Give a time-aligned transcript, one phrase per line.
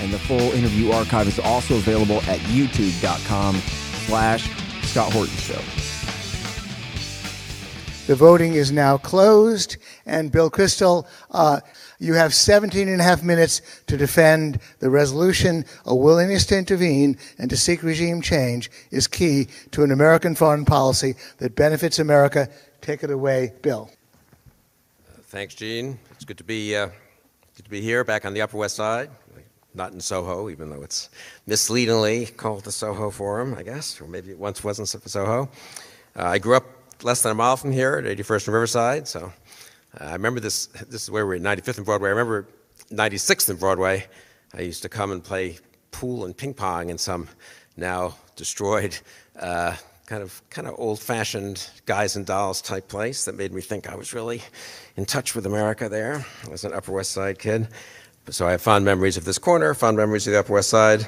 [0.00, 3.56] and the full interview archive is also available at youtube.com
[4.06, 4.48] slash
[4.82, 5.60] Scott Horton Show.
[8.06, 11.60] The voting is now closed, and Bill Kristol, uh,
[11.98, 15.64] you have 17 and a half minutes to defend the resolution.
[15.86, 20.64] A willingness to intervene and to seek regime change is key to an American foreign
[20.64, 22.48] policy that benefits America.
[22.80, 23.90] Take it away, Bill.
[25.22, 25.98] Thanks, Gene.
[26.12, 26.86] It's good to be uh,
[27.56, 29.10] good to be here, back on the Upper West Side,
[29.76, 31.10] not in Soho, even though it's
[31.46, 35.48] misleadingly called the Soho Forum, I guess, or maybe it once wasn't Soho.
[36.18, 36.64] Uh, I grew up
[37.02, 39.32] less than a mile from here at 81st and Riverside, so
[40.00, 40.66] uh, I remember this.
[40.66, 42.08] This is where we're at 95th and Broadway.
[42.08, 42.48] I remember
[42.90, 44.06] 96th and Broadway.
[44.54, 45.58] I used to come and play
[45.90, 47.28] pool and ping pong in some
[47.76, 48.98] now destroyed
[49.38, 53.88] uh, kind of kind of old-fashioned guys and dolls type place that made me think
[53.88, 54.40] I was really
[54.96, 56.24] in touch with America there.
[56.46, 57.68] I was an Upper West Side kid,
[58.30, 61.06] so I have fond memories of this corner, fond memories of the Upper West Side.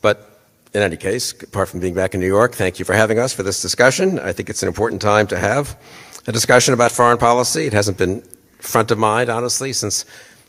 [0.00, 0.40] But
[0.74, 3.32] in any case, apart from being back in New York, thank you for having us
[3.32, 4.18] for this discussion.
[4.18, 5.78] I think it's an important time to have
[6.26, 7.66] a discussion about foreign policy.
[7.66, 8.22] It hasn't been
[8.58, 10.04] front of mind, honestly, since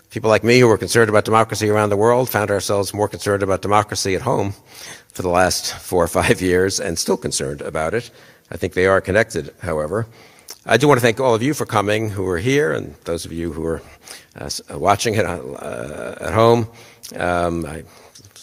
[0.10, 3.44] people like me who were concerned about democracy around the world found ourselves more concerned
[3.44, 4.54] about democracy at home
[5.10, 8.10] for the last four or five years and still concerned about it.
[8.52, 10.08] I think they are connected, however.
[10.66, 13.26] I do want to thank all of you for coming who are here and those
[13.26, 13.82] of you who are
[14.72, 16.68] watching it uh, at home.
[17.16, 17.84] Um, I,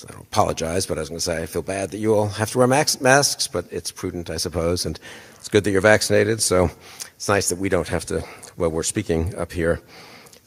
[0.09, 2.29] I, don't apologize, but I was going to say I feel bad that you all
[2.29, 5.01] have to wear masks, but it's prudent, I suppose, and
[5.37, 6.43] it's good that you're vaccinated.
[6.43, 6.71] So
[7.15, 8.21] it's nice that we don't have to,
[8.57, 9.81] while we're speaking up here,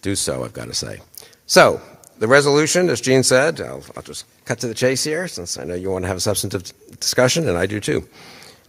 [0.01, 1.01] do so, I've got to say.
[1.45, 1.81] So,
[2.19, 5.63] the resolution, as Gene said, I'll, I'll, just cut to the chase here since I
[5.63, 8.07] know you want to have a substantive discussion, and I do too.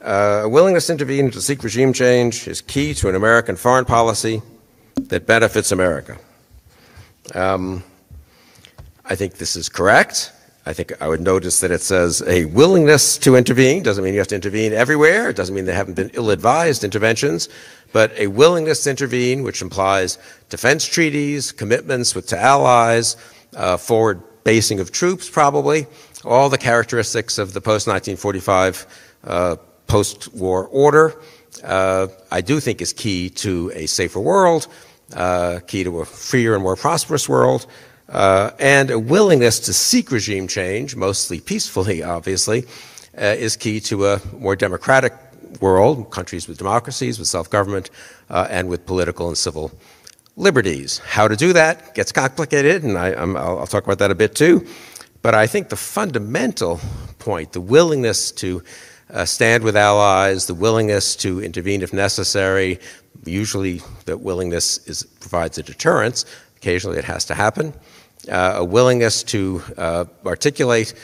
[0.01, 3.85] Uh, a willingness to intervene to seek regime change is key to an American foreign
[3.85, 4.41] policy
[4.97, 6.17] that benefits America.
[7.35, 7.83] Um,
[9.05, 10.33] I think this is correct.
[10.67, 13.83] I think I would notice that it says a willingness to intervene.
[13.83, 15.31] Doesn't mean you have to intervene everywhere.
[15.31, 17.49] It doesn't mean there haven't been ill advised interventions,
[17.93, 23.17] but a willingness to intervene, which implies defense treaties, commitments with, to allies,
[23.57, 25.87] uh, forward basing of troops, probably,
[26.25, 28.87] all the characteristics of the post 1945
[29.25, 31.21] uh, post war order,
[31.65, 34.69] uh, I do think is key to a safer world,
[35.67, 37.67] key to a freer and more prosperous world.
[38.09, 42.65] Uh, and a willingness to seek regime change, mostly peacefully, obviously,
[43.17, 45.13] uh, is key to a more democratic
[45.61, 47.91] world, countries with democracies, with self government,
[48.29, 49.71] uh, and with political and civil
[50.37, 50.99] liberties.
[50.99, 54.67] How to do that gets complicated, and I, will talk about that a bit too.
[55.23, 56.81] But I think the fundamental
[57.19, 58.63] point, the willingness to
[59.13, 62.79] uh, stand with allies, the willingness to intervene if necessary,
[63.25, 66.25] usually that willingness is, provides a deterrence.
[66.57, 67.75] Occasionally it has to happen.
[68.29, 70.95] Uh, a willingness to uh, articulate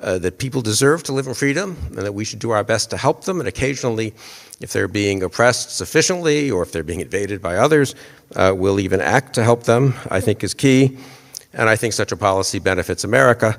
[0.00, 2.90] uh, that people deserve to live in freedom and that we should do our best
[2.90, 3.38] to help them.
[3.38, 4.14] And occasionally,
[4.60, 7.94] if they're being oppressed sufficiently or if they're being invaded by others,
[8.34, 10.98] uh, we'll even act to help them, I think is key.
[11.52, 13.58] And I think such a policy benefits America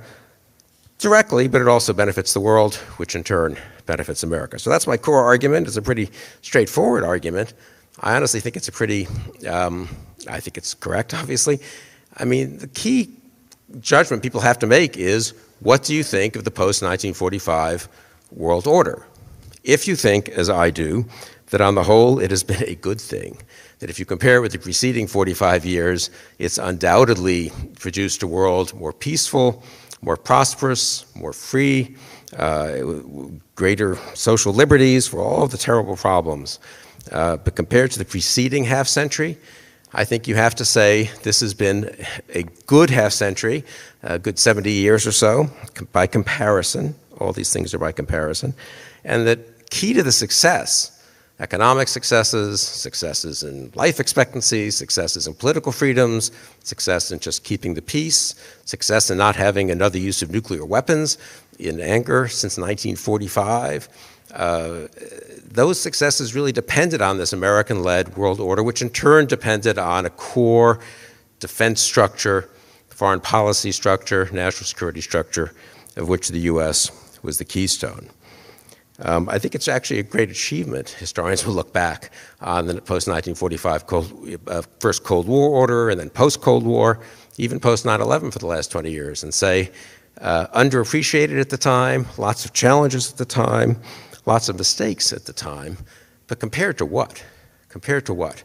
[1.04, 4.58] directly, but it also benefits the world, which in turn benefits America.
[4.58, 5.68] So that's my core argument.
[5.68, 6.10] It's a pretty
[6.42, 7.54] straightforward argument.
[8.00, 9.08] I honestly think it's a pretty,
[9.48, 9.90] um,
[10.28, 11.60] I think it's correct, obviously.
[12.18, 13.12] I mean, the key
[13.82, 17.90] judgment people have to make is what do you think of the post 1945
[18.32, 19.06] world order?
[19.64, 21.06] If you think, as I do,
[21.50, 23.38] that on the whole it has been a good thing,
[23.80, 28.74] that if you compare it with the preceding 45 years, it's undoubtedly produced a world
[28.74, 29.62] more peaceful,
[30.04, 31.96] more prosperous, more free,
[32.38, 32.80] uh,
[33.56, 36.60] greater social liberties for all of the terrible problems.
[37.12, 39.38] Uh, but compared to the preceding half century,
[39.94, 41.96] I think you have to say this has been
[42.34, 43.64] a good half century,
[44.02, 45.50] a good 70 years or so
[45.92, 46.96] by comparison.
[47.20, 48.56] All these things are by comparison.
[49.04, 51.03] And that key to the success,
[51.40, 56.32] economic successes, successes in life expectancy, successes in political freedoms,
[56.64, 58.36] success in just keeping the peace,
[58.66, 61.18] success in not having another use of nuclear weapons
[61.60, 63.90] in anger since 1945.
[64.34, 64.88] Uh,
[65.44, 70.06] those successes really depended on this American led world order, which in turn depended on
[70.06, 70.80] a core
[71.40, 72.50] defense structure,
[72.90, 75.54] foreign policy structure, national security structure,
[75.98, 76.92] of which the U.S.
[77.22, 78.10] was the keystone.
[79.04, 80.90] Um, I think it's actually a great achievement.
[80.90, 86.00] Historians will look back on the post 1945 Cold, uh, first Cold War order and
[86.00, 87.00] then post Cold War,
[87.38, 89.72] even post 9 11 for the last 20 years, and say,
[90.22, 93.82] uh, underappreciated at the time, lots of challenges at the time,
[94.26, 95.78] lots of mistakes at the time,
[96.28, 97.22] but compared to what?
[97.68, 98.44] Compared to what?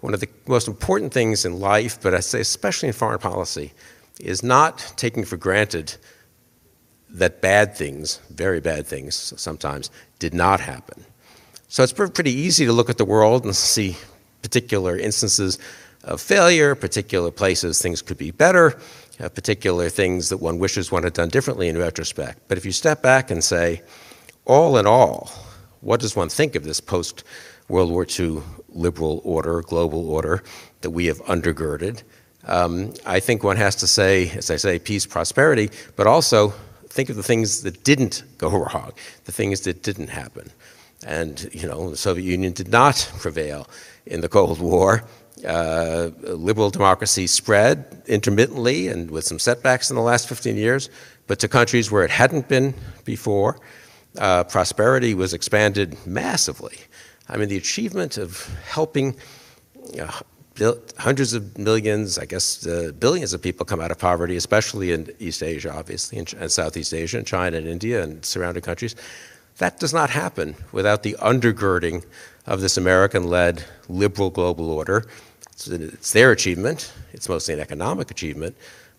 [0.00, 3.72] One of the most important things in life, but I say especially in foreign policy,
[4.18, 5.96] is not taking for granted
[7.12, 11.04] that bad things, very bad things sometimes, did not happen.
[11.68, 13.96] So it's pretty easy to look at the world and see
[14.42, 15.58] particular instances
[16.04, 18.78] of failure, particular places things could be better,
[19.20, 22.40] uh, particular things that one wishes one had done differently in retrospect.
[22.48, 23.82] But if you step back and say,
[24.46, 25.30] all in all,
[25.80, 27.22] what does one think of this post
[27.68, 30.42] World War II liberal order, global order
[30.80, 32.02] that we have undergirded?
[32.46, 36.54] Um, I think one has to say, as I say, peace, prosperity, but also
[36.90, 38.92] think of the things that didn't go wrong,
[39.24, 40.50] the things that didn't happen.
[41.06, 43.68] And, you know, the Soviet Union did not prevail
[44.06, 45.04] in the Cold War.
[45.46, 50.90] Uh, liberal democracy spread intermittently and with some setbacks in the last 15 years,
[51.28, 53.58] but to countries where it hadn't been before.
[54.18, 56.76] Uh, prosperity was expanded massively.
[57.28, 59.16] I mean, the achievement of helping
[60.98, 65.10] hundreds of millions, I guess uh, billions of people come out of poverty, especially in
[65.18, 68.94] East Asia, obviously, and, and Southeast Asia, and China and India and surrounding countries.
[69.58, 72.04] That does not happen without the undergirding
[72.46, 75.06] of this American led liberal global order.
[75.52, 78.56] It's, it's their achievement, it's mostly an economic achievement,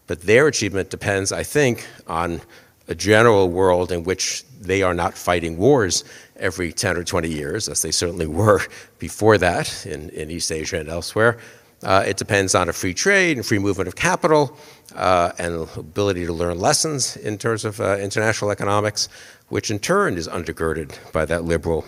[0.07, 2.41] but their achievement depends, I think, on
[2.87, 6.03] a general world in which they are not fighting wars
[6.41, 8.61] every 10 or 20 years, as they certainly were
[8.99, 11.37] before that in, in East Asia and elsewhere.
[11.83, 14.55] Uh, it depends on a free trade and free movement of capital
[14.95, 19.09] uh, and ability to learn lessons in terms of uh, international economics,
[19.49, 21.83] which in turn is undergirded by that liberal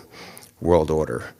[0.61, 1.33] world order.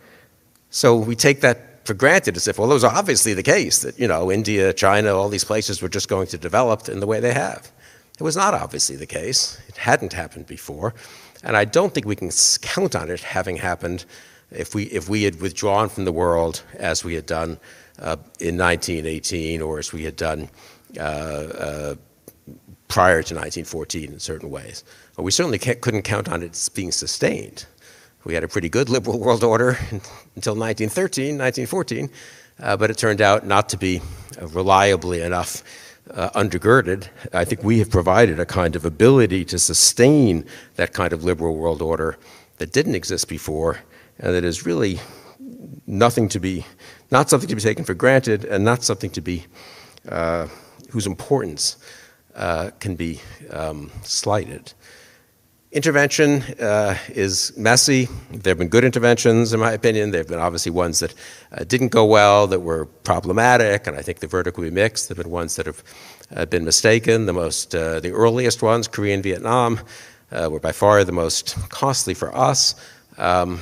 [0.70, 4.00] So we take that for granted as if, well, it was obviously the case that,
[4.00, 7.20] you know, India, China, all these places were just going to develop in the way
[7.20, 7.72] they have.
[8.20, 9.60] It was not obviously the case.
[9.68, 10.94] It hadn't happened before.
[11.44, 12.32] And I don't think we can
[12.62, 14.06] count on it having happened
[14.52, 17.60] if we, if we had withdrawn from the world as we had done
[18.00, 20.50] uh, in 1918 or as we had done
[20.98, 21.96] uh, uh,
[22.88, 24.84] prior to 1914 in certain ways.
[25.16, 27.66] But we certainly couldn't count on it being sustained.
[28.24, 29.72] We had a pretty good liberal world order
[30.36, 32.10] until 1913, 1914,
[32.60, 34.02] uh, but it turned out not to be
[34.40, 35.64] reliably enough
[36.14, 40.46] uh, undergirded, I think we have provided a kind of ability to sustain
[40.76, 42.18] that kind of liberal world order
[42.58, 43.80] that didn't exist before
[44.20, 45.00] and that is really
[45.88, 46.66] nothing to be,
[47.12, 49.46] not something to be taken for granted and not something to be,
[50.08, 50.48] uh,
[50.90, 51.78] whose importance
[52.36, 53.20] uh, can be
[53.50, 54.74] um, slighted.
[55.74, 58.08] Intervention uh, is messy.
[58.30, 60.12] There have been good interventions, in my opinion.
[60.12, 61.16] There have been obviously ones that
[61.52, 65.10] uh, didn't go well, that were problematic, and I think the verdict will be mixed.
[65.10, 65.84] There have been ones that have
[66.36, 67.26] uh, been mistaken.
[67.26, 69.80] The most, uh, the earliest ones, Korea and Vietnam,
[70.32, 72.76] uh, were by far the most costly for us.
[73.18, 73.60] Um,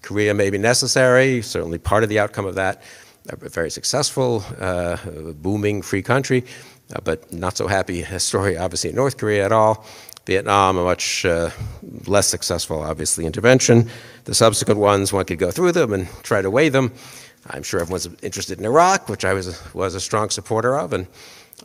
[0.00, 2.80] Korea may be necessary, certainly part of the outcome of that.
[3.28, 4.96] A very successful, uh,
[5.34, 6.44] booming free country,
[7.04, 9.84] but not so happy a story, obviously, in North Korea at all.
[10.26, 11.50] Vietnam, a much uh,
[12.06, 13.90] less successful, obviously, intervention.
[14.24, 16.92] The subsequent ones, one could go through them and try to weigh them.
[17.48, 21.08] I'm sure everyone's interested in Iraq, which I was, was a strong supporter of, and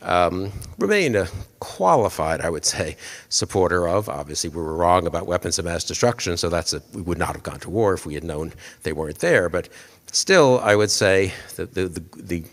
[0.02, 1.28] um, remain a
[1.60, 2.96] qualified, I would say,
[3.28, 4.08] supporter of.
[4.08, 7.34] Obviously, we were wrong about weapons of mass destruction, so that's a, we would not
[7.34, 9.48] have gone to war if we had known they weren't there.
[9.48, 9.68] But
[10.10, 12.44] still, I would say that the, the, the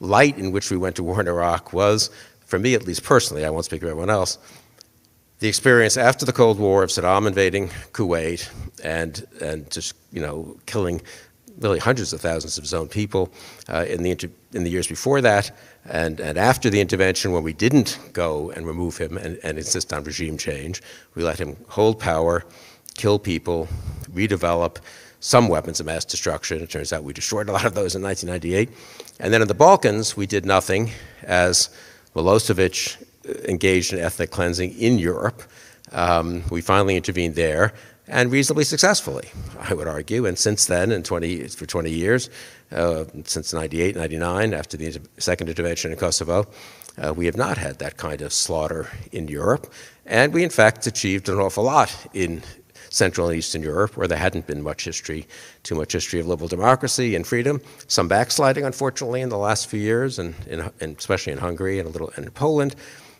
[0.00, 2.10] light in which we went to war in Iraq was,
[2.44, 4.38] for me at least personally, I won't speak for everyone else,
[5.44, 8.48] the experience after the Cold War of Saddam invading Kuwait
[8.82, 11.02] and, and just, you know, killing
[11.58, 13.30] really hundreds of thousands of his own people
[13.68, 14.12] uh, in, the
[14.54, 18.66] in the years before that and, and after the intervention when we didn't go and
[18.66, 20.80] remove him and, and insist on regime change.
[21.14, 22.42] We let him hold power,
[22.96, 23.68] kill people,
[24.14, 24.78] redevelop
[25.20, 26.62] some weapons of mass destruction.
[26.62, 28.70] It turns out we destroyed a lot of those in 1998.
[29.20, 31.68] And then in the Balkans, we did nothing as
[32.16, 33.03] Milosevic
[33.44, 35.42] engaged in ethnic cleansing in Europe.
[35.92, 37.72] Um, we finally intervened there
[38.06, 39.28] and reasonably successfully,
[39.58, 40.26] I would argue.
[40.26, 42.28] And since then, in 20, for 20 years,
[42.70, 46.46] uh, since 98, 99, after the second intervention in Kosovo,
[47.02, 49.72] uh, we have not had that kind of slaughter in Europe.
[50.04, 52.42] And we, in fact, achieved an awful lot in
[52.90, 55.26] Central and Eastern Europe, where there hadn't been much history,
[55.62, 57.60] too much history of liberal democracy and freedom.
[57.88, 61.88] Some backsliding, unfortunately, in the last few years, and, in, and especially in Hungary and
[61.88, 62.76] a little in Poland.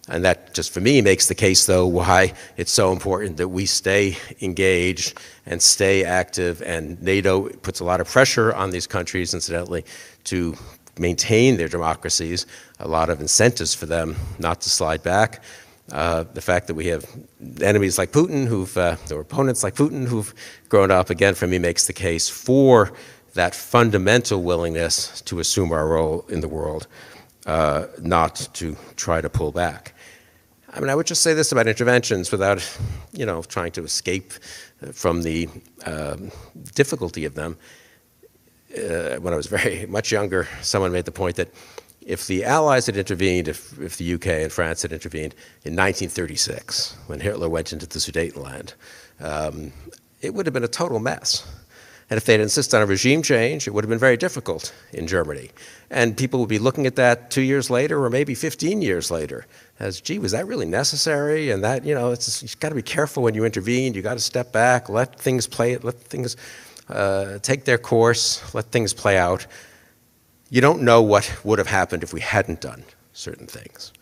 [0.08, 3.64] And that just for me makes the case, though, why it's so important that we
[3.64, 6.60] stay engaged and stay active.
[6.60, 9.84] And NATO puts a lot of pressure on these countries, incidentally,
[10.24, 10.56] to
[10.98, 12.46] maintain their democracies,
[12.78, 15.42] a lot of incentives for them not to slide back.
[15.90, 17.04] Uh, the fact that we have
[17.60, 20.34] enemies like Putin, who've, uh, or opponents like Putin, who've
[20.68, 22.92] grown up, again, for me, makes the case for
[23.34, 26.86] that fundamental willingness to assume our role in the world,
[27.46, 29.93] uh, not to try to pull back.
[30.76, 32.58] I mean, I would just say this about interventions without,
[33.12, 34.32] you know, trying to escape
[34.92, 35.48] from the
[35.86, 36.32] um,
[36.74, 37.56] difficulty of them.
[38.76, 41.48] Uh, when I was very much younger, someone made the point that
[42.04, 46.96] if the Allies had intervened, if, if the UK and France had intervened in 1936,
[47.06, 48.74] when Hitler went into the Sudetenland,
[49.20, 49.72] um,
[50.22, 51.46] it would have been a total mess.
[52.10, 55.06] And if they'd insisted on a regime change, it would have been very difficult in
[55.06, 55.50] Germany.
[55.88, 59.46] And people would be looking at that two years later or maybe 15 years later
[59.80, 61.50] as, gee, was that really necessary?
[61.50, 63.94] And that, you know, it's, you've got to be careful when you intervene.
[63.94, 66.36] You've got to step back, let things play, let things
[66.88, 69.46] uh, take their course, let things play out.
[70.50, 73.92] You don't know what would have happened if we hadn't done certain things.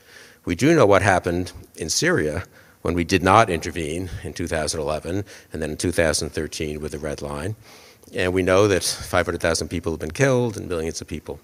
[0.45, 2.45] We do know what happened in Syria
[2.83, 7.57] when we did not intervene in 2011 and then in 2013 with the Red Line.
[8.15, 11.41] And we know that 500,000 people have been killed and millions of people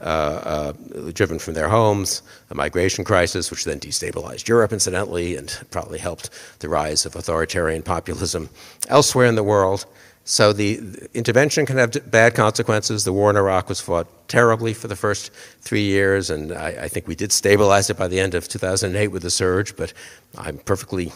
[0.00, 0.72] uh, uh,
[1.12, 6.30] driven from their homes, a migration crisis, which then destabilized Europe, incidentally, and probably helped
[6.58, 8.50] the rise of authoritarian populism
[8.88, 9.86] elsewhere in the world.
[10.24, 10.80] So the,
[11.14, 13.04] intervention can have bad consequences.
[13.04, 16.88] The war in Iraq was fought terribly for the first three years, and I, I
[16.88, 19.92] think we did stabilize it by the end of 2008 with the surge, but
[20.38, 21.12] I'm perfectly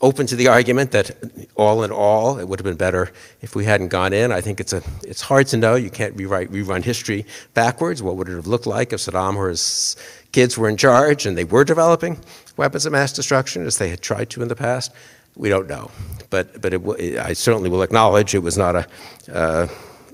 [0.00, 1.10] open to the argument that
[1.56, 3.10] all in all, it would have been better
[3.40, 4.30] if we hadn't gone in.
[4.30, 5.74] I think it's, a, it's hard to know.
[5.74, 8.02] You can't rewrite, rerun history backwards.
[8.02, 9.96] What would it have looked like if Saddam or his
[10.30, 12.20] kids were in charge and they were developing
[12.56, 14.92] weapons of mass destruction as they had tried to in the past?
[15.38, 15.90] We don't know.
[16.28, 18.86] But, but it, I certainly will acknowledge it was not a,
[19.32, 19.68] uh,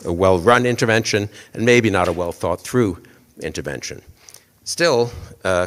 [0.05, 3.03] a well run intervention and maybe not a well thought through
[3.41, 4.03] intervention.
[4.63, 5.11] Still,
[5.45, 5.67] uh,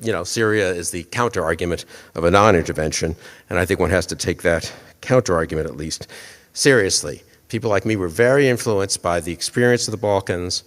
[0.00, 3.16] you know, Syria is the counter argument of a non intervention,
[3.48, 6.08] and I think one has to take that counter argument at least
[6.52, 7.22] seriously.
[7.48, 10.64] People like me were very influenced by the experience of the Balkans,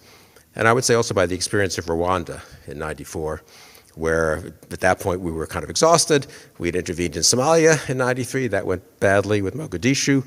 [0.56, 3.42] and I would say also by the experience of Rwanda in 94,
[3.94, 6.26] where at that point we were kind of exhausted.
[6.58, 10.24] We had intervened in Somalia in 93, that went badly with Mogadishu,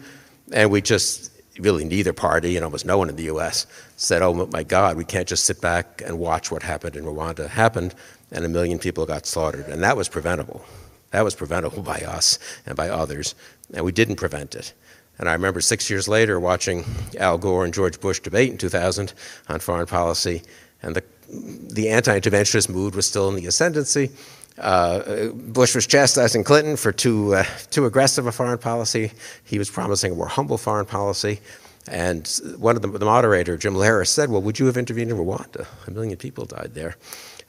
[0.52, 3.66] and we just really neither party and almost no one in the US
[3.98, 7.48] said, oh my God, we can't just sit back and watch what happened in Rwanda
[7.48, 7.96] happened
[8.32, 9.68] and a million people got slaughtered.
[9.68, 10.66] And that was preventable.
[11.12, 13.36] That was preventable by us and by others,
[13.74, 14.74] and we didn't prevent it.
[15.18, 16.84] And I remember six years later watching
[17.18, 19.14] Al Gore and George Bush debate in 2000
[19.48, 20.42] on foreign policy,
[20.82, 24.12] and the, the anti interventionist mood was still in the ascendancy.
[24.58, 29.12] Uh, Bush was chastising Clinton for too, uh, too aggressive a foreign policy.
[29.44, 31.42] He was promising a more humble foreign policy.
[31.88, 32.28] And
[32.58, 35.68] one of the, the moderator, Jim Lehrer, said, Well, would you have intervened in Rwanda?
[35.88, 36.96] A million people died there.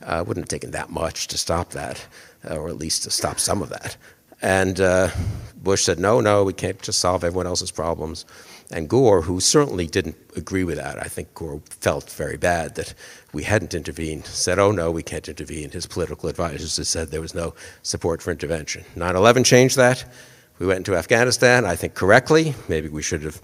[0.05, 2.05] Uh, wouldn't have taken that much to stop that,
[2.49, 3.97] uh, or at least to stop some of that.
[4.43, 5.09] And uh,
[5.57, 8.27] Bush said, no, no, we can't just solve everyone else's problems.
[8.71, 12.95] And Gore, who certainly didn't agree with that, I think Gore felt very bad that
[13.37, 15.71] we hadn't intervened, said, oh no, we can't intervene.
[15.71, 18.83] His political advisors had said there was no support for intervention.
[18.97, 20.07] 9 11 changed that.
[20.59, 22.55] We went into Afghanistan, I think correctly.
[22.67, 23.43] Maybe we should have.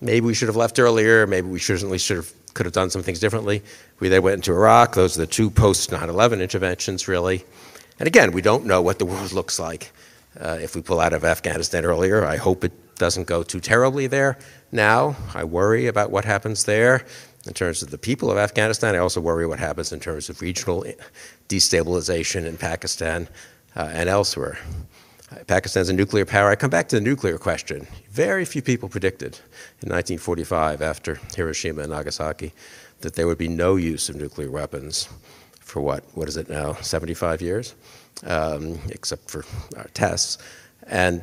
[0.00, 1.28] Maybe we should have left earlier.
[1.28, 3.62] Maybe we certainly should have could have done some things differently.
[4.00, 4.96] We then went into Iraq.
[4.96, 7.44] Those are the two post 9 11 interventions, really.
[8.00, 9.92] And again, we don't know what the world looks like
[10.40, 12.24] uh, if we pull out of Afghanistan earlier.
[12.24, 14.38] I hope it doesn't go too terribly there
[14.72, 15.14] now.
[15.34, 17.04] I worry about what happens there
[17.46, 18.94] in terms of the people of Afghanistan.
[18.94, 20.84] I also worry what happens in terms of regional
[21.48, 23.28] destabilization in Pakistan
[23.76, 24.58] uh, and elsewhere.
[25.46, 26.50] Pakistan's a nuclear power.
[26.50, 27.86] I come back to the nuclear question.
[28.10, 29.38] Very few people predicted
[29.82, 32.52] in 1945, after Hiroshima and Nagasaki,
[33.00, 35.08] that there would be no use of nuclear weapons
[35.60, 36.04] for what?
[36.14, 36.74] What is it now?
[36.74, 37.74] 75 years,
[38.24, 39.44] um, except for
[39.76, 40.38] our tests.
[40.86, 41.22] And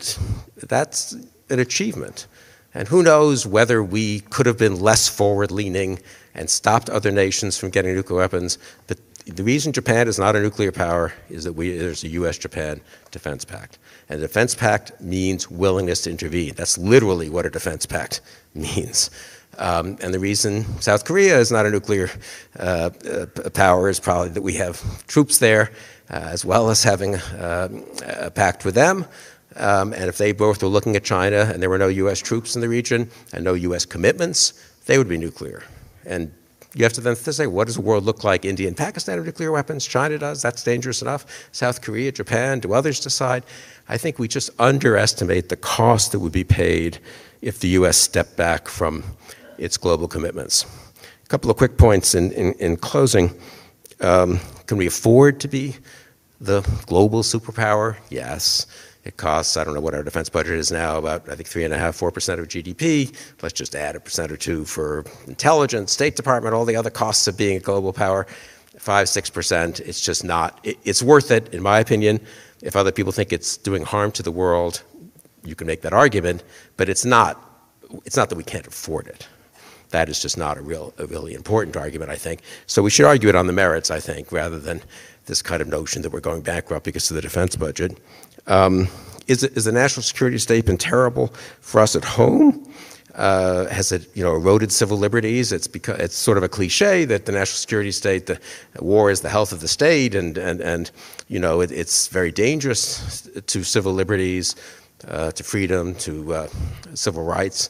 [0.57, 1.13] that's
[1.49, 2.27] an achievement.
[2.73, 5.99] And who knows whether we could have been less forward leaning
[6.33, 8.57] and stopped other nations from getting nuclear weapons.
[8.87, 12.37] But the reason Japan is not a nuclear power is that we, there's a US
[12.37, 13.77] Japan Defense Pact.
[14.09, 16.53] And a defense pact means willingness to intervene.
[16.55, 18.21] That's literally what a defense pact
[18.53, 19.09] means.
[19.57, 22.09] Um, and the reason South Korea is not a nuclear
[22.57, 25.71] uh, uh, power is probably that we have troops there,
[26.09, 27.67] uh, as well as having uh,
[28.05, 29.05] a pact with them.
[29.55, 32.55] Um, and if they both were looking at China and there were no US troops
[32.55, 34.53] in the region and no US commitments,
[34.85, 35.63] they would be nuclear.
[36.05, 36.31] And
[36.73, 38.45] You have to then say, what does the world look like?
[38.45, 39.85] India and Pakistan have nuclear weapons.
[39.85, 40.41] China does.
[40.41, 41.25] That's dangerous enough.
[41.51, 43.43] South Korea, Japan, do others decide?
[43.89, 46.99] I think we just underestimate the cost that would be paid
[47.41, 47.97] if the U.S.
[47.97, 49.03] stepped back from
[49.57, 50.65] its global commitments.
[51.25, 53.31] A couple of quick points in, in, in closing.
[53.99, 55.75] Um, can we afford to be
[56.39, 57.97] the global superpower?
[58.09, 58.65] Yes.
[59.03, 61.63] It costs, I don't know what our defense budget is now, about, I think, three
[61.63, 63.15] and a half, four percent of GDP.
[63.41, 67.27] Let's just add a percent or two for intelligence, State Department, all the other costs
[67.27, 68.27] of being a global power.
[68.77, 69.79] Five, six percent.
[69.79, 72.19] It's just not, it, it's worth it, in my opinion.
[72.61, 74.83] If other people think it's doing harm to the world,
[75.43, 76.43] you can make that argument,
[76.77, 77.43] but it's not,
[78.05, 79.27] it's not that we can't afford it.
[79.89, 82.41] That is just not a real, a really important argument, I think.
[82.65, 84.81] So we should argue it on the merits, I think, rather than
[85.25, 87.99] this kind of notion that we're going bankrupt because of the defense budget.
[88.47, 88.87] Um,
[89.27, 91.27] is, is the national security state been terrible
[91.61, 92.67] for us at home?
[93.15, 95.51] Uh, has it, you know, eroded civil liberties?
[95.51, 98.39] It's because it's sort of a cliche that the national security state, the
[98.79, 100.91] war is the health of the state, and and and
[101.27, 104.55] you know, it, it's very dangerous to civil liberties,
[105.07, 106.47] uh, to freedom, to uh,
[106.93, 107.69] civil rights.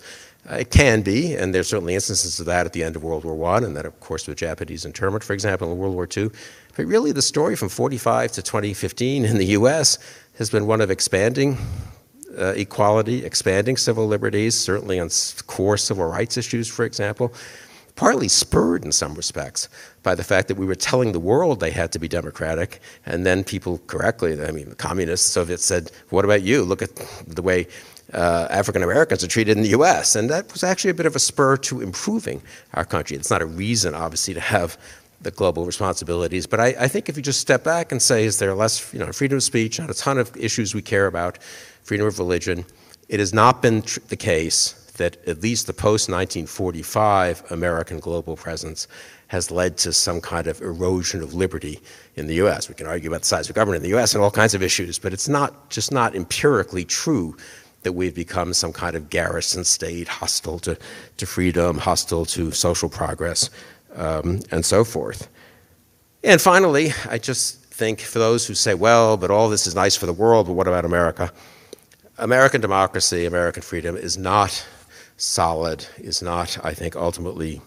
[0.49, 3.23] Uh, it can be, and there's certainly instances of that at the end of World
[3.23, 6.29] War One, and then of course, with Japanese internment, for example, in World War II.
[6.75, 9.97] But really, the story from 45 to 2015 in the U.S.
[10.37, 11.57] has been one of expanding
[12.37, 15.09] uh, equality, expanding civil liberties, certainly on
[15.47, 17.33] core civil rights issues, for example,
[17.95, 19.67] partly spurred in some respects
[20.01, 23.25] by the fact that we were telling the world they had to be democratic, and
[23.25, 26.63] then people correctly, I mean, the communists, Soviets said, what about you?
[26.63, 26.95] Look at
[27.27, 27.67] the way
[28.13, 30.15] uh, African Americans are treated in the US.
[30.15, 32.41] And that was actually a bit of a spur to improving
[32.73, 33.15] our country.
[33.15, 34.77] It's not a reason, obviously, to have
[35.21, 36.47] the global responsibilities.
[36.47, 38.99] But I, I, think if you just step back and say, is there less you
[38.99, 41.41] know, freedom of speech on a ton of issues we care about,
[41.83, 42.65] freedom of religion,
[43.09, 48.87] it has not been the case that at least the post 1945 American global presence
[49.27, 51.79] has led to some kind of erosion of liberty
[52.15, 52.67] in the US.
[52.67, 54.61] We can argue about the size of government in the US and all kinds of
[54.61, 57.37] issues, but it's not just not empirically true
[57.83, 60.77] that we've become some kind of garrison state, hostile to,
[61.17, 63.49] to freedom, hostile to social progress,
[63.95, 65.27] um, and so forth.
[66.23, 69.95] And finally, I just think for those who say, well, but all this is nice
[69.95, 71.31] for the world, but what about America?
[72.17, 74.65] American democracy, American freedom is not
[75.17, 77.61] solid, is not, I think, ultimately,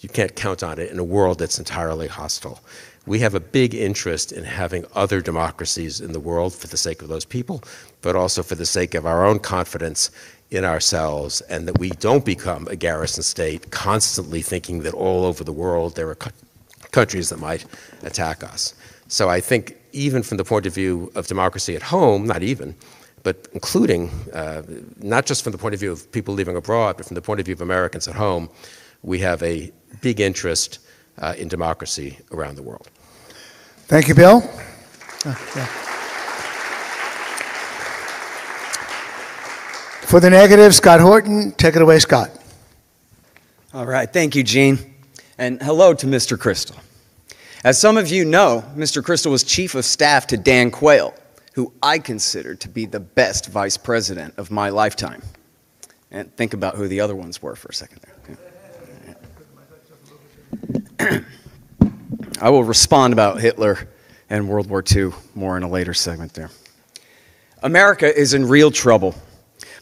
[0.00, 2.60] you can't count on it in a world that's entirely hostile.
[3.06, 7.02] We have a big interest in having other democracies in the world for the sake
[7.02, 7.62] of those people,
[8.02, 10.10] but also for the sake of our own confidence
[10.50, 15.44] in ourselves and that we don't become a garrison state constantly thinking that all over
[15.44, 16.16] the world there are
[16.90, 17.66] countries that might
[18.02, 18.74] attack us.
[19.08, 22.74] So I think even from the point of view of democracy at home, not even,
[23.22, 24.62] but including, uh,
[24.98, 27.40] not just from the point of view of people living abroad, but from the point
[27.40, 28.48] of view of Americans at home,
[29.02, 30.78] we have a big interest
[31.18, 32.88] uh, in democracy around the world.
[33.86, 34.42] Thank you, Bill.
[35.24, 35.94] Oh, yeah.
[40.08, 41.52] For the negative, Scott Horton.
[41.52, 42.30] Take it away, Scott.
[43.74, 44.10] All right.
[44.10, 44.78] Thank you, Gene.
[45.36, 46.38] And hello to Mr.
[46.38, 46.78] Kristol.
[47.62, 49.02] As some of you know, Mr.
[49.02, 51.12] Kristol was chief of staff to Dan Quayle,
[51.52, 55.20] who I consider to be the best vice president of my lifetime.
[56.10, 58.00] And think about who the other ones were for a second
[60.98, 61.26] there.
[62.40, 63.86] I will respond about Hitler
[64.30, 66.48] and World War II more in a later segment there.
[67.62, 69.14] America is in real trouble.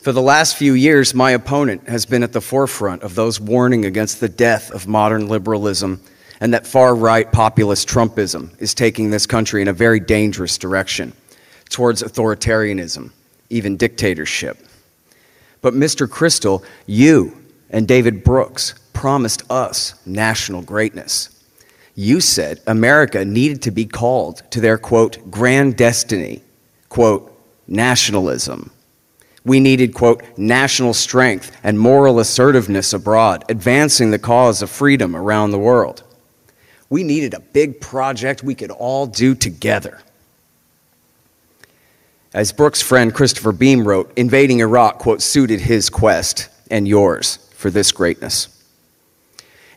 [0.07, 3.85] For the last few years, my opponent has been at the forefront of those warning
[3.85, 6.01] against the death of modern liberalism
[6.38, 11.12] and that far right populist Trumpism is taking this country in a very dangerous direction
[11.71, 13.11] towards authoritarianism,
[13.51, 14.59] even dictatorship.
[15.61, 16.07] But, Mr.
[16.07, 21.31] Kristol, you and David Brooks promised us national greatness.
[21.97, 26.42] You said America needed to be called to their, quote, grand destiny,
[26.90, 28.71] quote, nationalism.
[29.46, 35.52] We needed, quote, national strength and moral assertiveness abroad, advancing the cause of freedom around
[35.52, 36.02] the world.
[36.90, 40.00] We needed a big project we could all do together.
[42.35, 47.70] As Brooks' friend Christopher Beam wrote, invading Iraq, quote, suited his quest and yours for
[47.70, 48.48] this greatness.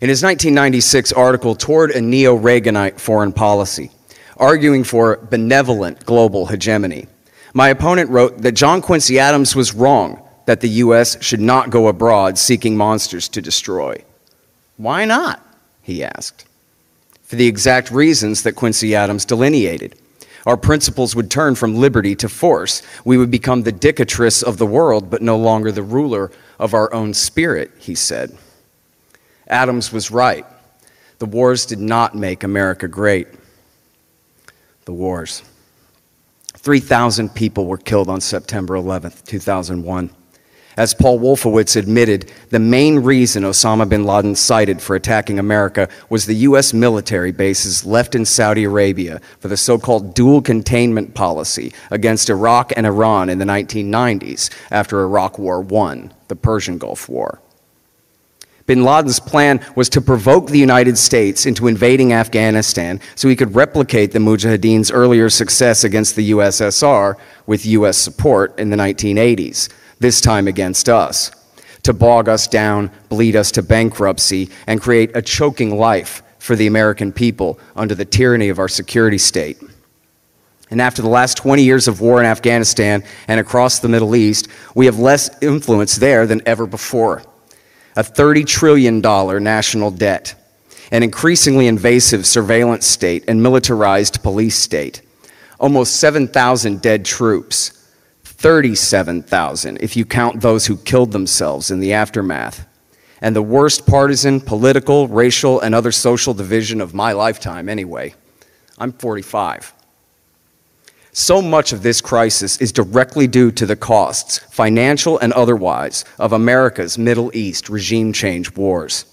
[0.02, 3.92] In his 1996 article, Toward a Neo Reaganite Foreign Policy,
[4.36, 7.06] arguing for benevolent global hegemony,
[7.54, 11.22] my opponent wrote that John Quincy Adams was wrong that the U.S.
[11.24, 14.04] should not go abroad seeking monsters to destroy.
[14.78, 15.46] Why not?
[15.82, 16.46] He asked.
[17.24, 19.96] For the exact reasons that Quincy Adams delineated
[20.46, 22.82] our principles would turn from liberty to force.
[23.06, 26.92] We would become the dictatress of the world, but no longer the ruler of our
[26.94, 28.36] own spirit, he said.
[29.48, 30.46] Adams was right.
[31.20, 33.28] The wars did not make America great.
[34.86, 35.44] The wars.
[36.62, 40.10] 3,000 people were killed on September 11th, 2001.
[40.76, 46.26] As Paul Wolfowitz admitted, the main reason Osama bin Laden cited for attacking America was
[46.26, 46.74] the U.S.
[46.74, 52.74] military bases left in Saudi Arabia for the so called dual containment policy against Iraq
[52.76, 57.42] and Iran in the 1990s after Iraq War I, the Persian Gulf War.
[58.70, 63.56] Bin Laden's plan was to provoke the United States into invading Afghanistan so he could
[63.56, 67.16] replicate the Mujahideen's earlier success against the USSR
[67.48, 67.98] with U.S.
[67.98, 71.32] support in the 1980s, this time against us,
[71.82, 76.68] to bog us down, bleed us to bankruptcy, and create a choking life for the
[76.68, 79.58] American people under the tyranny of our security state.
[80.70, 84.48] And after the last 20 years of war in Afghanistan and across the Middle East,
[84.76, 87.24] we have less influence there than ever before
[87.96, 89.02] a $30 trillion
[89.44, 90.36] national debt,
[90.92, 95.02] an increasingly invasive surveillance state and militarized police state,
[95.60, 97.72] almost 7,000 dead troops,
[98.24, 102.66] 37,000 if you count those who killed themselves in the aftermath,
[103.22, 108.14] and the worst partisan, political, racial, and other social division of my lifetime, anyway.
[108.78, 109.74] I'm 45.
[111.12, 116.34] So much of this crisis is directly due to the costs, financial and otherwise, of
[116.34, 119.06] America's Middle East regime change wars.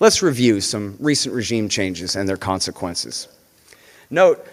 [0.00, 3.28] Let's review some recent regime changes and their consequences.
[4.10, 4.46] Note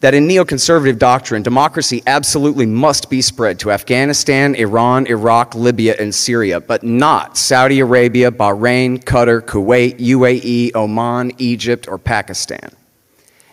[0.00, 6.14] that in neoconservative doctrine, democracy absolutely must be spread to Afghanistan, Iran, Iraq, Libya, and
[6.14, 12.70] Syria, but not Saudi Arabia, Bahrain, Qatar, Kuwait, UAE, Oman, Egypt, or Pakistan.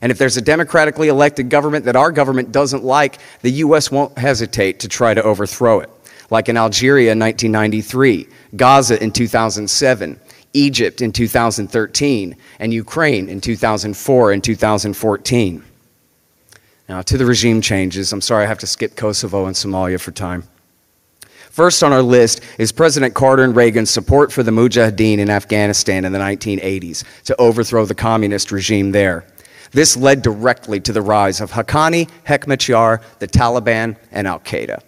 [0.03, 3.89] And if there's a democratically elected government that our government doesn't like, the U.S.
[3.89, 5.89] won't hesitate to try to overthrow it.
[6.29, 10.19] Like in Algeria in 1993, Gaza in 2007,
[10.51, 15.63] Egypt in 2013, and Ukraine in 2004 and 2014.
[16.89, 20.11] Now, to the regime changes, I'm sorry I have to skip Kosovo and Somalia for
[20.11, 20.43] time.
[21.49, 26.03] First on our list is President Carter and Reagan's support for the Mujahideen in Afghanistan
[26.03, 29.25] in the 1980s to overthrow the communist regime there.
[29.73, 34.81] This led directly to the rise of Haqqani, Hekmatyar, the Taliban, and Al Qaeda.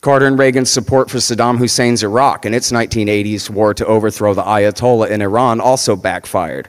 [0.00, 4.42] Carter and Reagan's support for Saddam Hussein's Iraq and its 1980s war to overthrow the
[4.42, 6.68] Ayatollah in Iran also backfired.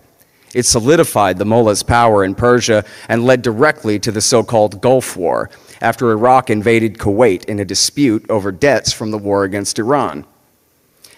[0.53, 5.17] It solidified the mullah's power in Persia and led directly to the so called Gulf
[5.17, 5.49] War
[5.81, 10.25] after Iraq invaded Kuwait in a dispute over debts from the war against Iran.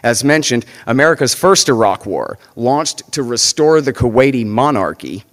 [0.01, 5.25] As mentioned, America's first Iraq War, launched to restore the Kuwaiti monarchy,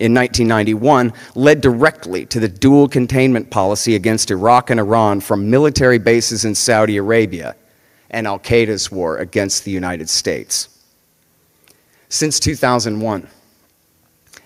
[0.00, 5.98] in 1991 led directly to the dual containment policy against Iraq and Iran from military
[5.98, 7.54] bases in Saudi Arabia
[8.10, 10.68] and Al Qaeda's war against the United States.
[12.08, 13.28] Since 2001,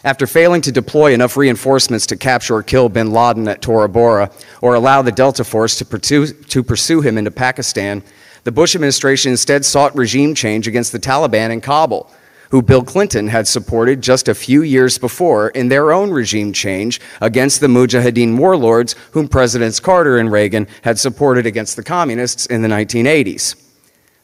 [0.03, 4.31] after failing to deploy enough reinforcements to capture or kill bin Laden at Tora Bora
[4.61, 8.03] or allow the Delta Force to pursue, to pursue him into Pakistan,
[8.43, 12.11] the Bush administration instead sought regime change against the Taliban in Kabul
[12.55, 17.01] who Bill Clinton had supported just a few years before in their own regime change
[17.21, 22.63] against the Mujahideen warlords whom Presidents Carter and Reagan had supported against the communists in
[22.63, 23.57] the 1980s.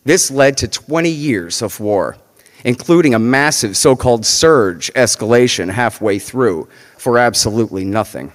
[0.05, 2.19] This led to 20 years of war,
[2.65, 8.33] including a massive so called surge escalation halfway through for absolutely nothing,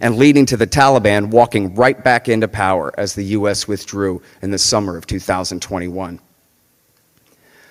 [0.00, 3.68] and leading to the Taliban walking right back into power as the U.S.
[3.68, 6.18] withdrew in the summer of 2021.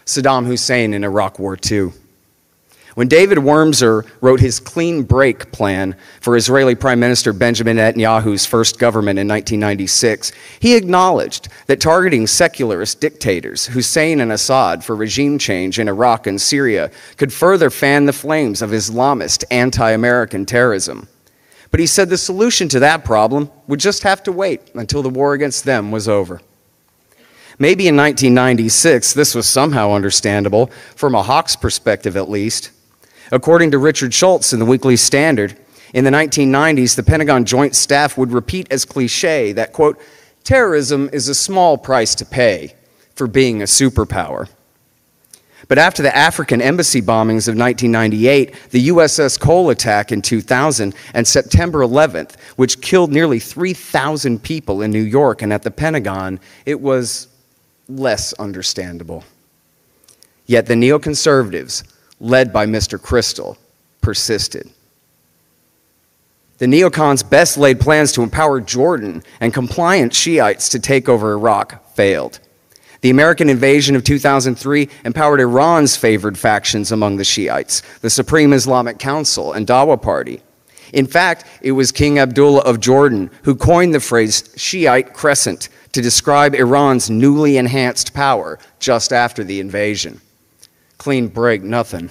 [0.06, 1.92] Saddam Hussein in Iraq War II.
[2.96, 8.80] When David Wurmser wrote his clean break plan for Israeli Prime Minister Benjamin Netanyahu's first
[8.80, 15.78] government in 1996, he acknowledged that targeting secularist dictators, Hussein and Assad, for regime change
[15.78, 21.10] in Iraq and Syria could further fan the flames of Islamist anti American terrorism.
[21.72, 25.10] But he said the solution to that problem would just have to wait until the
[25.10, 26.40] war against them was over.
[27.58, 32.72] Maybe in 1996, this was somehow understandable, from a Hawks perspective at least.
[33.32, 35.58] According to Richard Shultz in the Weekly Standard,
[35.94, 39.98] in the 1990s, the Pentagon Joint Staff would repeat as cliche that, quote,
[40.44, 42.76] terrorism is a small price to pay
[43.16, 44.50] for being a superpower.
[45.68, 51.26] But after the African embassy bombings of 1998, the USS Cole attack in 2000, and
[51.26, 56.82] September 11th, which killed nearly 3,000 people in New York and at the Pentagon, it
[56.82, 57.30] was
[57.88, 59.24] less understandable.
[60.46, 61.84] Yet the neoconservatives,
[62.20, 63.00] led by Mr.
[63.00, 63.58] Kristol,
[64.02, 64.70] persisted.
[66.58, 71.94] The neocons' best laid plans to empower Jordan and compliant Shiites to take over Iraq
[71.96, 72.40] failed.
[73.02, 79.00] The American invasion of 2003 empowered Iran's favored factions among the Shiites, the Supreme Islamic
[79.00, 80.42] Council and Dawa Party.
[80.94, 86.02] In fact, it was King Abdullah of Jordan who coined the phrase Shiite crescent to
[86.02, 90.20] describe Iran's newly enhanced power just after the invasion.
[90.98, 92.10] Clean break, nothing.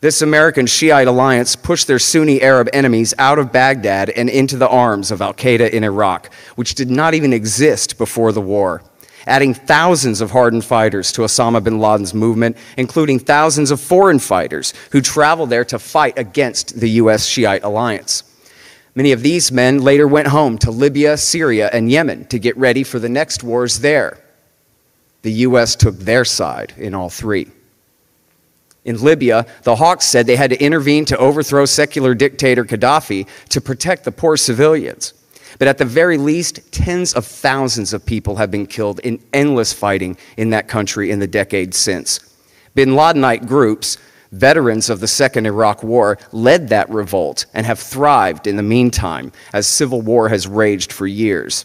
[0.00, 4.68] This American Shiite alliance pushed their Sunni Arab enemies out of Baghdad and into the
[4.68, 8.82] arms of Al Qaeda in Iraq, which did not even exist before the war,
[9.24, 14.74] adding thousands of hardened fighters to Osama bin Laden's movement, including thousands of foreign fighters
[14.90, 17.24] who traveled there to fight against the U.S.
[17.24, 18.24] Shiite alliance.
[18.98, 22.82] Many of these men later went home to Libya, Syria, and Yemen to get ready
[22.82, 24.18] for the next wars there.
[25.22, 25.76] The U.S.
[25.76, 27.46] took their side in all three.
[28.84, 33.60] In Libya, the Hawks said they had to intervene to overthrow secular dictator Gaddafi to
[33.60, 35.14] protect the poor civilians.
[35.60, 39.72] But at the very least, tens of thousands of people have been killed in endless
[39.72, 42.18] fighting in that country in the decades since.
[42.74, 43.96] Bin Ladenite groups,
[44.32, 49.32] veterans of the Second Iraq War, led that revolt and have thrived in the meantime
[49.52, 51.64] as civil war has raged for years.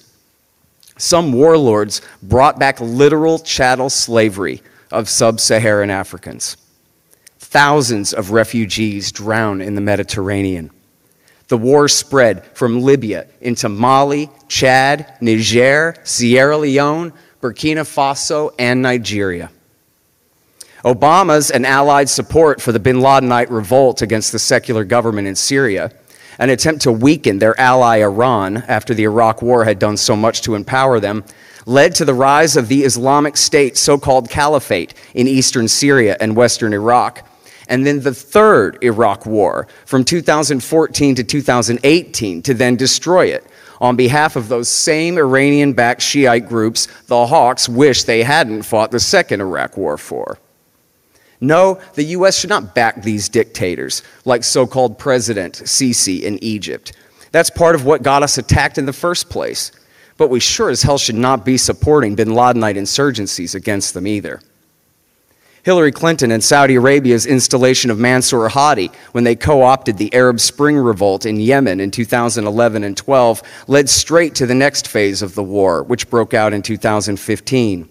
[0.97, 6.57] Some warlords brought back literal chattel slavery of sub Saharan Africans.
[7.39, 10.71] Thousands of refugees drown in the Mediterranean.
[11.49, 19.51] The war spread from Libya into Mali, Chad, Niger, Sierra Leone, Burkina Faso, and Nigeria.
[20.83, 25.91] Obama's and allied support for the bin Ladenite revolt against the secular government in Syria,
[26.39, 30.41] an attempt to weaken their ally Iran after the Iraq War had done so much
[30.41, 31.23] to empower them,
[31.65, 36.35] led to the rise of the Islamic State so called caliphate in eastern Syria and
[36.35, 37.27] western Iraq
[37.67, 43.45] and then the third Iraq war from 2014 to 2018 to then destroy it.
[43.79, 48.91] On behalf of those same Iranian backed Shiite groups, the Hawks wish they hadn't fought
[48.91, 50.37] the second Iraq war for.
[51.43, 52.39] No, the U.S.
[52.39, 56.93] should not back these dictators, like so called President Sisi in Egypt.
[57.33, 59.73] That's part of what got us attacked in the first place.
[60.15, 64.39] But we sure as hell should not be supporting bin Ladenite insurgencies against them either.
[65.63, 70.39] Hillary Clinton and Saudi Arabia's installation of Mansour Hadi when they co opted the Arab
[70.39, 75.35] Spring revolt in Yemen in 2011 and 12 led straight to the next phase of
[75.35, 77.89] the war, which broke out in 2015.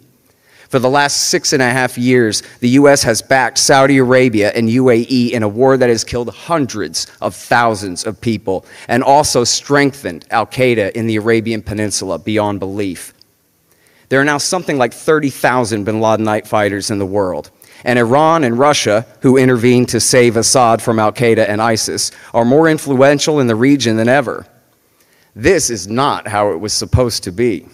[0.73, 3.03] For the last six and a half years, the U.S.
[3.03, 8.07] has backed Saudi Arabia and UAE in a war that has killed hundreds of thousands
[8.07, 13.13] of people and also strengthened Al Qaeda in the Arabian Peninsula beyond belief.
[14.09, 17.51] There are now something like 30,000 bin Ladenite fighters in the world.
[17.85, 22.47] And Iran and Russia, who intervened to save Assad from Al Qaeda and ISIS, are
[22.47, 24.47] more influential in the region than ever.
[25.37, 27.69] This is not how it was supposed to be.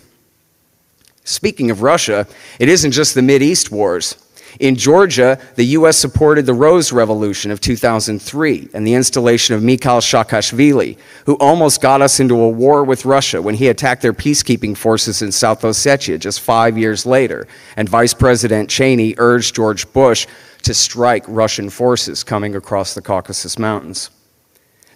[1.29, 2.27] Speaking of Russia,
[2.59, 4.17] it isn't just the East wars.
[4.61, 5.99] In Georgia, the U.S.
[5.99, 12.01] supported the Rose Revolution of 2003 and the installation of Mikhail Saakashvili, who almost got
[12.01, 16.19] us into a war with Russia when he attacked their peacekeeping forces in South Ossetia
[16.19, 20.27] just five years later, and Vice President Cheney urged George Bush
[20.62, 24.09] to strike Russian forces coming across the Caucasus Mountains.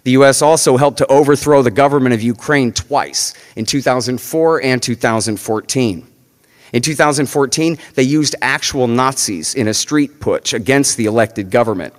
[0.03, 0.41] The U.S.
[0.41, 6.07] also helped to overthrow the government of Ukraine twice in 2004 and 2014.
[6.73, 11.93] In 2014, they used actual Nazis in a street putsch against the elected government.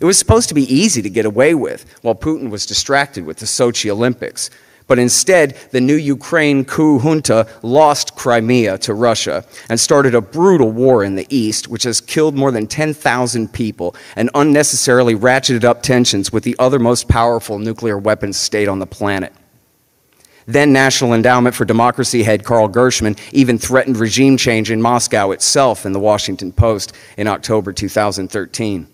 [0.00, 3.36] It was supposed to be easy to get away with while Putin was distracted with
[3.36, 4.50] the Sochi Olympics.
[4.88, 10.72] But instead, the new Ukraine coup junta lost Crimea to Russia and started a brutal
[10.72, 15.82] war in the east, which has killed more than 10,000 people and unnecessarily ratcheted up
[15.82, 19.32] tensions with the other most powerful nuclear weapons state on the planet.
[20.46, 25.86] Then National Endowment for Democracy head Carl Gershman even threatened regime change in Moscow itself
[25.86, 28.88] in the Washington Post in October 2013.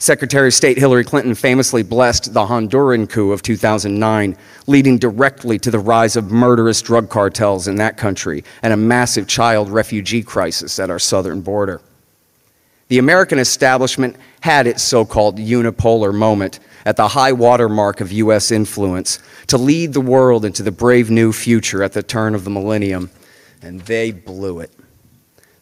[0.00, 4.36] Secretary of State Hillary Clinton famously blessed the Honduran coup of 2009,
[4.68, 9.26] leading directly to the rise of murderous drug cartels in that country and a massive
[9.26, 11.80] child refugee crisis at our southern border.
[12.88, 18.10] The American establishment had its so called unipolar moment at the high water mark of
[18.12, 18.50] U.S.
[18.50, 22.50] influence to lead the world into the brave new future at the turn of the
[22.50, 23.10] millennium,
[23.60, 24.72] and they blew it.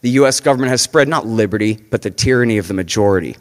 [0.02, 0.38] The U.S.
[0.38, 3.36] government has spread not liberty, but the tyranny of the majority,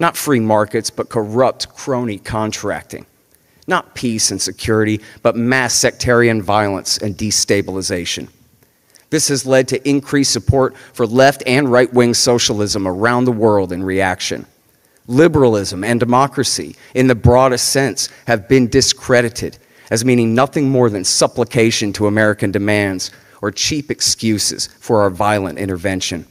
[0.00, 3.04] not free markets, but corrupt crony contracting,
[3.66, 8.28] not peace and security, but mass sectarian violence and destabilization.
[9.10, 13.72] This has led to increased support for left and right wing socialism around the world
[13.72, 14.46] in reaction
[15.08, 19.58] liberalism and democracy, in the broadest sense, have been discredited
[19.90, 25.58] as meaning nothing more than supplication to American demands or cheap excuses for our violent
[25.58, 26.26] intervention.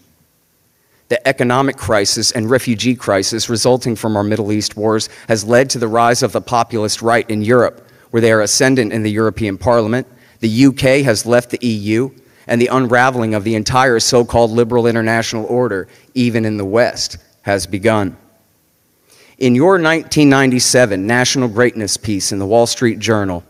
[1.07, 5.79] The economic crisis and refugee crisis resulting from our Middle East wars has led to
[5.79, 9.57] the rise of the populist right in Europe, where they are ascendant in the European
[9.57, 10.07] Parliament.
[10.39, 12.09] The UK has left the EU,
[12.47, 17.17] and the unraveling of the entire so called liberal international order, even in the West,
[17.41, 18.17] has begun.
[19.37, 23.43] In your 1997 National Greatness piece in the Wall Street Journal,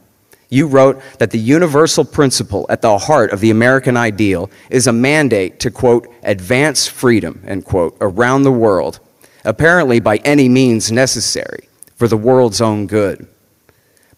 [0.50, 4.94] you wrote that the universal principle at the heart of the American ideal is a
[4.94, 9.00] mandate to, quote, advance freedom, end quote, around the world,
[9.44, 13.28] apparently by any means necessary for the world's own good.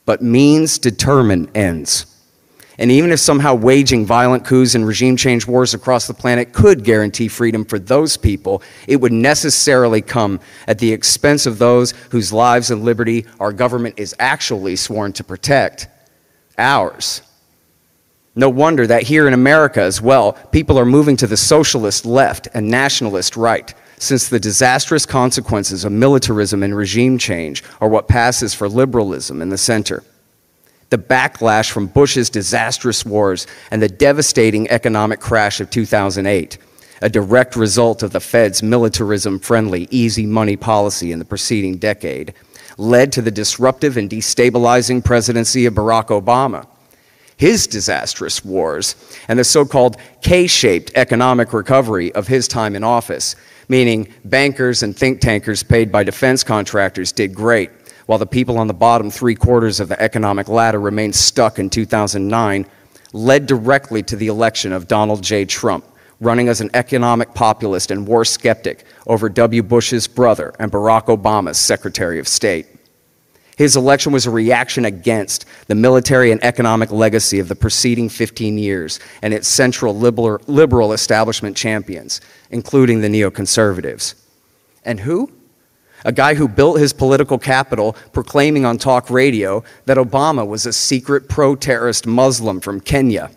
[0.05, 2.05] But means determine ends.
[2.79, 6.83] And even if somehow waging violent coups and regime change wars across the planet could
[6.83, 12.31] guarantee freedom for those people, it would necessarily come at the expense of those whose
[12.31, 15.87] lives and liberty our government is actually sworn to protect
[16.59, 17.23] ours.
[18.35, 22.47] No wonder that here in America as well, people are moving to the socialist left
[22.53, 28.53] and nationalist right, since the disastrous consequences of militarism and regime change are what passes
[28.53, 30.03] for liberalism in the center
[30.89, 36.57] the backlash from Bush's disastrous wars and the devastating economic crash of 2008,
[37.01, 42.33] a direct result of the Fed's militarism friendly, easy money policy in the preceding decade,
[42.77, 46.67] led to the disruptive and destabilizing presidency of Barack Obama.
[47.35, 48.95] His disastrous wars
[49.27, 53.35] and the so called K shaped economic recovery of his time in office,
[53.67, 57.69] meaning bankers and think tankers paid by defense contractors did great
[58.07, 61.69] while the people on the bottom three quarters of the economic ladder remained stuck in
[61.69, 62.65] 2009,
[63.13, 65.45] led directly to the election of Donald J.
[65.45, 65.85] Trump,
[66.19, 69.61] running as an economic populist and war skeptic over W.
[69.61, 72.65] Bush's brother and Barack Obama's Secretary of State.
[73.57, 78.57] His election was a reaction against the military and economic legacy of the preceding 15
[78.57, 84.13] years and its central liberal, establishment champions, including the neoconservatives.
[84.85, 85.31] And who?
[86.05, 90.73] A guy who built his political capital proclaiming on talk radio that Obama was a
[90.73, 93.31] secret pro terrorist Muslim from Kenya.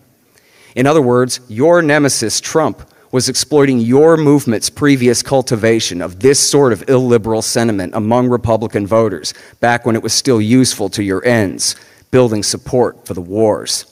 [0.74, 6.72] In other words, your nemesis, Trump, was exploiting your movement's previous cultivation of this sort
[6.72, 11.74] of illiberal sentiment among Republican voters back when it was still useful to your ends,
[12.12, 13.86] building support for the wars.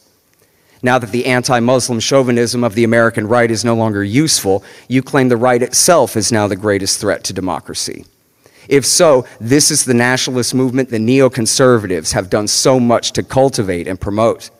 [0.83, 5.02] Now that the anti Muslim chauvinism of the American right is no longer useful, you
[5.02, 8.04] claim the right itself is now the greatest threat to democracy.
[8.68, 13.88] If so, this is the nationalist movement the neoconservatives have done so much to cultivate
[13.88, 14.50] and promote.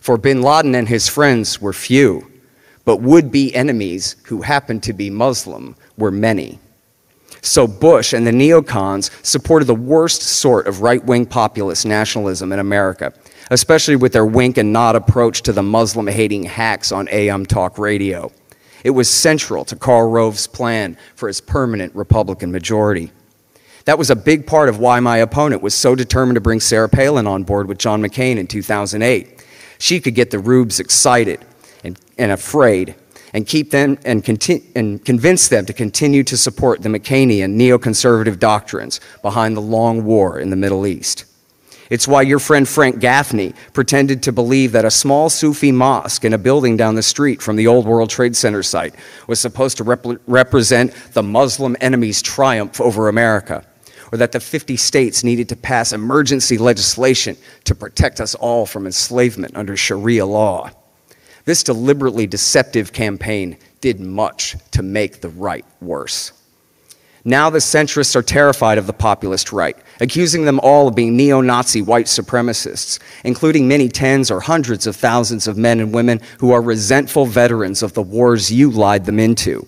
[0.00, 2.30] For bin Laden and his friends were few,
[2.84, 6.60] but would be enemies who happened to be Muslim were many.
[7.42, 12.60] So Bush and the neocons supported the worst sort of right wing populist nationalism in
[12.60, 13.12] America,
[13.50, 17.78] especially with their wink and nod approach to the Muslim hating hacks on AM talk
[17.78, 18.30] radio.
[18.84, 23.12] It was central to Karl Rove's plan for his permanent Republican majority.
[23.88, 26.90] That was a big part of why my opponent was so determined to bring Sarah
[26.90, 29.42] Palin on board with John McCain in 2008.
[29.78, 31.40] She could get the rubes excited
[31.82, 32.96] and, and afraid
[33.32, 38.38] and keep them and, conti- and convince them to continue to support the McCainian neoconservative
[38.38, 41.24] doctrines behind the long war in the Middle East.
[41.88, 46.34] It's why your friend Frank Gaffney pretended to believe that a small Sufi mosque in
[46.34, 48.94] a building down the street from the old World Trade Center site
[49.26, 53.64] was supposed to rep- represent the Muslim enemy's triumph over America
[54.12, 58.86] or that the 50 states needed to pass emergency legislation to protect us all from
[58.86, 60.70] enslavement under Sharia law.
[61.44, 66.32] This deliberately deceptive campaign did much to make the right worse.
[67.24, 71.40] Now the centrists are terrified of the populist right, accusing them all of being neo
[71.40, 76.52] Nazi white supremacists, including many tens or hundreds of thousands of men and women who
[76.52, 79.66] are resentful veterans of the wars you lied them into.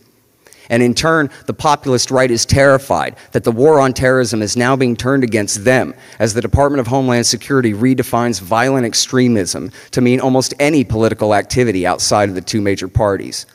[0.70, 4.76] And in turn, the populist right is terrified that the war on terrorism is now
[4.76, 10.20] being turned against them as the Department of Homeland Security redefines violent extremism to mean
[10.20, 13.46] almost any political activity outside of the two major parties.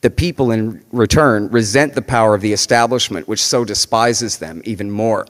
[0.00, 4.90] The people, in return, resent the power of the establishment, which so despises them even
[4.90, 5.26] more.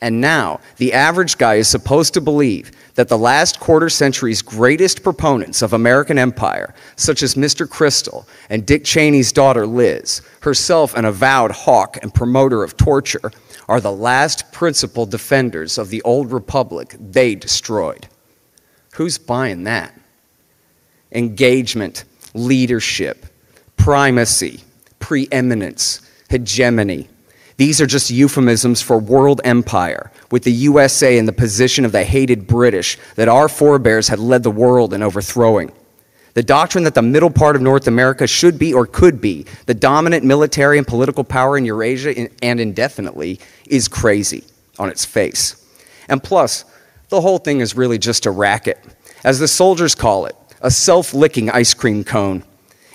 [0.00, 5.02] And now, the average guy is supposed to believe that the last quarter century's greatest
[5.02, 7.66] proponents of American empire, such as Mr.
[7.66, 13.32] Kristol and Dick Cheney's daughter Liz, herself an avowed hawk and promoter of torture,
[13.68, 18.08] are the last principal defenders of the old republic they destroyed.
[18.94, 19.94] Who's buying that?
[21.12, 23.26] Engagement, leadership,
[23.76, 24.60] primacy,
[24.98, 27.08] preeminence, hegemony
[27.58, 32.04] these are just euphemisms for world empire, with the USA in the position of the
[32.04, 35.72] hated British that our forebears had led the world in overthrowing.
[36.34, 39.74] The doctrine that the middle part of North America should be or could be the
[39.74, 44.44] dominant military and political power in Eurasia and indefinitely is crazy
[44.78, 45.56] on its face.
[46.08, 46.64] And plus,
[47.08, 48.78] the whole thing is really just a racket.
[49.24, 52.44] As the soldiers call it, a self licking ice cream cone.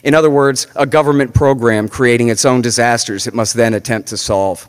[0.04, 4.18] In other words, a government program creating its own disasters it must then attempt to
[4.18, 4.68] solve.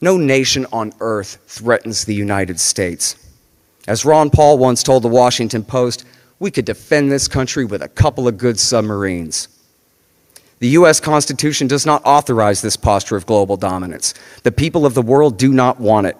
[0.00, 3.16] No nation on earth threatens the United States.
[3.86, 6.04] As Ron Paul once told the Washington Post,
[6.38, 9.48] we could defend this country with a couple of good submarines.
[10.58, 11.00] The U.S.
[11.00, 14.14] Constitution does not authorize this posture of global dominance.
[14.42, 16.16] The people of the world do not want it.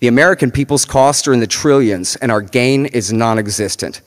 [0.00, 4.02] The American people's costs are in the trillions, and our gain is non existent.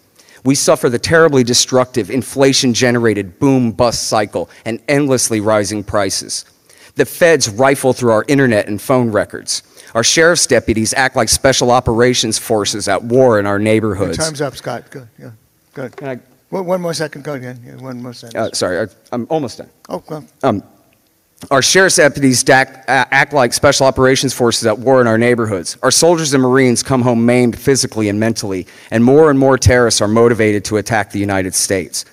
[0.46, 6.46] We suffer the terribly destructive inflation generated boom bust cycle and endlessly rising prices.
[6.96, 9.64] The feds rifle through our internet and phone records.
[9.96, 14.18] Our sheriff's deputies act like special operations forces at war in our Your neighborhoods.
[14.18, 14.90] time's up, Scott.
[14.92, 15.32] Good, yeah,
[15.74, 15.96] good.
[15.96, 16.20] Can I-
[16.50, 17.60] One, one more second, go again.
[17.66, 18.40] Yeah, one more second.
[18.40, 19.70] uh, sorry, I, I'm almost done.
[19.88, 20.64] oh, well, Um,
[21.52, 25.78] our sheriff's deputies act, uh, act like special operations forces at war in our neighborhoods.
[25.82, 30.02] Our soldiers and Marines come home maimed physically and mentally, and more and more terrorists
[30.02, 32.06] are motivated to attack the United States.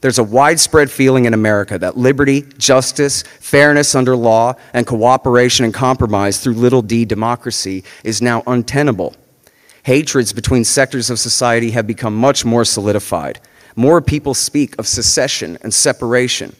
[0.00, 5.72] There's a widespread feeling in America that liberty, justice, fairness under law, and cooperation and
[5.72, 9.14] compromise through little d democracy is now untenable.
[9.84, 13.40] Hatreds between sectors of society have become much more solidified.
[13.76, 16.56] More people speak of secession and separation.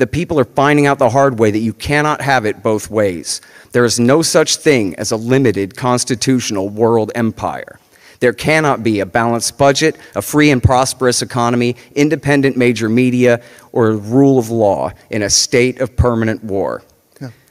[0.00, 3.42] The people are finding out the hard way that you cannot have it both ways.
[3.72, 7.78] There is no such thing as a limited constitutional world empire.
[8.20, 13.42] There cannot be a balanced budget, a free and prosperous economy, independent major media,
[13.72, 16.82] or rule of law in a state of permanent war.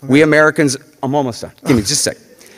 [0.01, 1.51] We Americans, I'm almost done.
[1.67, 2.17] Give me just a sec.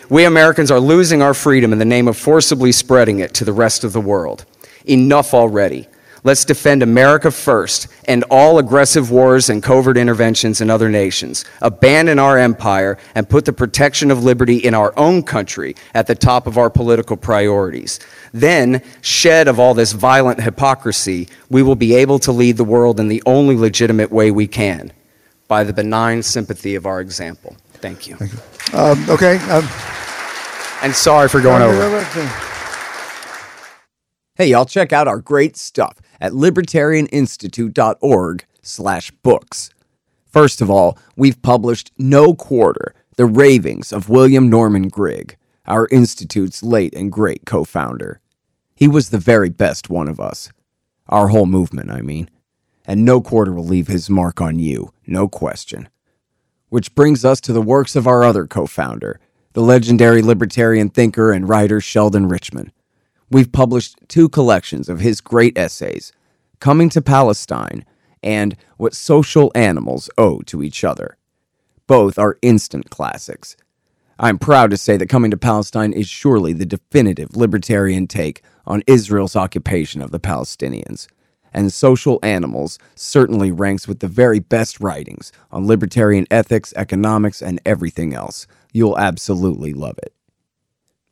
[0.09, 3.51] We Americans are losing our freedom in the name of forcibly spreading it to the
[3.51, 4.45] rest of the world.
[4.85, 5.89] Enough already.
[6.24, 11.45] Let's defend America first and all aggressive wars and covert interventions in other nations.
[11.61, 16.13] Abandon our empire and put the protection of liberty in our own country at the
[16.13, 17.99] top of our political priorities.
[18.34, 22.99] Then, shed of all this violent hypocrisy, we will be able to lead the world
[22.99, 24.91] in the only legitimate way we can
[25.47, 27.55] by the benign sympathy of our example.
[27.74, 28.15] Thank you.
[28.15, 29.38] Thank um, okay.
[29.49, 29.67] Um,
[30.84, 32.03] And sorry for going over.
[34.36, 39.72] Hey, y'all, check out our great stuff at libertarianinstitute.org slash books.
[40.26, 46.63] First of all, we've published No Quarter, The Ravings of William Norman Grigg, our institute's
[46.63, 48.22] late and great co-founder.
[48.74, 50.49] He was the very best one of us.
[51.09, 52.30] Our whole movement, I mean.
[52.86, 55.89] And No Quarter will leave his mark on you, no question.
[56.69, 59.19] Which brings us to the works of our other co-founder,
[59.53, 62.72] the legendary libertarian thinker and writer Sheldon Richman.
[63.32, 66.11] We've published two collections of his great essays,
[66.59, 67.86] Coming to Palestine
[68.21, 71.17] and What Social Animals Owe to Each Other.
[71.88, 73.55] Both are instant classics.
[74.19, 78.84] I'm proud to say that Coming to Palestine is surely the definitive libertarian take on
[78.86, 81.07] Israel's occupation of the Palestinians.
[81.53, 87.61] And Social Animals certainly ranks with the very best writings on libertarian ethics, economics, and
[87.65, 88.45] everything else.
[88.73, 90.13] You'll absolutely love it.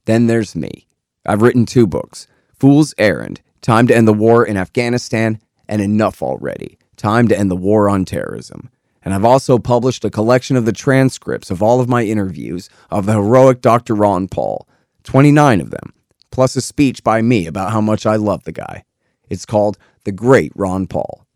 [0.04, 0.89] Then there's me.
[1.30, 2.26] I've written two books
[2.56, 7.52] Fool's Errand, Time to End the War in Afghanistan, and Enough Already, Time to End
[7.52, 8.72] the War on Terrorism.
[9.04, 13.06] And I've also published a collection of the transcripts of all of my interviews of
[13.06, 13.94] the heroic Dr.
[13.94, 14.68] Ron Paul,
[15.04, 15.94] 29 of them,
[16.32, 18.84] plus a speech by me about how much I love the guy.
[19.30, 21.28] It's called The Great Ron Paul.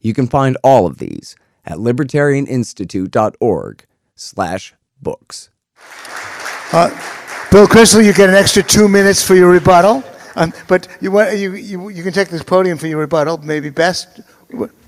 [0.00, 1.34] You can find all of these
[1.64, 5.48] at libertarianinstitute.org slash books.
[6.72, 6.90] Uh,
[7.50, 10.04] Bill Kristol, you get an extra two minutes for your rebuttal.
[10.36, 14.20] Um, but you, you, you, you can take this podium for your rebuttal, maybe best.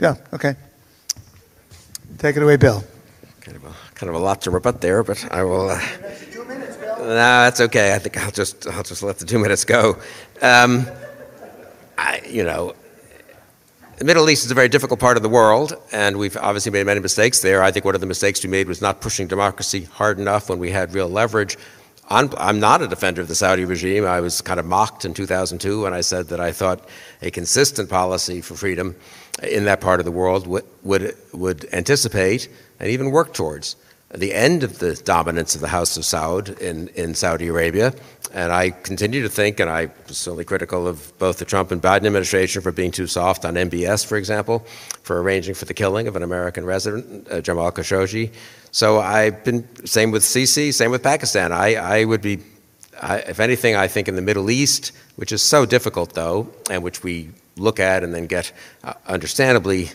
[0.01, 0.55] Yeah, okay.
[2.19, 2.85] Take it away, Bill.
[3.41, 5.71] Kind of a, kind of a lot to rebut there, but I will.
[5.71, 5.81] Uh,
[6.47, 6.99] minutes, Bill?
[6.99, 7.97] no, that's okay.
[7.97, 9.99] I think I'll just I'll just let the two minutes go.
[10.41, 10.87] Um,
[11.99, 12.77] I, you know,
[13.97, 16.87] the Middle East is a very difficult part of the world, and we've obviously made
[16.87, 17.61] many mistakes there.
[17.61, 20.61] I think one of the mistakes we made was not pushing democracy hard enough when
[20.61, 21.59] we had real leverage.
[22.09, 24.05] I'm, not a defender of the Saudi regime.
[24.05, 26.87] I was kind of mocked in 2002 when I said that I thought
[27.23, 28.97] a consistent policy for freedom
[29.43, 32.49] in that part of the world would, would, would anticipate
[32.81, 33.77] and even work towards
[34.15, 37.95] the end of the dominance of the House of Saud in, in Saudi Arabia.
[38.35, 41.81] And I continue to think, and I was certainly critical of both the Trump and
[41.81, 44.67] Biden administration for being too soft on MBS, for example,
[45.03, 48.31] for arranging for the killing of an American resident, uh, Jamal Khashoggi.
[48.75, 51.53] So I've been, same with Sisi, same with Pakistan.
[51.53, 52.39] I, I would be,
[53.03, 56.83] I, if anything, I think in the Middle East, which is so difficult though, and
[56.83, 58.51] which we look at and then get,
[58.83, 59.91] uh, understandably,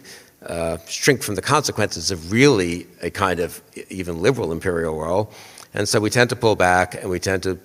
[0.45, 3.59] uh, shrink from the consequences of really a kind of
[3.89, 5.31] even liberal imperial role.
[5.73, 7.57] And so we tend to pull back and we tend to,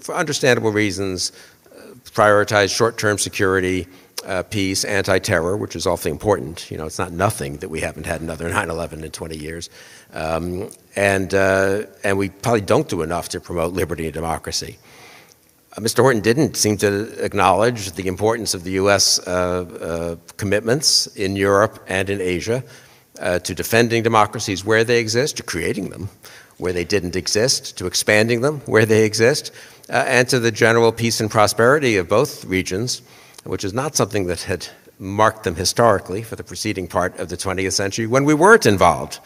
[0.00, 1.30] for understandable reasons,
[1.66, 3.86] uh, prioritize short term security,
[4.26, 6.70] uh, peace, anti terror, which is awfully important.
[6.70, 9.70] You know, it's not nothing that we haven't had another 9 11 in 20 years.
[10.12, 14.78] Um, and, uh, and we probably don't do enough to promote liberty and democracy.
[15.76, 15.98] Uh, Mr.
[16.00, 19.20] Horton didn't seem to acknowledge the importance of the U.S.
[19.20, 22.64] Uh, uh, commitments in Europe and in Asia
[23.20, 26.08] uh, to defending democracies where they exist, to creating them
[26.58, 29.50] where they didn't exist, to expanding them where they exist,
[29.88, 33.00] and to the general peace and prosperity of both regions,
[33.44, 34.68] which is not something that had
[34.98, 39.18] marked them historically for the preceding part of the 20th century when we weren't involved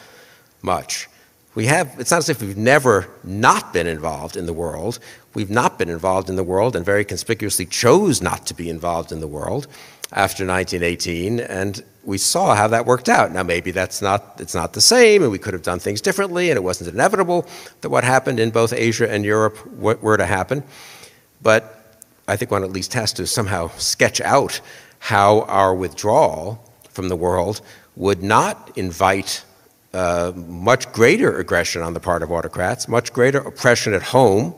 [0.63, 1.09] much.
[1.55, 4.99] We have, it's not as if we've never not been involved in the world.
[5.35, 9.13] We've not been involved in the world and very conspicuously chose not to be involved
[9.13, 9.69] in the world
[10.13, 13.33] after 1918, and we saw how that worked out.
[13.33, 16.51] Now, maybe that's not, it's not the same, and we could have done things differently,
[16.51, 17.47] and it wasn't inevitable
[17.81, 20.63] that what happened in both Asia and Europe were to happen.
[21.43, 21.74] But
[22.27, 24.61] I think one at least has to somehow sketch out
[24.99, 27.61] how our withdrawal from the world
[27.97, 29.45] would not invite
[29.93, 34.55] uh, much greater aggression on the part of autocrats, much greater oppression at home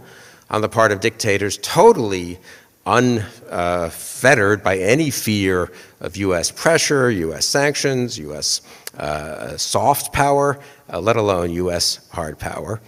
[0.49, 2.39] on the part of dictators, totally
[2.87, 6.53] unfettered by any fear of U.S.
[6.53, 7.45] pressure, U.S.
[7.45, 8.63] sanctions, U.S.
[8.97, 10.59] Uh, soft power,
[10.93, 12.09] uh, let alone U.S.
[12.13, 12.81] hard power.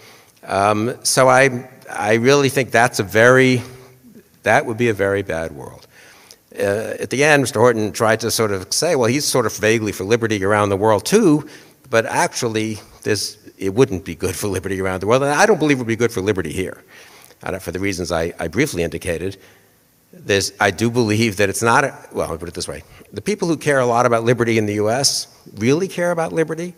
[0.45, 3.63] Um, so I, I really think that's a very,
[4.49, 5.87] that would be a very bad world.
[6.59, 7.57] Uh, at the end, Mr.
[7.57, 10.77] Horton tried to sort of say, well, he's sort of vaguely for liberty around the
[10.77, 11.47] world too,
[11.91, 15.59] but actually, this, it wouldn't be good for liberty around the world, and I don't
[15.59, 16.83] believe it would be good for liberty here,
[17.61, 19.37] for the reasons I, I briefly indicated.
[20.11, 22.83] There's, I do believe that it's not, a, well, me put it this way.
[23.13, 25.27] The people who care a lot about liberty in the US
[25.57, 26.73] really care about liberty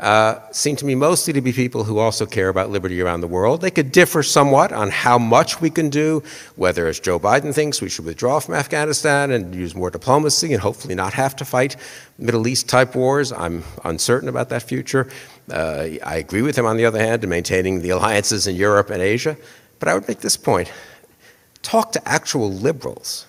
[0.00, 3.28] uh, seem to me mostly to be people who also care about liberty around the
[3.28, 3.60] world.
[3.60, 6.22] They could differ somewhat on how much we can do,
[6.56, 10.62] whether, as Joe Biden thinks, we should withdraw from Afghanistan and use more diplomacy and
[10.62, 11.76] hopefully not have to fight
[12.18, 13.32] Middle East type wars.
[13.32, 15.10] I'm uncertain about that future.
[15.50, 18.88] Uh, I agree with him, on the other hand, in maintaining the alliances in Europe
[18.88, 19.36] and Asia.
[19.78, 20.72] But I would make this point
[21.60, 23.26] talk to actual liberals,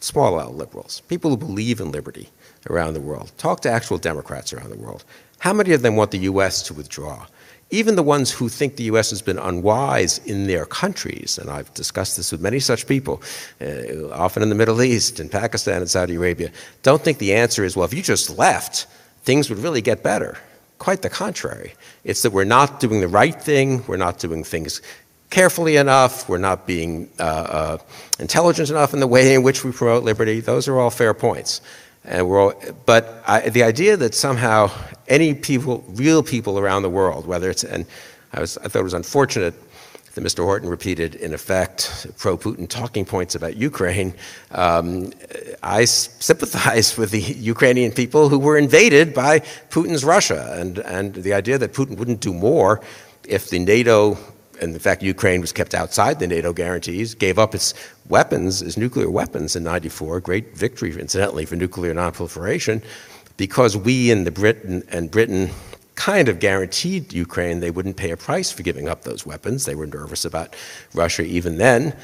[0.00, 2.28] small L liberals, people who believe in liberty
[2.68, 3.32] around the world.
[3.38, 5.04] Talk to actual Democrats around the world.
[5.44, 6.62] How many of them want the U.S.
[6.62, 7.26] to withdraw?
[7.68, 9.10] Even the ones who think the U.S.
[9.10, 13.22] has been unwise in their countries, and I've discussed this with many such people,
[13.60, 16.50] uh, often in the Middle East, in Pakistan and Saudi Arabia,
[16.82, 18.86] don't think the answer is, well, if you just left,
[19.24, 20.38] things would really get better.
[20.78, 21.74] Quite the contrary.
[22.04, 24.80] It's that we're not doing the right thing, we're not doing things
[25.28, 27.78] carefully enough, we're not being uh, uh,
[28.18, 30.40] intelligent enough in the way in which we promote liberty.
[30.40, 31.60] Those are all fair points.
[32.04, 34.70] And we're all, but I, the idea that somehow
[35.08, 37.86] any people, real people around the world, whether it's, and
[38.32, 39.54] I, was, I thought it was unfortunate
[40.14, 40.44] that Mr.
[40.44, 44.14] Horton repeated, in effect, pro Putin talking points about Ukraine.
[44.52, 45.12] Um,
[45.62, 49.40] I sympathize with the Ukrainian people who were invaded by
[49.70, 52.80] Putin's Russia, and, and the idea that Putin wouldn't do more
[53.26, 54.18] if the NATO
[54.60, 57.74] and in fact, Ukraine was kept outside the NATO guarantees, gave up its
[58.08, 62.82] weapons, its nuclear weapons in 94, great victory, incidentally, for nuclear nonproliferation,
[63.36, 65.50] because we in the Britain and Britain
[65.94, 69.64] kind of guaranteed Ukraine they wouldn't pay a price for giving up those weapons.
[69.64, 70.54] They were nervous about
[70.92, 71.96] Russia even then.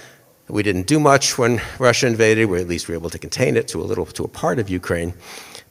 [0.48, 2.46] We didn't do much when Russia invaded.
[2.46, 4.68] We at least were able to contain it to a little, to a part of
[4.68, 5.14] Ukraine.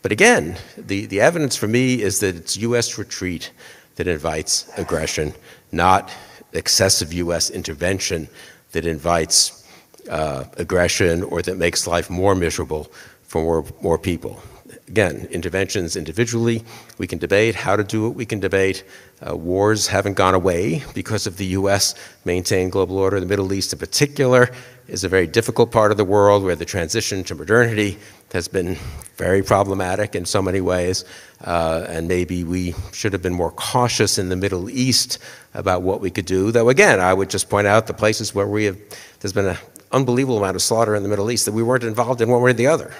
[0.01, 2.97] But again, the, the evidence for me is that it's U.S.
[2.97, 3.51] retreat
[3.95, 5.33] that invites aggression,
[5.73, 6.09] not
[6.53, 7.49] excessive U.S.
[7.49, 8.27] intervention
[8.71, 9.67] that invites
[10.09, 12.91] uh, aggression or that makes life more miserable
[13.23, 14.41] for more, more people.
[14.87, 16.63] Again, interventions individually,
[16.97, 18.83] we can debate how to do it, we can debate.
[19.27, 21.93] Uh, wars haven't gone away because of the U.S.
[22.23, 23.19] maintained global order.
[23.19, 24.49] The Middle East, in particular,
[24.87, 27.97] is a very difficult part of the world where the transition to modernity
[28.31, 28.77] has been
[29.17, 31.03] very problematic in so many ways.
[31.43, 35.19] Uh, and maybe we should have been more cautious in the Middle East
[35.53, 36.51] about what we could do.
[36.51, 38.77] Though, again, I would just point out the places where we have,
[39.19, 39.57] there's been an
[39.91, 42.51] unbelievable amount of slaughter in the Middle East that we weren't involved in one way
[42.51, 42.93] or the other.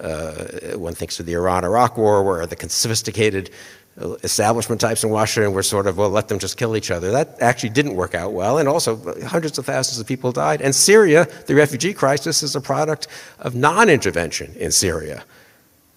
[0.00, 3.50] Uh, one thinks of the Iran Iraq War, where the sophisticated
[3.96, 7.10] establishment types in Washington were sort of, well, let them just kill each other.
[7.10, 10.62] That actually didn't work out well, and also hundreds of thousands of people died.
[10.62, 13.06] And Syria, the refugee crisis, is a product
[13.38, 15.24] of non intervention in Syria,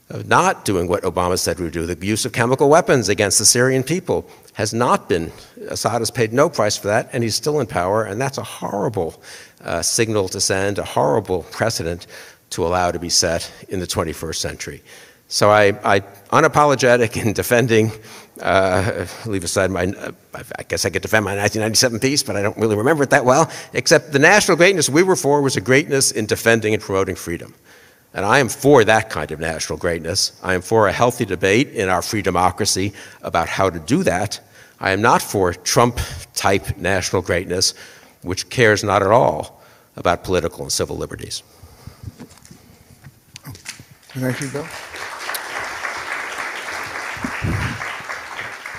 [0.10, 1.86] of not doing what Obama said we would do.
[1.86, 5.32] The use of chemical weapons against the Syrian people has not been,
[5.70, 8.44] Assad has paid no price for that, and he's still in power, and that's a
[8.44, 9.22] horrible
[9.64, 12.08] uh, signal to send, a horrible precedent
[12.52, 14.84] to allow to be set in the 21st century.
[15.36, 16.00] So I, I
[16.32, 17.92] unapologetic in defending,
[18.42, 22.42] uh, leave aside my, uh, I guess I could defend my 1997 piece, but I
[22.42, 25.62] don't really remember it that well, except the national greatness we were for was a
[25.62, 27.54] greatness in defending and promoting freedom.
[28.14, 30.40] And I am for that kind of national greatness.
[30.42, 34.40] I am for a healthy debate in our free democracy about how to do that.
[34.80, 36.00] I am not for Trump
[36.34, 37.74] type national greatness,
[38.22, 39.62] which cares not at all
[39.98, 41.44] about political and civil liberties.
[44.14, 44.66] Thank you, Bill.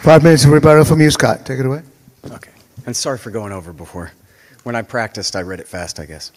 [0.02, 1.44] Five minutes of rebuttal from you, Scott.
[1.44, 1.82] Take it away.
[2.30, 2.52] Okay.
[2.86, 4.12] And sorry for going over before.
[4.62, 6.32] When I practiced, I read it fast, I guess.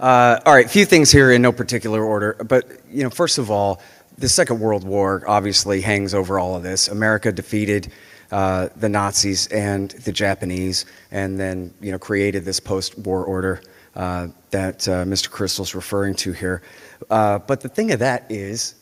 [0.00, 2.34] Uh, all right, a few things here in no particular order.
[2.34, 3.80] But, you know, first of all,
[4.18, 6.88] the Second World War obviously hangs over all of this.
[6.88, 7.92] America defeated
[8.30, 13.60] uh, the Nazis and the Japanese, and then, you know, created this post-war order
[13.94, 15.30] uh, that uh, Mr.
[15.30, 16.62] Kristol's referring to here.
[17.10, 18.74] Uh, but the thing of that is,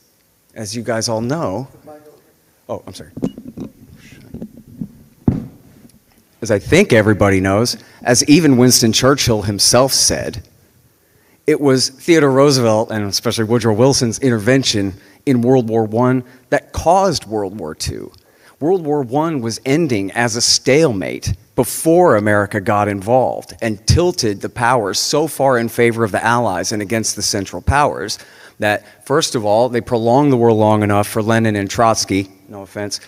[0.55, 1.69] as you guys all know,
[2.69, 3.11] oh, I'm sorry.
[6.41, 10.47] As I think everybody knows, as even Winston Churchill himself said,
[11.47, 14.95] it was Theodore Roosevelt and especially Woodrow Wilson's intervention
[15.27, 18.09] in World War I that caused World War II.
[18.61, 24.49] World War I was ending as a stalemate before America got involved and tilted the
[24.49, 28.19] powers so far in favor of the Allies and against the Central Powers
[28.65, 32.63] that, first of all, they prolonged the war long enough for Lenin and Trotsky, no
[32.63, 32.99] offense,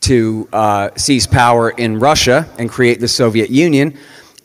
[0.00, 3.96] to uh, seize power in Russia and create the Soviet Union.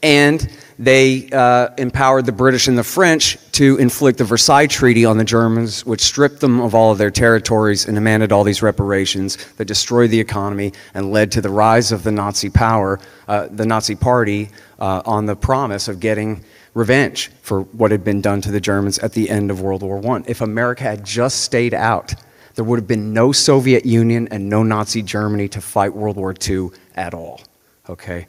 [0.01, 0.49] And
[0.79, 5.25] they uh, empowered the British and the French to inflict the Versailles Treaty on the
[5.25, 9.65] Germans, which stripped them of all of their territories and demanded all these reparations that
[9.65, 13.95] destroyed the economy and led to the rise of the Nazi power, uh, the Nazi
[13.95, 14.49] Party,
[14.79, 16.43] uh, on the promise of getting
[16.73, 20.05] revenge for what had been done to the Germans at the end of World War
[20.15, 20.23] I.
[20.27, 22.13] If America had just stayed out,
[22.55, 26.33] there would have been no Soviet Union and no Nazi Germany to fight World War
[26.47, 27.41] II at all.
[27.89, 28.27] Okay?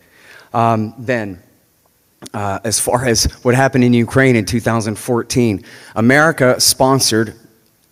[0.53, 1.43] Um, then,
[2.35, 5.65] uh, as far as what happened in Ukraine in 2014.
[5.97, 7.35] America sponsored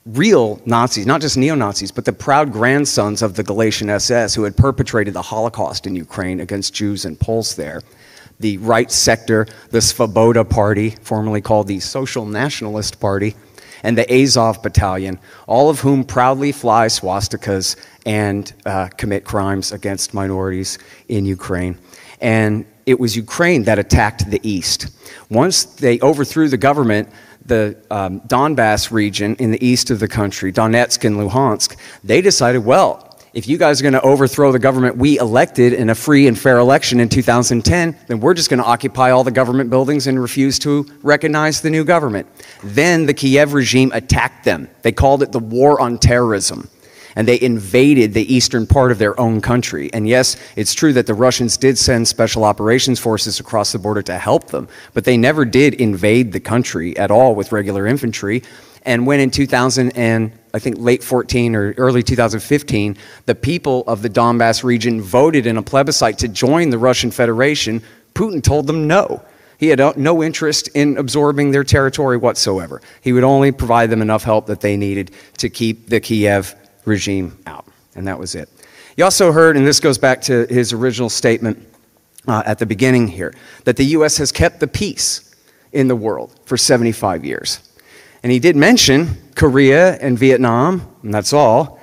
[0.06, 4.44] real Nazis, not just neo Nazis, but the proud grandsons of the Galician SS who
[4.44, 7.82] had perpetrated the Holocaust in Ukraine against Jews and Poles there.
[8.40, 13.36] The right sector, the Svoboda Party, formerly called the Social Nationalist Party,
[13.82, 20.12] and the Azov Battalion, all of whom proudly fly swastikas and uh, commit crimes against
[20.12, 20.78] minorities
[21.08, 21.78] in Ukraine.
[22.20, 24.88] And it was Ukraine that attacked the east.
[25.30, 27.08] Once they overthrew the government,
[27.46, 32.64] the um, Donbass region in the east of the country, Donetsk and Luhansk, they decided,
[32.64, 36.26] well, if you guys are going to overthrow the government we elected in a free
[36.26, 40.06] and fair election in 2010, then we're just going to occupy all the government buildings
[40.06, 42.26] and refuse to recognize the new government.
[42.64, 44.68] Then the Kiev regime attacked them.
[44.82, 46.68] They called it the War on Terrorism
[47.16, 49.90] and they invaded the eastern part of their own country.
[49.92, 54.02] And yes, it's true that the Russians did send special operations forces across the border
[54.02, 58.42] to help them, but they never did invade the country at all with regular infantry.
[58.82, 62.96] And when in 2000 and I think late 14 or early 2015,
[63.26, 67.82] the people of the Donbass region voted in a plebiscite to join the Russian Federation,
[68.14, 69.22] Putin told them no.
[69.58, 72.80] He had no interest in absorbing their territory whatsoever.
[73.02, 76.54] He would only provide them enough help that they needed to keep the Kiev
[76.86, 77.66] regime out.
[77.94, 78.48] And that was it.
[78.96, 81.66] You also heard, and this goes back to his original statement
[82.26, 83.34] uh, at the beginning here,
[83.64, 84.16] that the U.S.
[84.16, 85.34] has kept the peace
[85.72, 87.60] in the world for 75 years.
[88.22, 91.80] And he did mention Korea and Vietnam, and that's all.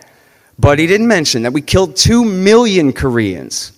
[0.59, 3.71] But he didn't mention that we killed 2 million Koreans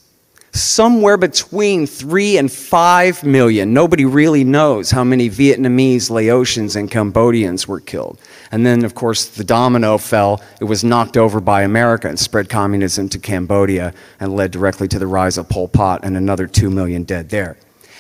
[0.52, 3.74] somewhere between 3 and 5 million.
[3.74, 8.20] Nobody really knows how many Vietnamese, Laotians, and Cambodians were killed.
[8.52, 10.42] And then, of course, the domino fell.
[10.60, 15.00] It was knocked over by America and spread communism to Cambodia and led directly to
[15.00, 17.56] the rise of Pol Pot and another 2 million dead there.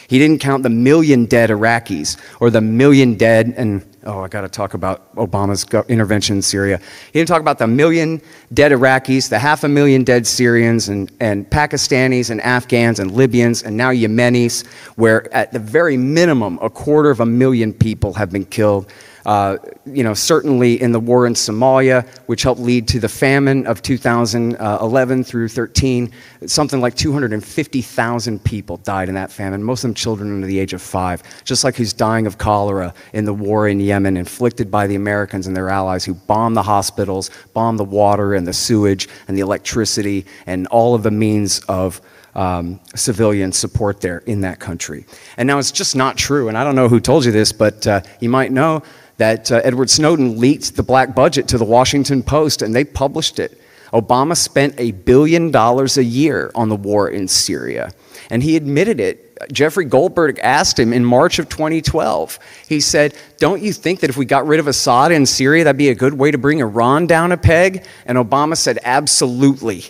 [0.09, 4.41] He didn't count the million dead Iraqis or the million dead, and oh, I got
[4.41, 6.79] to talk about Obama's intervention in Syria.
[7.13, 8.19] He didn't talk about the million
[8.51, 13.61] dead Iraqis, the half a million dead Syrians, and, and Pakistanis, and Afghans, and Libyans,
[13.61, 18.31] and now Yemenis, where at the very minimum, a quarter of a million people have
[18.31, 18.91] been killed
[19.29, 23.67] uh, you know, certainly in the war in Somalia, which helped lead to the famine
[23.67, 26.11] of 2011 through 13,
[26.47, 30.73] something like 250,000 people died in that famine, most of them children under the age
[30.73, 34.87] of five, just like who's dying of cholera in the war in Yemen, inflicted by
[34.87, 39.07] the Americans and their allies who bombed the hospitals, bombed the water and the sewage
[39.27, 42.01] and the electricity and all of the means of
[42.35, 45.05] um, civilian support there in that country.
[45.37, 46.47] And now it's just not true.
[46.47, 48.81] And I don't know who told you this, but uh, you might know
[49.19, 53.37] that uh, Edward Snowden leaked the black budget to the Washington Post and they published
[53.37, 53.61] it.
[53.93, 57.93] Obama spent a billion dollars a year on the war in Syria.
[58.29, 59.25] And he admitted it.
[59.51, 62.39] Jeffrey Goldberg asked him in March of 2012.
[62.67, 65.77] He said, Don't you think that if we got rid of Assad in Syria, that'd
[65.77, 67.85] be a good way to bring Iran down a peg?
[68.05, 69.85] And Obama said, Absolutely.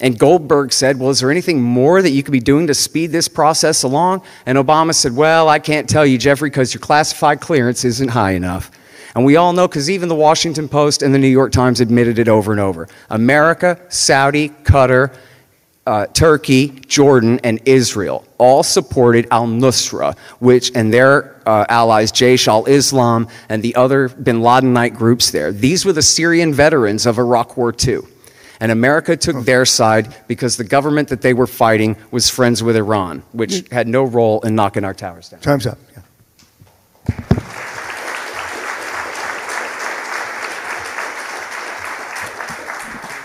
[0.00, 3.12] And Goldberg said, Well, is there anything more that you could be doing to speed
[3.12, 4.22] this process along?
[4.44, 8.32] And Obama said, Well, I can't tell you, Jeffrey, because your classified clearance isn't high
[8.32, 8.70] enough.
[9.14, 12.18] And we all know, because even the Washington Post and the New York Times admitted
[12.18, 15.16] it over and over America, Saudi, Qatar,
[15.86, 22.48] uh, Turkey, Jordan, and Israel all supported al Nusra, which and their uh, allies, Jaish
[22.48, 25.52] al Islam and the other bin Ladenite groups there.
[25.52, 28.00] These were the Syrian veterans of Iraq War II.
[28.60, 29.42] And America took oh.
[29.42, 33.72] their side because the government that they were fighting was friends with Iran, which mm.
[33.72, 35.40] had no role in knocking our towers down.
[35.40, 35.78] Time's up.
[37.08, 37.52] Yeah.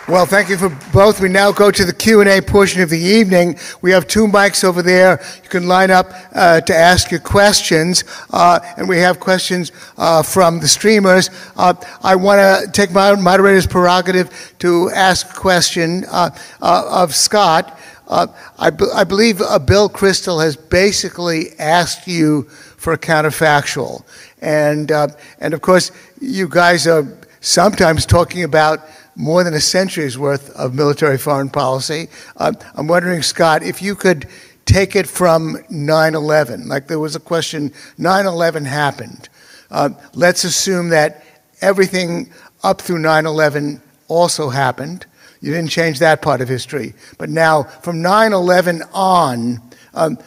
[0.08, 1.22] Well, thank you for both.
[1.22, 3.58] We now go to the Q&A portion of the evening.
[3.84, 5.22] We have two mics over there.
[5.44, 10.24] You can line up uh, to ask your questions, uh, and we have questions uh,
[10.24, 11.30] from the streamers.
[11.56, 16.32] Uh, I want to take my moderator's prerogative to ask a question uh,
[16.64, 17.78] uh, of Scott.
[18.10, 22.44] I, be- I believe Bill Kristol has basically asked you
[22.76, 24.04] for a counterfactual,
[24.42, 24.92] and
[25.40, 27.08] and of course you guys are
[27.40, 28.82] sometimes talking about
[29.16, 32.08] more than a century's worth of military foreign policy.
[32.38, 34.28] Uh, I'm wondering, Scott, if you could
[34.66, 36.68] take it from 9 11.
[36.68, 39.30] Like there was a question 9 11 happened.
[39.70, 41.24] Uh, let's assume that
[41.62, 42.32] everything
[42.64, 45.06] up through 9 11 also happened.
[45.42, 46.94] You didn't change that part of history.
[47.18, 49.62] But now, from 9 11 on,
[49.94, 50.18] um,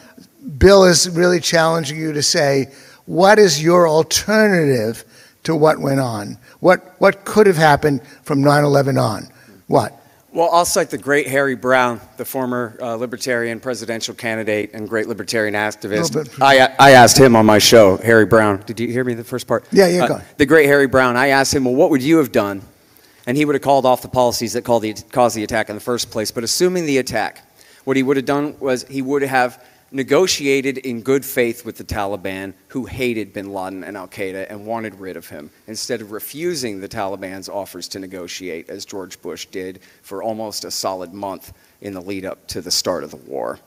[0.57, 2.71] Bill is really challenging you to say,
[3.05, 5.05] what is your alternative
[5.45, 6.37] to what went on?
[6.59, 9.27] What, what could have happened from 9 11 on?
[9.67, 9.93] What?
[10.35, 15.07] Well, I'll cite the great Harry Browne, the former uh, libertarian presidential candidate and great
[15.07, 16.41] libertarian activist.
[16.41, 18.61] I, I asked him on my show, Harry Browne.
[18.65, 19.65] Did you hear me the first part?
[19.71, 21.15] Yeah, yeah, uh, The great Harry Browne.
[21.15, 22.63] I asked him, well, what would you have done?
[23.25, 25.81] And he would have called off the policies that the, caused the attack in the
[25.81, 26.31] first place.
[26.31, 27.41] But assuming the attack,
[27.85, 31.83] what he would have done was he would have negotiated in good faith with the
[31.83, 36.11] Taliban, who hated bin Laden and Al Qaeda and wanted rid of him, instead of
[36.11, 41.53] refusing the Taliban's offers to negotiate, as George Bush did for almost a solid month
[41.81, 43.59] in the lead up to the start of the war.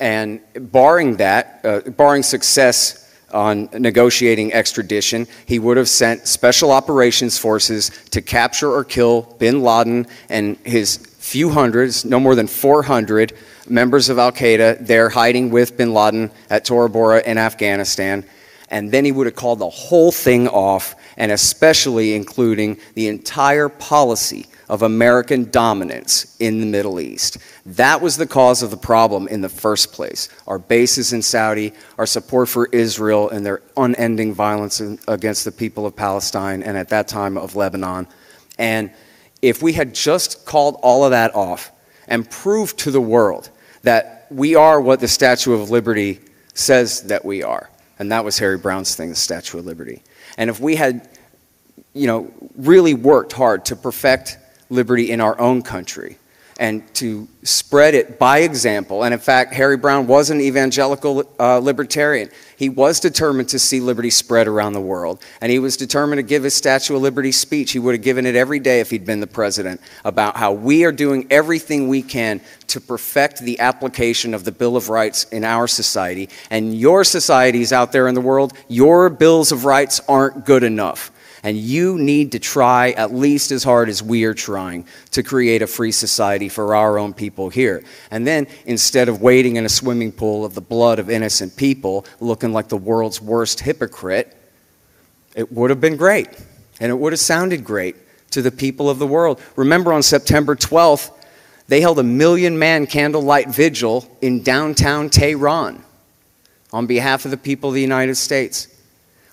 [0.00, 7.38] And barring that, uh, barring success on negotiating extradition, he would have sent special operations
[7.38, 13.34] forces to capture or kill bin Laden and his few hundreds, no more than 400
[13.70, 18.24] members of Al Qaeda there hiding with bin Laden at Tora Bora in Afghanistan.
[18.68, 23.68] And then he would have called the whole thing off, and especially including the entire
[23.68, 27.38] policy of American dominance in the Middle East.
[27.66, 30.28] That was the cause of the problem in the first place.
[30.46, 35.86] Our bases in Saudi, our support for Israel, and their unending violence against the people
[35.86, 38.06] of Palestine, and at that time of Lebanon.
[38.56, 38.92] And
[39.42, 41.72] if we had just called all of that off
[42.06, 43.50] and proved to the world
[43.82, 46.20] that we are what the Statue of Liberty
[46.54, 47.70] says that we are.
[47.98, 50.02] And that was Harry Browne's thing, the Statue of Liberty.
[50.38, 51.08] And if we had,
[51.92, 54.38] you know, really worked hard to perfect
[54.70, 56.18] liberty in our own country,
[56.60, 59.02] and to spread it by example.
[59.02, 62.28] And in fact, Harry Browne was an evangelical uh, libertarian.
[62.58, 65.22] He was determined to see liberty spread around the world.
[65.40, 67.72] And he was determined to give his Statue of Liberty speech.
[67.72, 70.84] He would have given it every day if he'd been the president about how we
[70.84, 75.44] are doing everything we can to perfect the application of the Bill of Rights in
[75.44, 76.28] our society.
[76.50, 81.10] And your societies out there in the world, your bills of rights aren't good enough.
[81.42, 85.62] And you need to try at least as hard as we are trying to create
[85.62, 87.82] a free society for our own people here.
[88.10, 92.04] And then instead of wading in a swimming pool of the blood of innocent people,
[92.20, 94.36] looking like the world's worst hypocrite,
[95.34, 96.28] it would have been great.
[96.78, 97.96] And it would have sounded great
[98.30, 99.40] to the people of the world.
[99.56, 101.10] Remember on September 12th,
[101.68, 105.84] they held a million man candlelight vigil in downtown Tehran
[106.72, 108.66] on behalf of the people of the United States.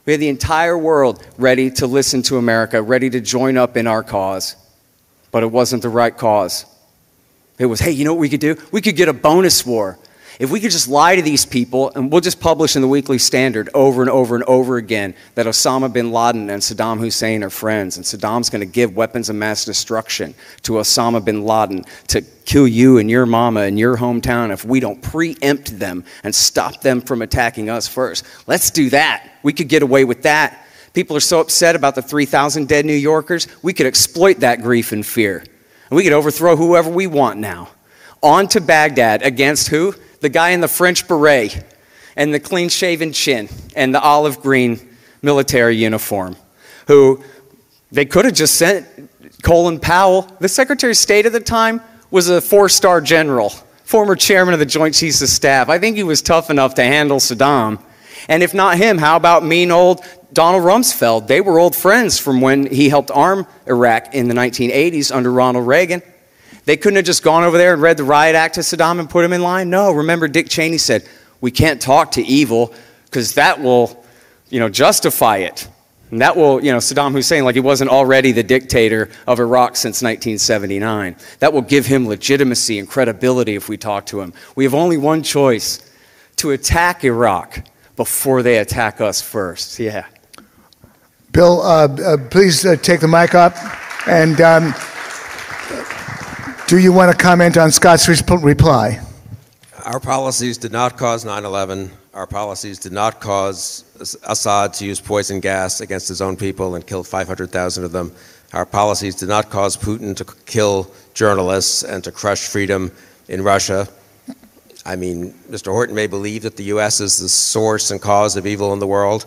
[0.07, 3.87] We had the entire world ready to listen to America, ready to join up in
[3.87, 4.55] our cause.
[5.31, 6.65] But it wasn't the right cause.
[7.59, 8.55] It was, hey, you know what we could do?
[8.71, 9.99] We could get a bonus war.
[10.39, 13.17] If we could just lie to these people, and we'll just publish in the Weekly
[13.17, 17.49] Standard over and over and over again that Osama bin Laden and Saddam Hussein are
[17.49, 22.21] friends, and Saddam's going to give weapons of mass destruction to Osama bin Laden to
[22.45, 26.81] kill you and your mama and your hometown if we don't preempt them and stop
[26.81, 28.23] them from attacking us first.
[28.45, 29.27] Let's do that.
[29.41, 30.65] We could get away with that.
[30.93, 34.91] People are so upset about the 3,000 dead New Yorkers, we could exploit that grief
[34.91, 35.43] and fear.
[35.89, 37.69] And we could overthrow whoever we want now.
[38.22, 39.93] On to Baghdad against who?
[40.22, 41.63] the guy in the French beret
[42.15, 46.36] and the clean shaven chin and the olive green military uniform,
[46.88, 47.24] who
[47.91, 48.88] they could have just sent
[49.43, 50.24] Colin Powell.
[50.39, 53.49] The Secretary of State at the time was a four star general,
[53.84, 55.70] former chairman of the Joint Chiefs of Staff.
[55.70, 57.80] I think he was tough enough to handle Saddam.
[58.30, 60.03] And if not him, how about mean old
[60.34, 61.28] Donald Rumsfeld?
[61.28, 65.68] They were old friends from when he helped arm Iraq in the 1980s under Ronald
[65.68, 66.01] Reagan.
[66.68, 69.09] They couldn't have just gone over there and read the riot act to Saddam and
[69.09, 69.70] put him in line.
[69.70, 71.07] No, remember Dick Cheney said,
[71.39, 72.74] we can't talk to evil
[73.05, 74.03] because that will,
[74.49, 75.65] you know, justify it.
[76.11, 79.78] And that will, you know, Saddam Hussein, like he wasn't already the dictator of Iraq
[79.78, 81.15] since 1979.
[81.39, 84.34] That will give him legitimacy and credibility if we talk to him.
[84.57, 85.89] We have only one choice
[86.36, 87.65] to attack Iraq
[87.95, 89.80] before they attack us first.
[89.80, 90.05] Yeah.
[91.32, 93.55] Bill, uh, uh, please uh, take the mic up.
[94.05, 94.74] And um,
[96.68, 98.99] do you want to comment on Scott's reply?
[99.86, 101.89] Our policies did not cause 9 11.
[102.13, 103.86] Our policies did not cause
[104.24, 108.11] Assad to use poison gas against his own people and kill 500,000 of them.
[108.51, 112.91] Our policies did not cause Putin to kill journalists and to crush freedom
[113.30, 113.88] in Russia.
[114.86, 115.72] I mean, Mr.
[115.72, 116.99] Horton may believe that the U.S.
[116.99, 119.26] is the source and cause of evil in the world.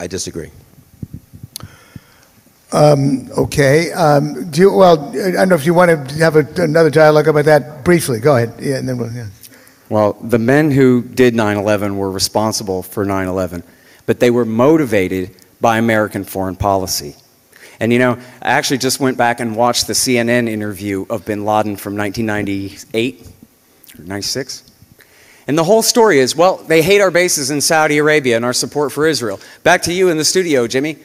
[0.00, 0.50] I disagree.
[2.72, 3.92] Um, okay.
[3.92, 7.28] Um, do you, well, I don't know if you want to have a, another dialogue
[7.28, 8.20] about that briefly.
[8.20, 8.54] Go ahead.
[8.60, 9.12] Yeah, and then we'll.
[9.12, 9.28] Yeah.
[9.88, 13.62] Well, the men who did 9 11 were responsible for 9 11,
[14.04, 17.16] but they were motivated by American foreign policy.
[17.80, 21.44] And you know, I actually just went back and watched the CNN interview of bin
[21.44, 23.28] Laden from 1998
[23.98, 24.70] or 96.
[25.46, 28.52] And the whole story is well, they hate our bases in Saudi Arabia and our
[28.52, 29.40] support for Israel.
[29.62, 30.98] Back to you in the studio, Jimmy.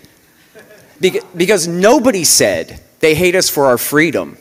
[1.11, 4.37] Because nobody said they hate us for our freedom.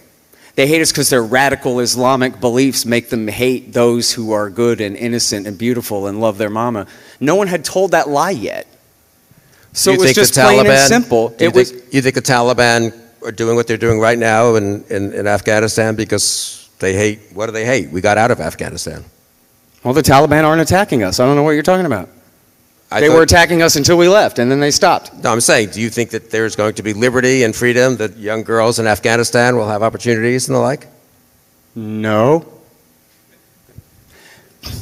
[0.54, 4.80] They hate us because their radical Islamic beliefs make them hate those who are good
[4.80, 6.86] and innocent and beautiful and love their mama.
[7.20, 8.66] No one had told that lie yet.
[9.72, 11.30] So you it was just plain and simple.
[11.40, 14.84] You, think, was, you think the Taliban are doing what they're doing right now in,
[14.90, 17.90] in, in Afghanistan because they hate, what do they hate?
[17.90, 19.04] We got out of Afghanistan.
[19.82, 21.18] Well, the Taliban aren't attacking us.
[21.18, 22.10] I don't know what you're talking about.
[22.92, 25.14] I they were attacking us until we left, and then they stopped.
[25.22, 28.16] No, I'm saying, do you think that there's going to be liberty and freedom, that
[28.16, 30.86] young girls in Afghanistan will have opportunities and the like?
[31.74, 32.46] No.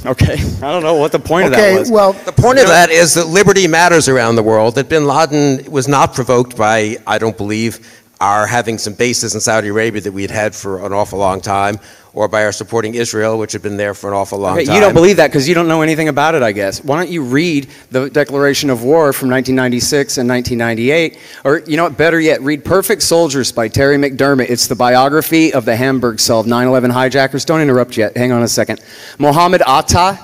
[0.04, 1.90] Okay, I don't know what the point okay, of that was.
[1.90, 4.74] Well, the point of that is that liberty matters around the world.
[4.74, 9.40] That Bin Laden was not provoked by, I don't believe, our having some bases in
[9.40, 11.78] Saudi Arabia that we had had for an awful long time,
[12.12, 14.74] or by our supporting Israel, which had been there for an awful long okay, time.
[14.74, 16.82] You don't believe that because you don't know anything about it, I guess.
[16.82, 21.18] Why don't you read the Declaration of War from 1996 and 1998?
[21.44, 24.50] Or, you know what, better yet, read Perfect Soldiers by Terry McDermott.
[24.50, 27.44] It's the biography of the Hamburg cell of 9 11 hijackers.
[27.44, 28.16] Don't interrupt yet.
[28.16, 28.80] Hang on a second.
[29.18, 30.18] Mohammed Atta,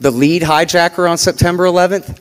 [0.00, 2.18] the lead hijacker on September 11th,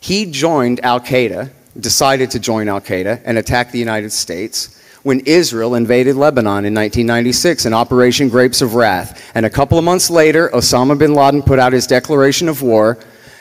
[0.00, 1.50] he joined Al Qaeda
[1.80, 4.75] decided to join Al Qaeda and attack the United States
[5.06, 9.30] when Israel invaded Lebanon in 1996 in Operation Grapes of Wrath.
[9.36, 12.98] And a couple of months later, Osama bin Laden put out his declaration of war,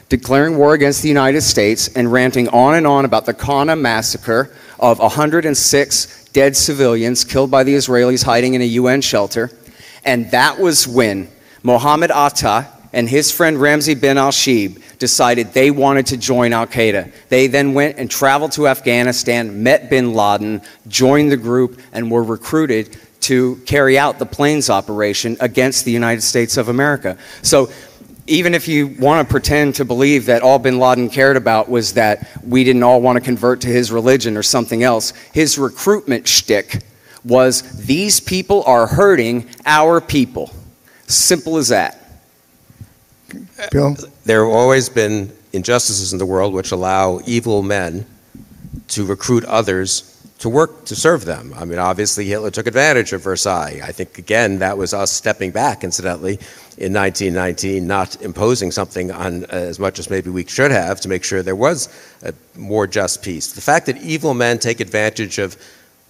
[0.08, 4.54] declaring war against the United States and ranting on and on about the Qana massacre
[4.80, 9.50] of 106 dead civilians killed by the Israelis hiding in a UN shelter.
[10.04, 11.30] And that was when
[11.64, 16.68] Mohammed Atta and his friend Ramzi bin al Shibh decided they wanted to join Al
[16.68, 17.12] Qaeda.
[17.30, 22.24] They then went and traveled to Afghanistan, met bin Laden, joined the group, and were
[22.24, 27.18] recruited to carry out the planes operation against the United States of America.
[27.42, 27.70] So
[28.28, 31.94] even if you want to pretend to believe that all bin Laden cared about was
[31.94, 36.28] that we didn't all want to convert to his religion or something else, his recruitment
[36.28, 36.84] shtick
[37.24, 40.52] was these people are hurting our people.
[41.08, 42.05] Simple as that.
[43.72, 43.96] Bill?
[44.26, 48.06] There have always been injustices in the world which allow evil men
[48.90, 51.54] to recruit others to work to serve them.
[51.56, 53.80] I mean, obviously, Hitler took advantage of Versailles.
[53.84, 56.34] I think, again, that was us stepping back, incidentally,
[56.78, 61.24] in 1919, not imposing something on as much as maybe we should have to make
[61.24, 61.88] sure there was
[62.24, 63.54] a more just peace.
[63.54, 65.58] The fact that evil men take advantage of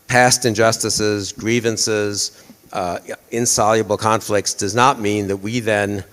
[0.07, 2.43] past injustices, grievances,
[2.73, 2.99] uh,
[3.29, 6.03] insoluble conflicts does not mean that we then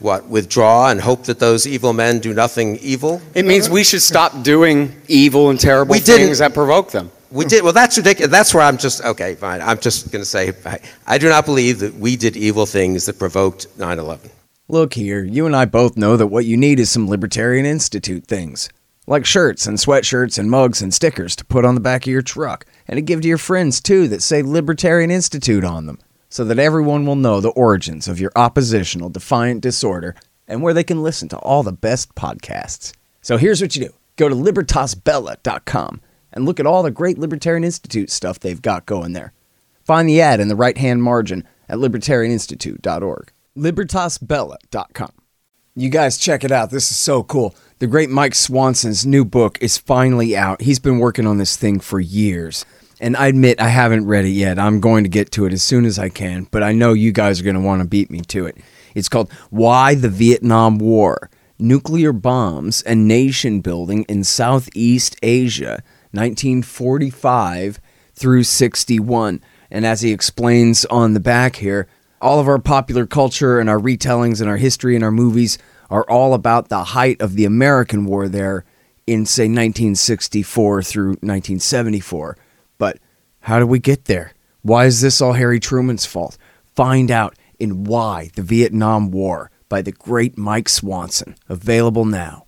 [0.00, 3.20] what, withdraw and hope that those evil men do nothing evil?
[3.34, 7.10] It means we should stop doing evil and terrible We didn't- things that provoke them.
[7.30, 7.62] We did.
[7.62, 8.30] Well, that's ridiculous.
[8.30, 9.60] That's where I'm just, okay, fine.
[9.60, 13.04] I'm just going to say, I, I do not believe that we did evil things
[13.04, 14.30] that provoked 9 11.
[14.70, 18.26] Look here, you and I both know that what you need is some Libertarian Institute
[18.26, 18.70] things.
[19.06, 22.22] Like shirts and sweatshirts and mugs and stickers to put on the back of your
[22.22, 25.98] truck, and to give to your friends too that say Libertarian Institute on them,
[26.28, 30.14] so that everyone will know the origins of your oppositional defiant disorder
[30.46, 32.92] and where they can listen to all the best podcasts.
[33.22, 36.00] So here's what you do go to libertasbella.com
[36.32, 39.32] and look at all the great Libertarian Institute stuff they've got going there.
[39.84, 43.32] Find the ad in the right hand margin at libertarianinstitute.org.
[43.56, 45.12] Libertasbella.com.
[45.74, 46.70] You guys check it out.
[46.70, 47.54] This is so cool.
[47.78, 50.60] The great Mike Swanson's new book is finally out.
[50.60, 52.64] He's been working on this thing for years.
[53.00, 54.58] And I admit I haven't read it yet.
[54.58, 57.12] I'm going to get to it as soon as I can, but I know you
[57.12, 58.56] guys are going to want to beat me to it.
[58.94, 65.82] It's called Why the Vietnam War Nuclear Bombs and Nation Building in Southeast Asia,
[66.12, 67.80] 1945
[68.14, 69.42] through 61.
[69.70, 71.88] And as he explains on the back here,
[72.20, 75.58] all of our popular culture and our retellings and our history and our movies
[75.90, 78.64] are all about the height of the American war there
[79.06, 82.36] in, say, 1964 through 1974.
[83.48, 84.34] How did we get there?
[84.60, 86.36] Why is this all Harry Truman's fault?
[86.76, 91.34] Find out in Why the Vietnam War by the great Mike Swanson.
[91.48, 92.44] Available now.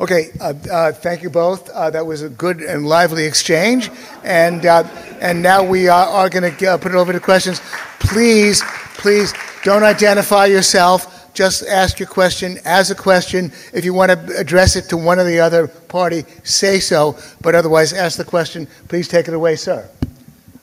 [0.00, 1.68] Okay, uh, uh, thank you both.
[1.68, 3.90] Uh, that was a good and lively exchange.
[4.24, 4.84] And, uh,
[5.20, 7.60] and now we are, are going to uh, put it over to questions.
[8.00, 8.62] Please,
[8.94, 11.34] please don't identify yourself.
[11.34, 13.52] Just ask your question as a question.
[13.74, 17.18] If you want to address it to one or the other party, say so.
[17.42, 18.66] But otherwise, ask the question.
[18.88, 19.86] Please take it away, sir.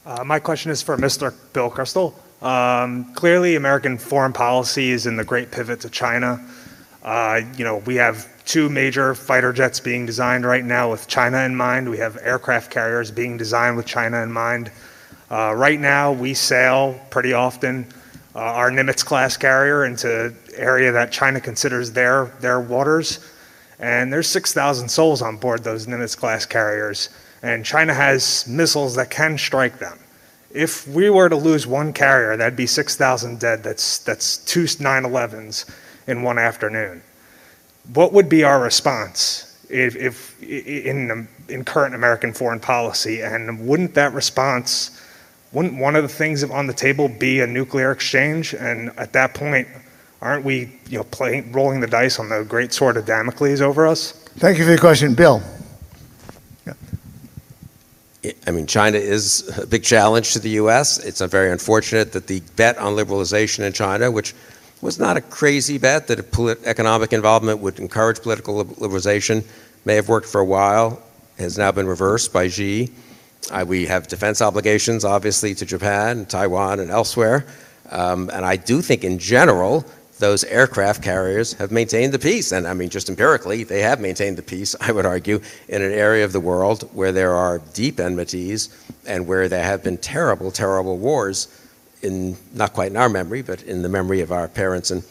[0.06, 1.34] Uh, my question is for Mr.
[1.54, 2.14] Bill Kristol.
[2.44, 6.46] Um, clearly, American foreign policy is in the great pivot to China.
[7.04, 11.40] Uh, you know, we have two major fighter jets being designed right now with China
[11.40, 11.90] in mind.
[11.90, 14.72] We have aircraft carriers being designed with China in mind.
[15.32, 17.88] Uh, right now, we sail pretty often
[18.36, 23.20] our Nimitz class carrier into area that China considers their their waters,
[23.80, 27.10] and there's 6,000 souls on board those Nimitz class carriers,
[27.44, 30.00] and China has missiles that can strike them.
[30.52, 33.64] If we were to lose one carrier, that'd be 6,000 dead.
[33.64, 35.66] That's that's two 9/11s
[36.08, 37.04] in one afternoon.
[37.94, 43.22] What would be our response if, if in in current American foreign policy?
[43.22, 45.02] And wouldn't that response,
[45.52, 48.54] wouldn't one of the things on the table be a nuclear exchange?
[48.54, 49.68] And at that point,
[50.22, 53.86] aren't we you know playing rolling the dice on the great sword of Damocles over
[53.88, 54.12] us?
[54.38, 55.42] Thank you for your question, Bill.
[58.48, 60.98] I mean, China is a big challenge to the U.S.
[61.00, 64.34] It's very unfortunate that the bet on liberalization in China, which
[64.82, 66.20] was not a crazy bet that
[66.66, 69.44] economic involvement would encourage political liberalization,
[69.86, 71.02] may have worked for a while,
[71.38, 72.90] has now been reversed by Xi.
[73.52, 77.46] Uh, we have defense obligations, obviously, to Japan, Taiwan, and elsewhere.
[77.92, 79.86] Um, and I do think, in general,
[80.24, 82.54] those aircraft carriers have maintained the peace.
[82.54, 85.92] And I mean, just empirically, they have maintained the peace, I would argue, in an
[85.92, 88.70] area of the world where there are deep enmities
[89.06, 91.50] and where there have been terrible, terrible wars
[92.02, 95.04] in, not quite in our memory, but in the memory of our parents and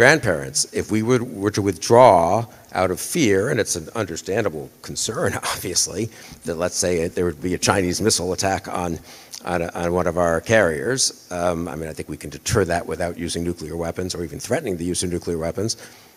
[0.00, 0.66] grandparents.
[0.72, 6.08] If we were, were to withdraw out of fear, and it's an understandable concern, obviously,
[6.46, 8.98] that let's say there would be a Chinese missile attack on
[9.44, 11.30] on, a, on, one of our carriers.
[11.30, 14.38] Um, I mean, I think we can deter that without using nuclear weapons or even
[14.38, 15.76] threatening the use of nuclear weapons.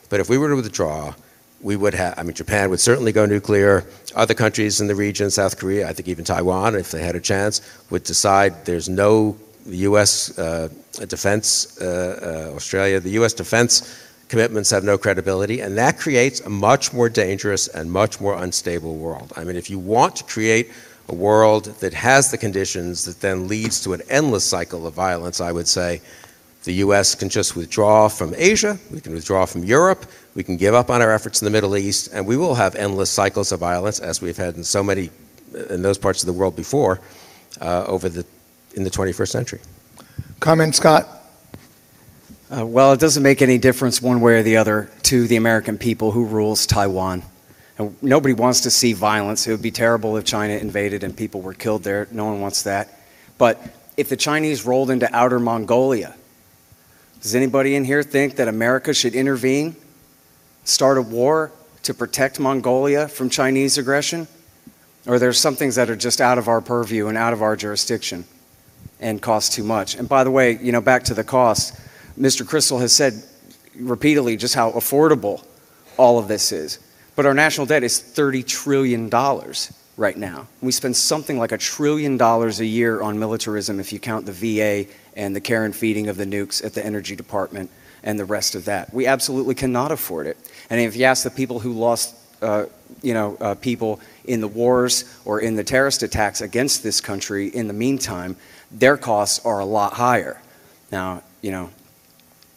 [0.10, 1.14] But if we were to withdraw,
[1.62, 3.86] we would have, I mean, Japan would certainly go nuclear.
[4.16, 7.22] Other countries in the region, South Korea, I think even Taiwan, if they had a
[7.22, 10.38] chance, would decide there's no the U.S.
[10.38, 10.70] Uh,
[11.08, 13.34] defense, uh, uh, Australia, the U.S.
[13.34, 14.00] defense
[14.30, 18.96] commitments have no credibility, and that creates a much more dangerous and much more unstable
[18.96, 19.32] world.
[19.36, 20.72] I mean, if you want to create
[21.10, 25.42] a world that has the conditions that then leads to an endless cycle of violence,
[25.42, 26.02] I would say
[26.64, 27.14] the U.S.
[27.14, 31.02] can just withdraw from Asia, we can withdraw from Europe, we can give up on
[31.02, 34.22] our efforts in the Middle East, and we will have endless cycles of violence as
[34.22, 35.10] we've had in so many
[35.70, 37.00] in those parts of the world before
[37.62, 38.26] uh, over the
[38.74, 39.60] in the 21st century.
[40.40, 41.08] Comment, Scott?
[42.52, 45.78] Uh, well, it doesn't make any difference one way or the other to the American
[45.78, 47.24] people who rules Taiwan.
[47.78, 49.48] And nobody wants to see violence.
[49.48, 52.08] It would be terrible if China invaded and people were killed there.
[52.12, 52.90] No one wants that.
[53.40, 53.60] But
[53.98, 56.16] if the Chinese rolled into outer Mongolia,
[57.22, 59.76] does anybody in here think that America should intervene,
[60.64, 61.52] start a war
[61.84, 64.28] to protect Mongolia from Chinese aggression?
[65.08, 67.56] Or there's some things that are just out of our purview and out of our
[67.56, 68.26] jurisdiction
[69.00, 69.96] and cost too much.
[69.96, 71.80] And by the way, you know, back to the cost,
[72.18, 72.46] Mr.
[72.46, 73.14] Kristol has said
[73.76, 75.44] repeatedly just how affordable
[75.98, 76.80] all of this is.
[77.16, 79.10] But our national debt is $30 trillion
[79.98, 80.48] right now.
[80.62, 84.32] We spend something like a trillion dollars a year on militarism if you count the
[84.32, 87.70] VA and the care and feeding of the nukes at the Energy Department
[88.04, 88.94] and the rest of that.
[88.94, 90.38] We absolutely cannot afford it.
[90.70, 92.66] And if you ask the people who lost, uh,
[93.02, 97.48] you know, uh, people in the wars or in the terrorist attacks against this country
[97.48, 98.36] in the meantime,
[98.74, 100.42] their costs are a lot higher.
[100.92, 101.70] Now, you know,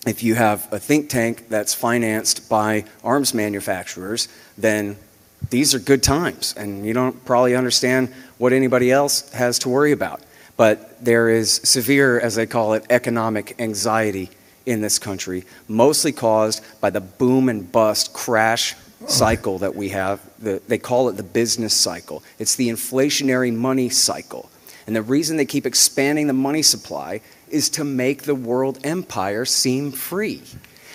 [0.07, 4.97] if you have a think tank that's financed by arms manufacturers, then
[5.51, 9.93] these are good times, and you don't probably understand what anybody else has to worry
[9.93, 10.23] about.
[10.57, 14.31] But there is severe, as they call it, economic anxiety
[14.65, 18.75] in this country, mostly caused by the boom and bust crash
[19.07, 20.21] cycle that we have.
[20.39, 22.23] The, they call it the business cycle.
[22.39, 24.51] It's the inflationary money cycle.
[24.87, 29.45] And the reason they keep expanding the money supply is to make the world empire
[29.45, 30.43] seem free.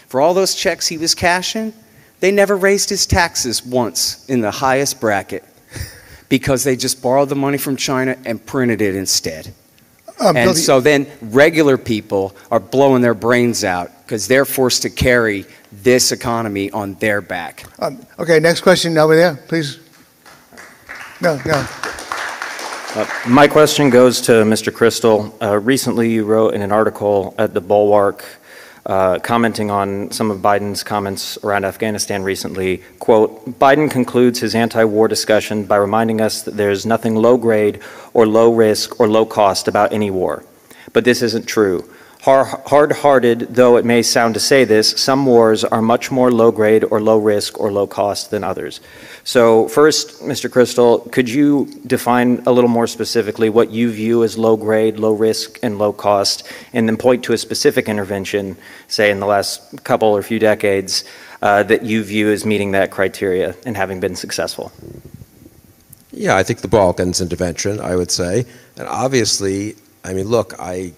[0.07, 1.73] For all those checks he was cashing,
[2.19, 5.43] they never raised his taxes once in the highest bracket
[6.29, 9.53] because they just borrowed the money from China and printed it instead.
[10.19, 14.89] Um, and so then regular people are blowing their brains out because they're forced to
[14.89, 17.65] carry this economy on their back.
[17.79, 19.79] um, okay, next question over there, please.
[21.21, 21.67] No, no.
[22.93, 24.69] Uh, My question goes to Mr.
[24.69, 25.31] Kristol.
[25.41, 28.25] Uh, Recently, you wrote in an article at The Bulwark
[28.85, 35.07] uh, commenting on some of Biden's comments around Afghanistan recently, quote, "Biden concludes his anti-war
[35.07, 37.79] discussion by reminding us that there's nothing low-grade
[38.13, 40.43] or low-risk or low-cost about any war.
[40.91, 41.85] But this isn't true.
[42.21, 46.83] Har- Hard-hearted though it may sound to say this, some wars are much more low-grade
[46.91, 48.79] or low-risk or low-cost than others.
[49.23, 50.47] So first, Mr.
[50.47, 55.13] Kristol, could you define a little more specifically what you view as low grade, low
[55.13, 56.43] risk, and low cost,
[56.73, 58.55] and then point to a specific intervention,
[58.87, 61.03] say in the last couple or few decades,
[61.41, 64.71] uh, that you view as meeting that criteria and having been successful?
[66.11, 68.45] Yeah, I think the Balkans intervention, I would say.
[68.77, 70.93] And obviously, I mean, look, I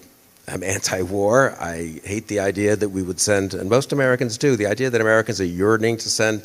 [0.48, 1.56] am anti war.
[1.60, 5.02] I hate the idea that we would send, and most Americans do, the idea that
[5.02, 6.44] Americans are yearning to send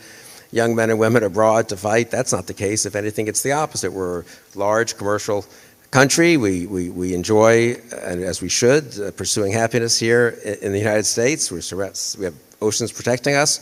[0.51, 2.11] young men and women abroad to fight.
[2.11, 2.87] That's not the case.
[2.87, 3.93] If anything, it's the opposite.
[3.93, 4.25] We're a
[4.55, 5.45] large commercial
[5.91, 6.37] country.
[6.37, 10.79] We, we, we enjoy, and as we should, uh, pursuing happiness here in, in the
[10.79, 11.51] United States.
[11.51, 13.61] We're, we have oceans protecting us.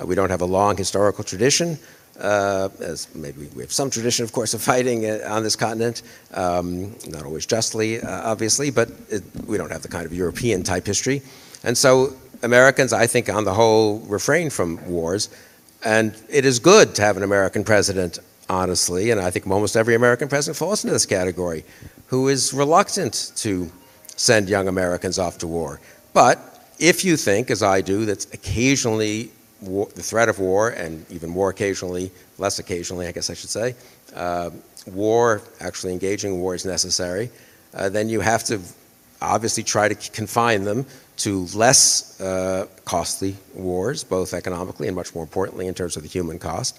[0.00, 1.78] Uh, we don't have a long historical tradition.
[2.20, 6.02] Uh, as maybe we have some tradition, of course, of fighting uh, on this continent,
[6.32, 10.62] um, not always justly, uh, obviously, but it, we don't have the kind of European
[10.62, 11.20] type history.
[11.62, 15.28] And so Americans, I think, on the whole, refrain from wars.
[15.84, 19.94] And it is good to have an American president, honestly, and I think almost every
[19.94, 21.64] American president falls into this category,
[22.06, 23.70] who is reluctant to
[24.16, 25.80] send young Americans off to war.
[26.12, 26.38] But
[26.78, 29.30] if you think, as I do, that occasionally
[29.60, 33.50] war, the threat of war, and even more occasionally, less occasionally, I guess I should
[33.50, 33.74] say,
[34.14, 34.50] uh,
[34.86, 37.30] war, actually engaging war is necessary,
[37.74, 38.60] uh, then you have to
[39.20, 40.86] obviously try to confine them
[41.18, 46.08] to less uh, costly wars, both economically and much more importantly in terms of the
[46.08, 46.78] human cost,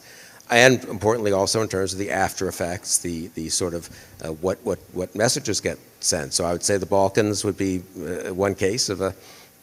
[0.49, 3.89] and importantly also in terms of the after effects, the, the sort of
[4.23, 6.33] uh, what, what, what messages get sent.
[6.33, 9.13] So I would say the Balkans would be uh, one case of a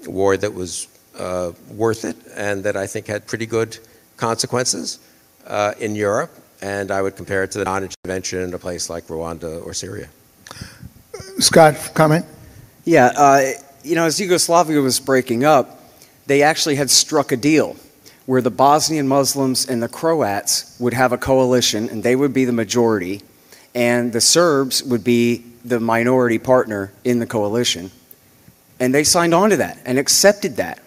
[0.06, 0.88] war that was
[1.18, 3.78] uh, worth it and that I think had pretty good
[4.16, 4.98] consequences
[5.46, 6.30] uh, in Europe.
[6.62, 9.74] And I would compare it to the non intervention in a place like Rwanda or
[9.74, 10.08] Syria.
[11.38, 12.24] Scott, comment?
[12.84, 13.42] Yeah, uh,
[13.82, 15.80] you know, as Yugoslavia was breaking up,
[16.26, 17.76] they actually had struck a deal
[18.26, 22.44] where the Bosnian Muslims and the Croats would have a coalition and they would be
[22.46, 23.22] the majority,
[23.74, 27.90] and the Serbs would be the minority partner in the coalition.
[28.80, 30.80] And they signed on to that and accepted that.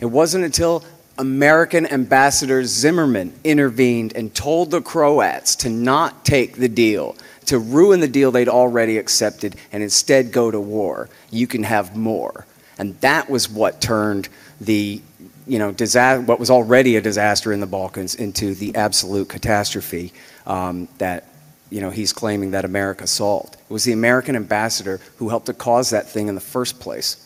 [0.00, 0.84] It wasn't until
[1.18, 7.16] American Ambassador Zimmermann intervened and told the Croats to not take the deal,
[7.46, 11.08] to ruin the deal they'd already accepted, and instead go to war.
[11.30, 12.46] You can have more.
[12.78, 14.28] And that was what turned
[14.60, 15.02] the
[15.46, 20.12] you know, what was already a disaster in the Balkans into the absolute catastrophe
[20.46, 21.24] um, that
[21.70, 23.54] you know, he's claiming that America solved.
[23.54, 27.24] It was the American ambassador who helped to cause that thing in the first place.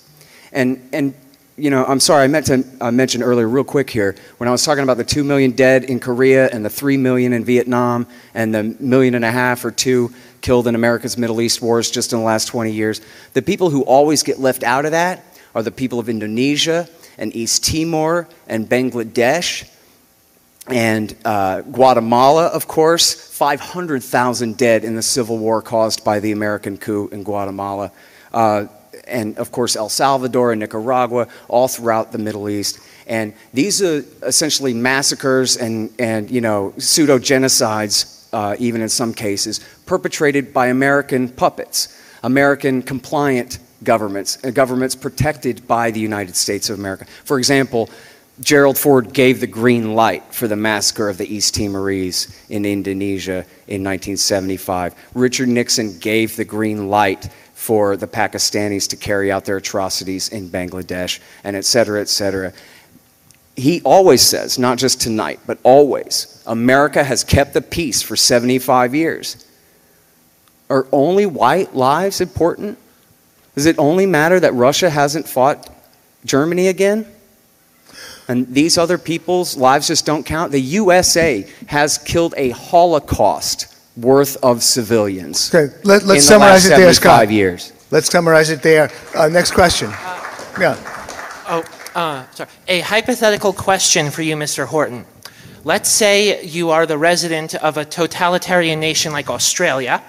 [0.53, 1.15] And, and
[1.57, 4.53] you know, I'm sorry, I meant to uh, mention earlier, real quick here, when I
[4.53, 8.07] was talking about the 2 million dead in Korea and the 3 million in Vietnam
[8.35, 12.13] and the million and a half or two killed in America's Middle East wars just
[12.13, 13.01] in the last 20 years,
[13.35, 15.25] the people who always get left out of that
[15.55, 16.89] are the people of Indonesia
[17.19, 19.69] and East Timor and Bangladesh
[20.69, 23.15] and uh, Guatemala, of course.
[23.15, 27.93] 500,000 dead in the civil war caused by the American coup in Guatemala.
[28.33, 28.67] Uh,
[29.05, 32.79] and of course, El Salvador and Nicaragua, all throughout the Middle East.
[33.07, 39.13] And these are essentially massacres and, and you know, pseudo genocides, uh, even in some
[39.13, 46.71] cases, perpetrated by American puppets, American compliant governments, uh, governments protected by the United States
[46.71, 47.05] of America.
[47.25, 47.91] For example,
[48.41, 53.45] Gerald Ford gave the green light for the massacre of the East Timorese in Indonesia
[53.69, 54.95] in 1975.
[55.15, 57.29] Richard Nixon gave the green light
[57.63, 62.53] for the Pakistanis to carry out their atrocities in Bangladesh, and et cetera, et cetera.
[63.55, 68.97] He always says, not just tonight, but always, America has kept the peace for 75
[68.97, 69.47] years.
[70.69, 72.79] Are only white lives important?
[73.55, 75.73] Does it only matter that Russia hasn't fought
[76.25, 77.07] Germany again?
[78.27, 80.51] And these other people's lives just don't count?
[80.51, 85.55] The USA has killed a Holocaust worth of civilians.
[85.55, 87.31] Okay, let, let's the summarize last it there, 75 Scott.
[87.31, 87.73] years.
[87.91, 88.91] Let's summarize it there.
[89.15, 89.91] Uh, next question.
[90.59, 90.77] Yeah.
[91.49, 91.65] Oh,
[91.95, 92.49] uh, sorry.
[92.69, 94.67] A hypothetical question for you, Mr.
[94.67, 95.05] Horton.
[95.65, 100.03] Let's say you are the resident of a totalitarian nation like Australia,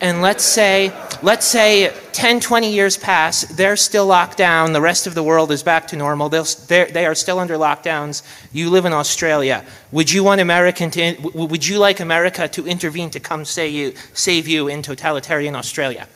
[0.00, 0.92] and let's say,
[1.22, 5.50] let's say 10, 20 years pass, they're still locked down, the rest of the world
[5.50, 8.22] is back to normal, they're, they are still under lockdowns,
[8.52, 9.64] you live in Australia.
[9.90, 13.94] Would you want American to, would you like America to intervene to come say you,
[14.14, 16.06] save you in totalitarian Australia?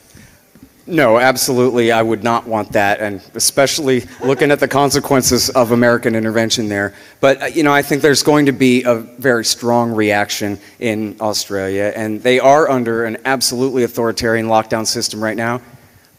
[0.86, 1.92] No, absolutely.
[1.92, 6.92] I would not want that, and especially looking at the consequences of American intervention there.
[7.20, 11.16] But, uh, you know, I think there's going to be a very strong reaction in
[11.20, 15.60] Australia, and they are under an absolutely authoritarian lockdown system right now,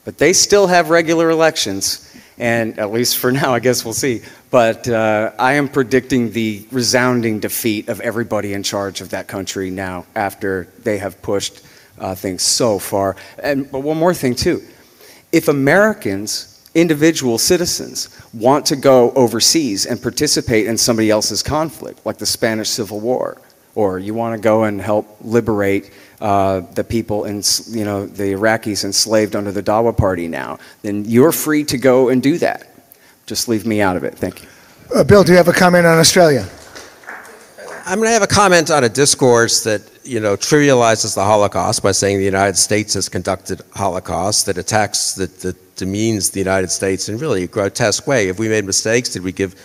[0.06, 2.10] but they still have regular elections.
[2.38, 4.22] And at least for now, I guess we'll see.
[4.50, 9.72] But uh, I am predicting the resounding defeat of everybody in charge of that country
[9.72, 11.62] now after they have pushed
[12.04, 13.16] uh, things so far.
[13.42, 14.62] And but one more thing too,
[15.32, 22.18] if Americans, individual citizens, want to go overseas and participate in somebody else's conflict, like
[22.18, 23.42] the Spanish Civil War,
[23.74, 28.34] or you want to go and help liberate uh, the people in, you know, the
[28.34, 32.70] Iraqis enslaved under the Dawa Party now, then you're free to go and do that.
[33.26, 34.16] Just leave me out of it.
[34.16, 34.50] Thank you.
[34.94, 36.48] Uh, Bill, do you have a comment on Australia?
[37.86, 41.82] I'm going to have a comment on a discourse that you know trivializes the Holocaust
[41.82, 46.72] by saying the United States has conducted Holocaust that attacks that, that demeans the United
[46.72, 48.28] States in really a grotesque way.
[48.28, 49.56] If we made mistakes, did we give,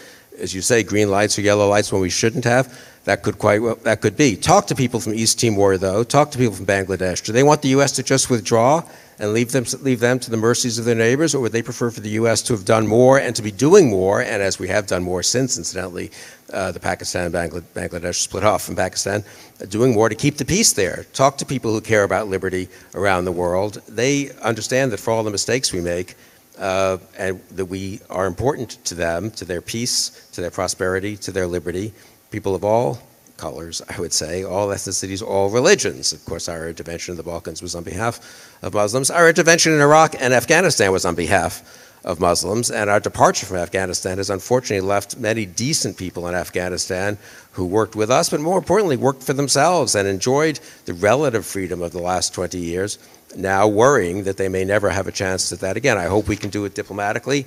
[0.41, 2.67] as you say, green lights or yellow lights when we shouldn't have?
[3.09, 4.37] That could quite well, that could be.
[4.37, 6.05] Talk to people from East Timor though.
[6.05, 7.25] Talk to people from Bangladesh.
[7.25, 7.93] Do they want the U.S.
[7.93, 8.83] to just withdraw
[9.19, 11.91] and leave them leave them to the mercies of their neighbors, or would they prefer
[11.91, 12.43] for the U.S.
[12.43, 14.21] to have done more and to be doing more?
[14.21, 16.11] And as we have done more since, incidentally,
[16.53, 19.25] uh, the Pakistan Bangladesh split off from Pakistan,
[19.59, 21.07] uh, doing more to keep the peace there.
[21.15, 23.81] Talk to people who care about liberty around the world.
[23.89, 26.15] They understand that for all the mistakes we make,
[26.59, 31.33] uh, and that we are important to them, to their peace, to their prosperity, to
[31.33, 31.95] their liberty.
[32.31, 33.01] People of all
[33.39, 36.13] colors, I would say, all ethnicities, all religions.
[36.13, 38.21] Of course, our intervention in the Balkans was on behalf
[38.63, 39.11] of Muslims.
[39.11, 41.63] Our intervention in Iraq and Afghanistan was on behalf
[42.05, 47.19] of Muslims, and our departure from Afghanistan has unfortunately left many decent people in Afghanistan
[47.53, 51.83] who worked with us, but more importantly, worked for themselves and enjoyed the relative freedom
[51.83, 52.99] of the last 20 years,
[53.37, 55.99] now worrying that they may never have a chance at that again.
[55.99, 57.47] I hope we can do it diplomatically,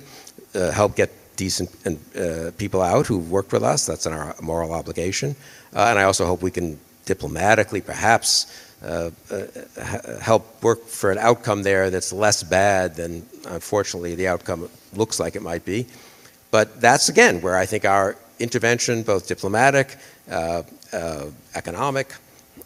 [0.54, 3.86] uh, help get decent uh, people out who've worked with us.
[3.86, 5.34] That's our moral obligation.
[5.74, 8.46] Uh, and I also hope we can diplomatically, perhaps,
[8.84, 14.68] uh, uh, help work for an outcome there that's less bad than, unfortunately, the outcome
[14.94, 15.86] looks like it might be.
[16.50, 19.96] But that's, again, where I think our intervention, both diplomatic,
[20.30, 22.12] uh, uh, economic,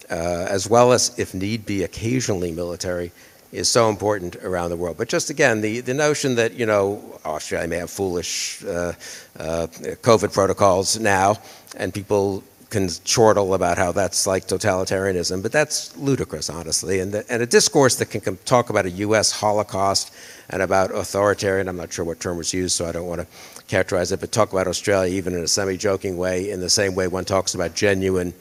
[0.08, 3.12] as well as, if need be, occasionally military,
[3.52, 4.96] is so important around the world.
[4.96, 8.92] But just again, the, the notion that, you know, Australia may have foolish uh,
[9.38, 9.66] uh,
[10.02, 11.36] COVID protocols now,
[11.76, 16.98] and people can chortle about how that's like totalitarianism, but that's ludicrous, honestly.
[17.00, 19.30] And, the, and a discourse that can talk about a U.S.
[19.30, 20.12] Holocaust
[20.50, 23.26] and about authoritarian, I'm not sure what term was used, so I don't want to
[23.68, 27.06] characterize it, but talk about Australia even in a semi-joking way, in the same way
[27.08, 28.34] one talks about genuine,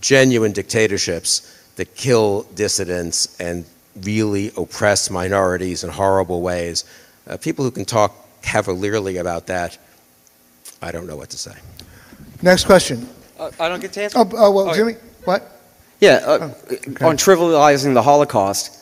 [0.00, 3.64] genuine dictatorships that kill dissidents and
[4.02, 6.84] really oppress minorities in horrible ways.
[7.26, 9.78] Uh, people who can talk cavalierly about that,
[10.82, 11.54] I don't know what to say.
[12.42, 13.08] Next question.
[13.38, 14.18] Uh, I don't get to answer?
[14.18, 14.94] Oh, oh well, Oh, Jimmy,
[15.24, 15.50] what?
[16.00, 17.04] Yeah, uh, Oh, okay.
[17.04, 18.78] on trivializing the Holocaust,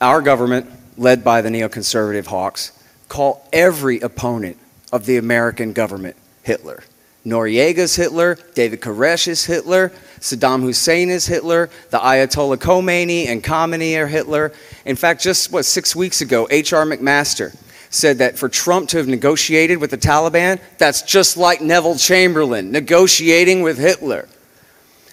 [0.00, 2.72] our government, led by the neoconservative hawks,
[3.08, 4.58] call every opponent
[4.92, 6.82] of the American government Hitler.
[7.24, 9.90] Noriega's Hitler, David Koresh is Hitler,
[10.20, 14.52] Saddam Hussein is Hitler, the Ayatollah Khomeini and Khamenei are Hitler.
[14.84, 16.84] In fact, just what six weeks ago, H.R.
[16.86, 17.54] McMaster
[17.90, 22.70] said that for Trump to have negotiated with the Taliban, that's just like Neville Chamberlain
[22.70, 24.28] negotiating with Hitler.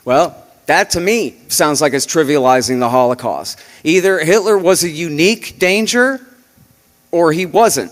[0.05, 3.59] Well, that to me sounds like it's trivializing the Holocaust.
[3.83, 6.19] Either Hitler was a unique danger
[7.11, 7.91] or he wasn't.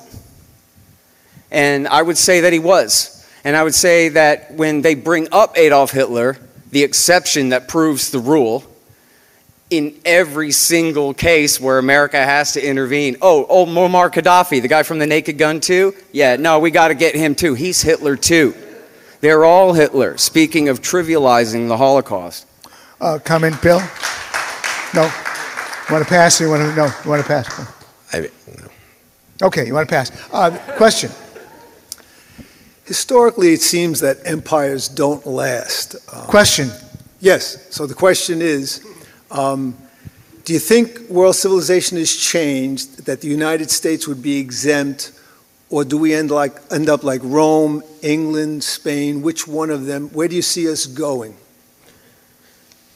[1.52, 3.15] And I would say that he was.
[3.46, 6.36] And I would say that when they bring up Adolf Hitler,
[6.72, 8.64] the exception that proves the rule,
[9.70, 13.18] in every single case where America has to intervene.
[13.22, 15.96] Oh, oh, Muammar Gaddafi, the guy from the Naked Gun too?
[16.12, 17.56] Yeah, no, we got to get him too.
[17.56, 18.56] He's Hitler too.
[19.22, 22.46] They're all Hitler, speaking of trivializing the Holocaust.
[23.02, 23.80] Uh, comment, Bill?
[24.94, 25.12] No?
[25.90, 26.40] Want to pass?
[26.40, 27.74] Or you want to, no, you want to pass?
[28.14, 29.48] I, no.
[29.48, 30.12] Okay, you want to pass.
[30.32, 31.12] Uh, question?
[32.86, 35.96] Historically, it seems that empires don't last.
[36.12, 36.70] Uh, Question?
[37.20, 37.68] yes.
[37.76, 38.86] So the question is
[39.32, 39.76] um,
[40.44, 45.12] Do you think world civilization has changed, that the United States would be exempt,
[45.72, 49.24] or do we end, like, end up like Rome, England, Spain?
[49.24, 50.10] Which one of them?
[50.10, 51.36] Where do you see us going?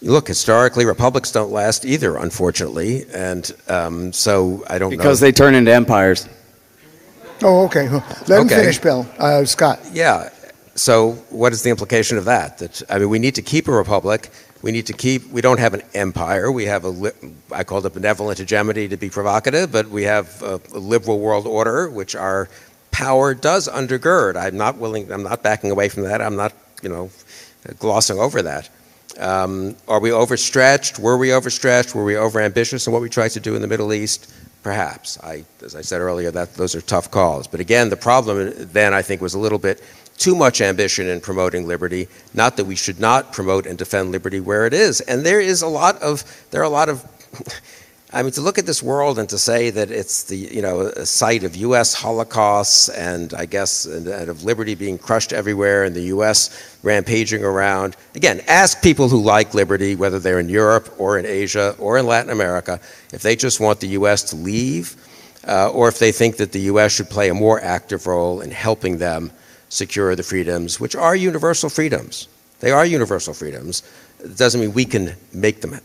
[0.02, 4.98] Look, historically, republics don't last either, unfortunately, and um, so I don't know.
[4.98, 6.30] Because they turn into empires.
[7.44, 7.88] Oh, okay.
[7.90, 8.56] Let him Okay.
[8.56, 9.08] finish, Bill.
[9.18, 9.80] Uh, Scott.
[9.94, 10.30] Yeah.
[10.76, 12.58] So what is the implication of that?
[12.60, 14.30] That I mean, we need to keep a republic.
[14.62, 15.30] We need to keep.
[15.32, 16.52] We don't have an empire.
[16.52, 17.14] We have a.
[17.52, 21.48] I called it benevolent hegemony to be provocative, but we have a, a liberal world
[21.48, 22.50] order, which our
[22.92, 24.36] power does undergird.
[24.36, 25.12] I'm not willing.
[25.12, 26.22] I'm not backing away from that.
[26.22, 27.10] I'm not, you know,
[27.80, 28.70] glossing over that.
[29.18, 31.00] Um, are we overstretched?
[31.00, 31.96] Were we overstretched?
[31.96, 34.32] Were we overambitious in what we tried to do in the Middle East?
[34.64, 35.18] Perhaps.
[35.24, 37.48] I, as I said earlier, that those are tough calls.
[37.48, 39.82] But again, the problem uh, then I think was a little bit
[40.18, 42.08] too much ambition in promoting liberty.
[42.34, 45.00] Not that we should not promote and defend liberty where it is.
[45.02, 47.04] And there is a lot of there are a lot of
[48.12, 50.82] I mean, to look at this world and to say that it's the you know
[50.82, 51.94] a site of U.S.
[51.94, 56.80] holocausts and I guess and, and of liberty being crushed everywhere and the U.S.
[56.82, 57.96] rampaging around.
[58.16, 62.08] Again, ask people who like liberty, whether they're in Europe or in Asia or in
[62.08, 62.80] Latin America,
[63.14, 64.24] if they just want the U.S.
[64.32, 64.96] to leave,
[65.48, 66.92] uh, or if they think that the U.S.
[66.94, 69.32] should play a more active role in helping them
[69.70, 72.28] secure the freedoms, which are universal freedoms.
[72.60, 73.84] They are universal freedoms.
[74.20, 75.80] It doesn't mean we can make them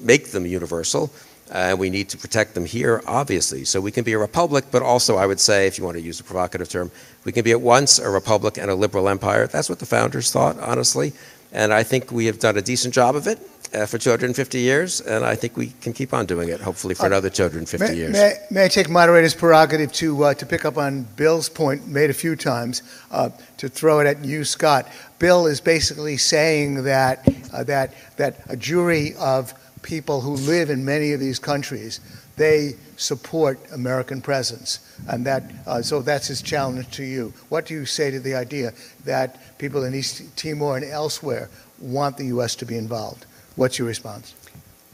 [0.00, 1.08] make them universal
[1.50, 3.64] uh, we need to protect them here, obviously.
[3.64, 6.02] So we can be a republic, but also, I would say, if you want to
[6.02, 6.90] use a provocative term,
[7.24, 9.46] we can be at once a republic and a liberal empire.
[9.46, 11.12] That's what the founders thought, honestly.
[11.52, 13.38] And I think we have done a decent job of it
[13.74, 17.06] uh, for 250 years, and I think we can keep on doing it, hopefully, for
[17.06, 18.12] another 250 May, years.
[18.12, 22.10] may, may I take moderator's prerogative to, uh, to pick up on Bill's point made
[22.10, 24.88] a few times, uh, to throw it at you, Scott?
[25.18, 30.84] Bill is basically saying that, uh, that, that a jury of people who live in
[30.84, 32.00] many of these countries,
[32.36, 34.80] they support American presence.
[35.08, 37.32] And that, uh, so that's his challenge to you.
[37.48, 38.72] What do you say to the idea
[39.04, 41.50] that people in East Timor and elsewhere
[41.80, 42.54] want the U.S.
[42.56, 43.26] to be involved?
[43.56, 44.34] What's your response?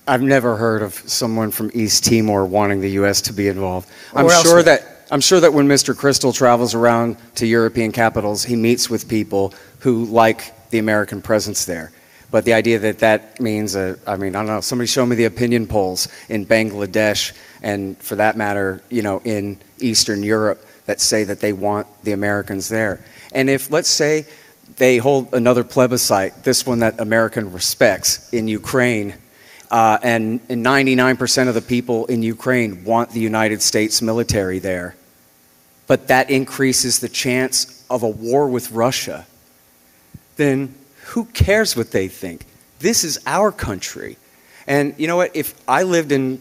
[0.06, 3.22] I've never heard of someone from East Timor wanting the U.S.
[3.22, 3.88] to be involved.
[4.14, 5.94] I'm sure that I'm sure that when Mr.
[5.94, 11.66] Kristol travels around to European capitals, he meets with people who like the American presence
[11.66, 11.92] there.
[12.30, 15.16] But the idea that that means, a, I mean, I don't know, somebody show me
[15.16, 17.32] the opinion polls in Bangladesh
[17.62, 22.12] and for that matter, you know, in Eastern Europe that say that they want the
[22.12, 23.04] Americans there.
[23.32, 24.26] And if, let's say,
[24.76, 29.14] they hold another plebiscite, this one that American respects in Ukraine,
[29.70, 34.96] uh, and, and 99% of the people in Ukraine want the United States military there.
[35.86, 39.26] But that increases the chance of a war with Russia.
[40.36, 40.74] Then
[41.14, 42.44] who cares what they think?
[42.80, 44.16] This is our country.
[44.66, 45.36] And you know what?
[45.36, 46.40] If I lived in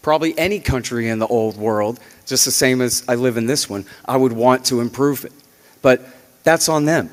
[0.00, 3.68] probably any country in the old world, just the same as I live in this
[3.68, 5.32] one, I would want to improve it.
[5.82, 6.00] But
[6.42, 7.10] that's on them.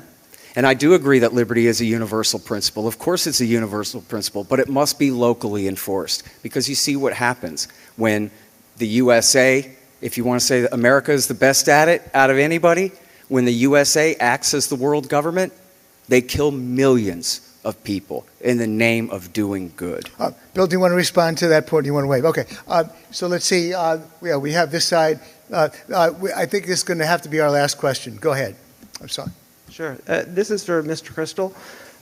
[0.56, 2.88] And I do agree that liberty is a universal principle.
[2.88, 6.96] Of course, it's a universal principle, but it must be locally enforced because you see
[6.96, 8.30] what happens when
[8.78, 9.70] the USA,
[10.00, 12.90] if you want to say that America is the best at it out of anybody,
[13.28, 15.52] when the USA acts as the world government,
[16.08, 20.08] they kill millions of people in the name of doing good.
[20.18, 21.84] Uh, Bill, do you want to respond to that point?
[21.84, 22.24] Do you want to wave?
[22.24, 22.44] Okay.
[22.68, 23.74] Uh, so let's see.
[23.74, 25.18] Uh, yeah, we have this side.
[25.52, 28.16] Uh, uh, we, I think this is going to have to be our last question.
[28.16, 28.54] Go ahead.
[29.00, 29.32] I'm sorry.
[29.68, 29.98] Sure.
[30.06, 31.12] Uh, this is for Mr.
[31.12, 31.52] Kristol.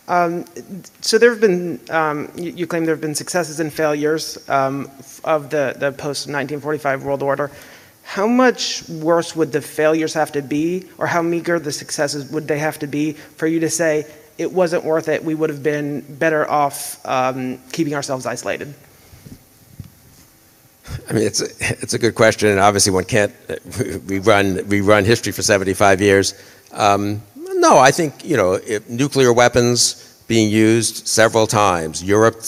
[0.06, 0.44] Um,
[1.00, 4.90] so there have been, um, you, you claim there have been successes and failures um,
[4.98, 7.50] f- of the, the post 1945 world order.
[8.04, 12.46] How much worse would the failures have to be, or how meager the successes would
[12.46, 14.06] they have to be for you to say
[14.36, 15.24] it wasn't worth it?
[15.24, 18.74] We would have been better off um, keeping ourselves isolated.
[21.08, 21.46] I mean, it's a,
[21.82, 23.32] it's a good question, and obviously one can't
[24.06, 26.34] We run we run history for 75 years.
[26.72, 32.42] Um, no, I think you know nuclear weapons being used several times, Europe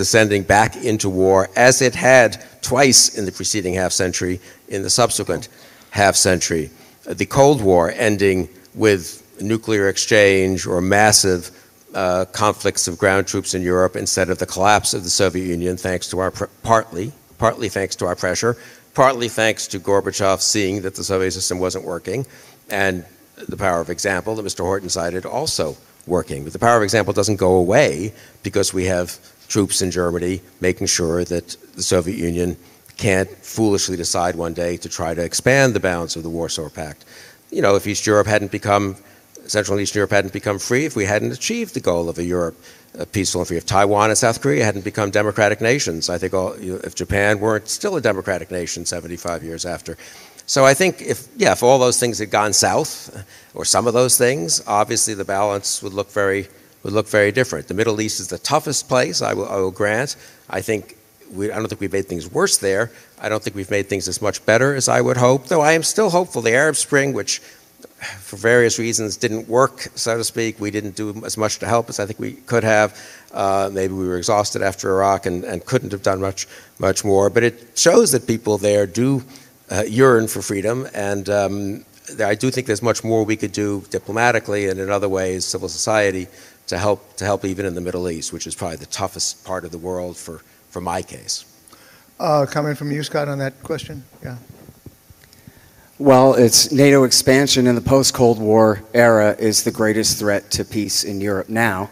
[0.00, 4.88] descending back into war as it had twice in the preceding half century, in the
[4.88, 5.50] subsequent
[5.90, 6.70] half century,
[7.04, 11.50] the Cold War ending with nuclear exchange or massive
[11.94, 15.76] uh, conflicts of ground troops in Europe instead of the collapse of the Soviet Union,
[15.76, 16.30] thanks to our
[16.62, 18.56] partly partly thanks to our pressure,
[18.94, 22.24] partly thanks to Gorbachev seeing that the Soviet system wasn't working,
[22.70, 23.04] and
[23.36, 24.60] the power of example that Mr.
[24.60, 26.44] Horton cited also working.
[26.44, 29.18] But the power of example doesn't go away because we have
[29.50, 32.56] troops in Germany making sure that the Soviet Union
[32.96, 37.04] can't foolishly decide one day to try to expand the bounds of the Warsaw Pact.
[37.50, 38.96] You know, if East Europe hadn't become,
[39.46, 42.22] Central and Eastern Europe hadn't become free, if we hadn't achieved the goal of a
[42.22, 42.56] Europe
[43.12, 46.58] peaceful and free, if Taiwan and South Korea hadn't become democratic nations, I think all,
[46.60, 49.96] you know, if Japan weren't still a democratic nation 75 years after.
[50.46, 53.24] So I think if, yeah, if all those things had gone south,
[53.54, 56.48] or some of those things, obviously the balance would look very,
[56.82, 57.68] would look very different.
[57.68, 60.16] The Middle East is the toughest place, I will, I will grant.
[60.48, 60.96] I think
[61.32, 62.90] we, I don't think we've made things worse there.
[63.20, 65.72] I don't think we've made things as much better as I would hope, though I
[65.72, 66.42] am still hopeful.
[66.42, 67.40] The Arab Spring, which
[68.18, 71.88] for various reasons didn't work, so to speak, we didn't do as much to help
[71.88, 72.98] as I think we could have.
[73.32, 76.46] Uh, maybe we were exhausted after Iraq and, and couldn't have done much,
[76.78, 77.30] much more.
[77.30, 79.22] But it shows that people there do
[79.70, 81.84] uh, yearn for freedom, and um,
[82.18, 85.68] I do think there's much more we could do diplomatically and in other ways, civil
[85.68, 86.26] society,
[86.70, 89.64] to help to help even in the Middle East, which is probably the toughest part
[89.64, 90.38] of the world for,
[90.70, 91.44] for my case.
[92.18, 94.04] Uh, comment from you, Scott, on that question?
[94.22, 94.36] Yeah.
[95.98, 100.64] Well, it's NATO expansion in the post Cold War era is the greatest threat to
[100.64, 101.90] peace in Europe now.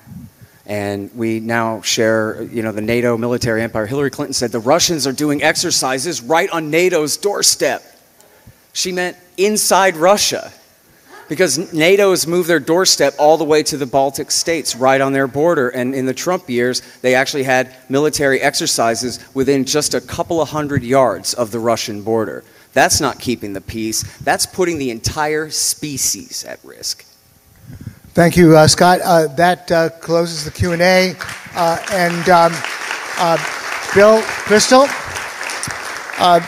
[0.65, 3.87] And we now share, you know, the NATO military empire.
[3.87, 7.83] Hillary Clinton said the Russians are doing exercises right on NATO's doorstep.
[8.75, 10.53] She meant inside Russia
[11.29, 15.13] because NATO has moved their doorstep all the way to the Baltic states, right on
[15.13, 15.69] their border.
[15.69, 20.51] And in the Trump years, they actually had military exercises within just a couple of
[20.51, 22.45] hundred yards of the Russian border.
[22.73, 27.05] That's not keeping the peace, that's putting the entire species at risk.
[28.15, 29.01] Thank you, uh, Scott.
[29.05, 31.15] Uh, that uh, closes the Q&A.
[31.55, 32.53] Uh, and um,
[33.19, 33.37] uh,
[33.95, 34.87] Bill Kristol,
[36.19, 36.41] uh,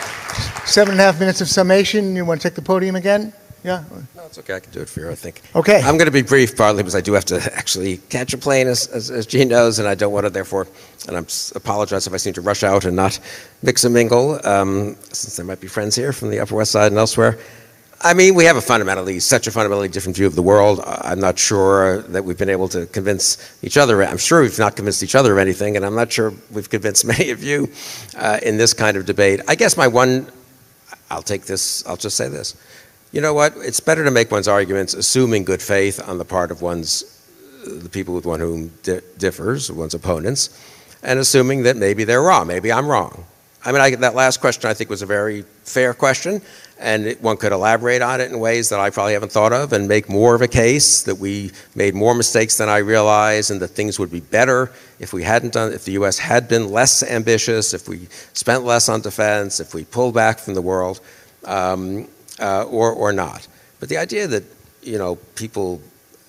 [0.64, 2.14] seven and a half minutes of summation.
[2.14, 3.32] You want to take the podium again?
[3.62, 3.84] Yeah?
[4.16, 4.54] No, it's okay.
[4.54, 5.42] I can do it for you, I think.
[5.54, 5.80] Okay.
[5.82, 8.66] I'm going to be brief, partly because I do have to actually catch a plane,
[8.66, 10.66] as, as, as Gene knows, and I don't want to, therefore,
[11.06, 11.20] and I
[11.54, 13.18] apologize if I seem to rush out and not
[13.62, 16.92] mix and mingle, um, since there might be friends here from the Upper West Side
[16.92, 17.38] and elsewhere.
[18.02, 20.80] I mean, we have a fundamentally, such a fundamentally different view of the world.
[20.86, 24.02] I'm not sure that we've been able to convince each other.
[24.02, 27.04] I'm sure we've not convinced each other of anything, and I'm not sure we've convinced
[27.04, 27.70] many of you
[28.16, 29.40] uh, in this kind of debate.
[29.48, 30.28] I guess my one,
[31.10, 32.56] I'll take this, I'll just say this.
[33.12, 33.54] You know what?
[33.56, 37.16] It's better to make one's arguments assuming good faith on the part of one's
[37.64, 40.48] the people with one whom di differs, one's opponents,
[41.02, 42.46] and assuming that maybe they're wrong.
[42.46, 43.24] Maybe I'm wrong.
[43.64, 46.40] I mean, I, that last question I think was a very fair question,
[46.78, 49.74] and it, one could elaborate on it in ways that I probably haven't thought of
[49.74, 53.60] and make more of a case that we made more mistakes than I realized and
[53.60, 56.18] that things would be better if we hadn't done, if the U.S.
[56.18, 60.54] had been less ambitious, if we spent less on defense, if we pulled back from
[60.54, 61.00] the world.
[61.44, 62.08] Um,
[62.40, 63.46] uh, or, or not.
[63.78, 64.44] But the idea that,
[64.82, 65.80] you know, people,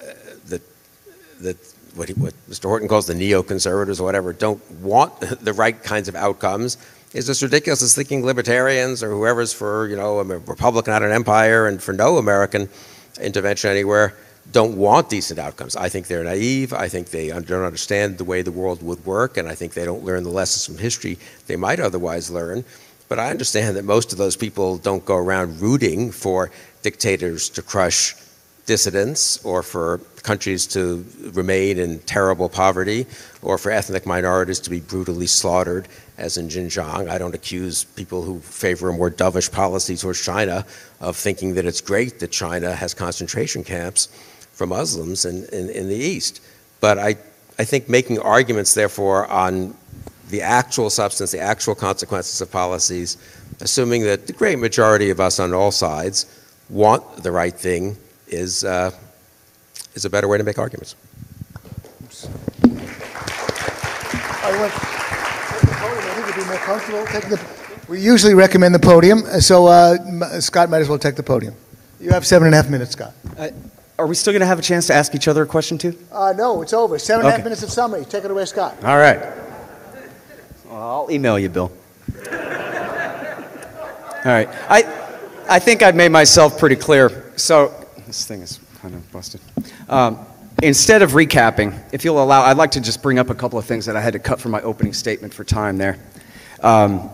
[0.01, 0.13] uh,
[0.45, 0.61] that,
[1.41, 1.57] that
[1.95, 2.63] what, he, what Mr.
[2.63, 6.77] Horton calls the neoconservatives or whatever, don't want the right kinds of outcomes
[7.13, 11.11] is as ridiculous as thinking libertarians or whoever's for, you know, a republic, not an
[11.11, 12.69] empire, and for no American
[13.19, 14.15] intervention anywhere
[14.51, 15.75] don't want decent outcomes.
[15.75, 16.73] I think they're naive.
[16.73, 19.85] I think they don't understand the way the world would work, and I think they
[19.85, 21.17] don't learn the lessons from history
[21.47, 22.65] they might otherwise learn.
[23.11, 26.49] But I understand that most of those people don't go around rooting for
[26.81, 28.15] dictators to crush
[28.65, 33.05] dissidents or for countries to remain in terrible poverty
[33.41, 37.09] or for ethnic minorities to be brutally slaughtered, as in Xinjiang.
[37.09, 40.65] I don't accuse people who favor a more dovish policy towards China
[41.01, 44.07] of thinking that it's great that China has concentration camps
[44.53, 46.41] for Muslims in, in, in the East.
[46.79, 47.17] But I,
[47.59, 49.75] I think making arguments, therefore, on
[50.31, 53.17] the actual substance, the actual consequences of policies,
[53.59, 56.25] assuming that the great majority of us on all sides
[56.69, 57.97] want the right thing,
[58.27, 58.91] is, uh,
[59.93, 60.95] is a better way to make arguments.
[67.89, 71.55] We usually recommend the podium, so uh, Scott might as well take the podium.
[71.99, 73.13] You have seven and a half minutes, Scott.
[73.37, 73.49] Uh,
[73.99, 75.97] are we still going to have a chance to ask each other a question too?
[76.11, 76.97] Uh, no, it's over.
[76.97, 77.43] Seven and a half Okay.
[77.43, 78.05] minutes of summary.
[78.05, 78.75] Take it away, Scott.
[78.83, 79.19] All right.
[80.71, 81.71] I'll email you, Bill.
[82.15, 82.31] All
[84.25, 84.47] right.
[84.69, 84.83] I,
[85.49, 87.33] I think I've made myself pretty clear.
[87.35, 87.73] So,
[88.07, 89.41] this thing is kind of busted.
[89.89, 90.19] Um,
[90.63, 93.65] instead of recapping, if you'll allow, I'd like to just bring up a couple of
[93.65, 95.99] things that I had to cut from my opening statement for time there.
[96.61, 97.09] Um,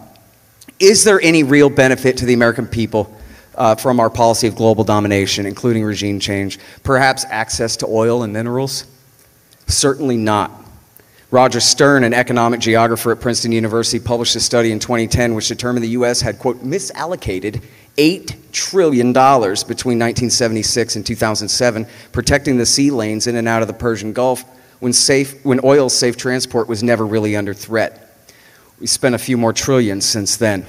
[0.80, 3.12] is there any real benefit to the American people
[3.56, 6.60] uh, from our policy of global domination, including regime change?
[6.84, 8.86] Perhaps access to oil and minerals?
[9.66, 10.52] Certainly not.
[11.30, 15.84] Roger Stern, an economic geographer at Princeton University, published a study in 2010 which determined
[15.84, 16.22] the U.S.
[16.22, 17.62] had, quote, misallocated
[17.98, 23.74] $8 trillion between 1976 and 2007, protecting the sea lanes in and out of the
[23.74, 24.46] Persian Gulf
[24.80, 25.60] when, safe, when
[25.90, 28.16] safe transport was never really under threat.
[28.80, 30.66] We spent a few more trillions since then.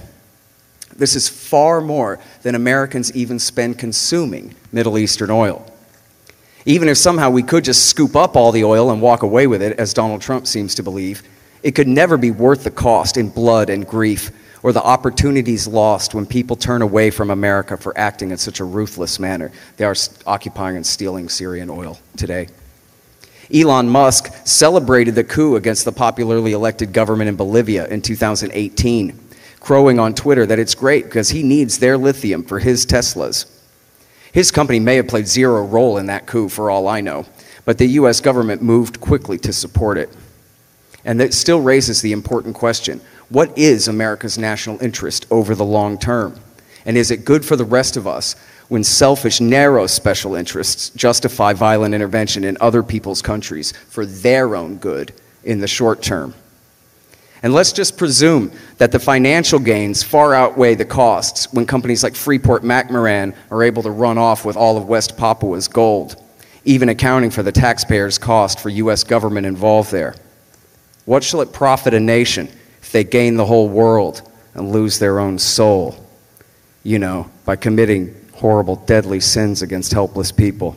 [0.97, 5.73] This is far more than Americans even spend consuming Middle Eastern oil.
[6.69, 9.63] Even if somehow we could just scoop up all the oil and walk away with
[9.63, 11.23] it, as Donald Trump seems to believe,
[11.63, 14.31] it could never be worth the cost in blood and grief
[14.63, 18.65] or the opportunities lost when people turn away from America for acting in such a
[18.65, 19.51] ruthless manner.
[19.79, 19.95] They are
[20.27, 22.49] occupying and stealing Syrian oil today.
[23.51, 29.19] Elon Musk celebrated the coup against the popularly elected government in Bolivia in 2018,
[29.61, 33.58] crowing on Twitter that it's great because he needs their lithium for his Teslas.
[34.33, 37.27] His company may have played zero role in that coup for all I know,
[37.65, 40.11] but the US government moved quickly to support it.
[41.05, 43.01] And that still raises the important question
[43.31, 46.41] what is America's national interest over the long term?
[46.87, 48.35] And is it good for the rest of us
[48.69, 54.77] when selfish, narrow special interests justify violent intervention in other people's countries for their own
[54.77, 55.13] good
[55.45, 56.35] in the short term.
[57.43, 62.17] And let's just presume that the financial gains far outweigh the costs when companies like
[62.17, 66.21] Freeport McMoRan are able to run off with all of West Papua's gold,
[66.65, 69.05] even accounting for the taxpayers' cost for U.S.
[69.05, 70.15] government involved there.
[71.05, 72.49] What shall it profit a nation
[72.83, 76.05] if they gain the whole world and lose their own soul?
[76.83, 80.77] You know, by committing horrible, deadly sins against helpless people.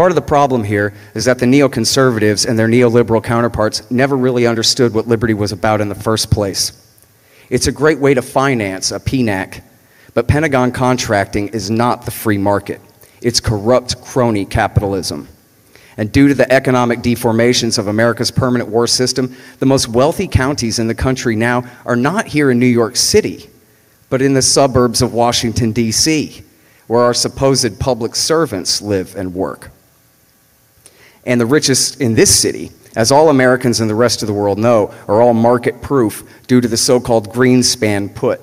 [0.00, 4.46] Part of the problem here is that the neoconservatives and their neoliberal counterparts never really
[4.46, 6.72] understood what liberty was about in the first place.
[7.50, 9.62] It's a great way to finance a PNAC,
[10.14, 12.80] but Pentagon contracting is not the free market.
[13.20, 15.28] It's corrupt crony capitalism.
[15.98, 20.78] And due to the economic deformations of America's permanent war system, the most wealthy counties
[20.78, 23.50] in the country now are not here in New York City
[24.08, 26.42] but in the suburbs of Washington, D.C.,
[26.86, 29.70] where our supposed public servants live and work.
[31.26, 34.58] And the richest in this city, as all Americans and the rest of the world
[34.58, 38.40] know, are all market proof due to the so called Greenspan put.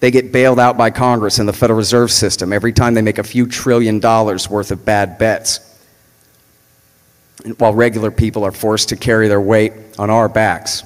[0.00, 3.18] They get bailed out by Congress and the Federal Reserve System every time they make
[3.18, 5.60] a few trillion dollars worth of bad bets,
[7.58, 10.82] while regular people are forced to carry their weight on our backs.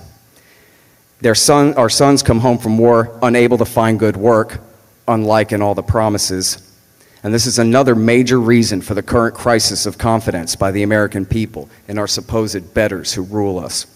[1.20, 4.60] Their son, our sons come home from war unable to find good work,
[5.08, 6.67] unlike in all the promises.
[7.22, 11.26] And this is another major reason for the current crisis of confidence by the American
[11.26, 13.86] people in our supposed betters who rule us.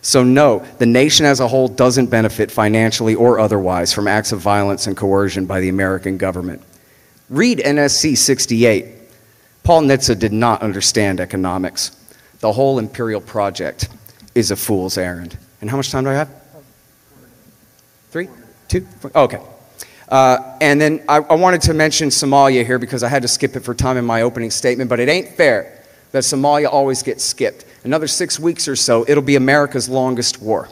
[0.00, 4.40] So, no, the nation as a whole doesn't benefit financially or otherwise from acts of
[4.40, 6.62] violence and coercion by the American government.
[7.28, 8.86] Read NSC 68.
[9.62, 11.96] Paul Nitze did not understand economics.
[12.40, 13.88] The whole imperial project
[14.34, 15.38] is a fool's errand.
[15.60, 16.30] And how much time do I have?
[18.10, 18.28] Three?
[18.66, 18.86] Two?
[19.14, 19.40] Okay.
[20.12, 23.56] Uh, and then I, I, wanted to mention Somalia here because I had to skip
[23.56, 27.24] it for time in my opening statement, but it ain't fair that Somalia always gets
[27.24, 27.64] skipped.
[27.82, 30.68] Another six weeks or so, it'll be America's longest war.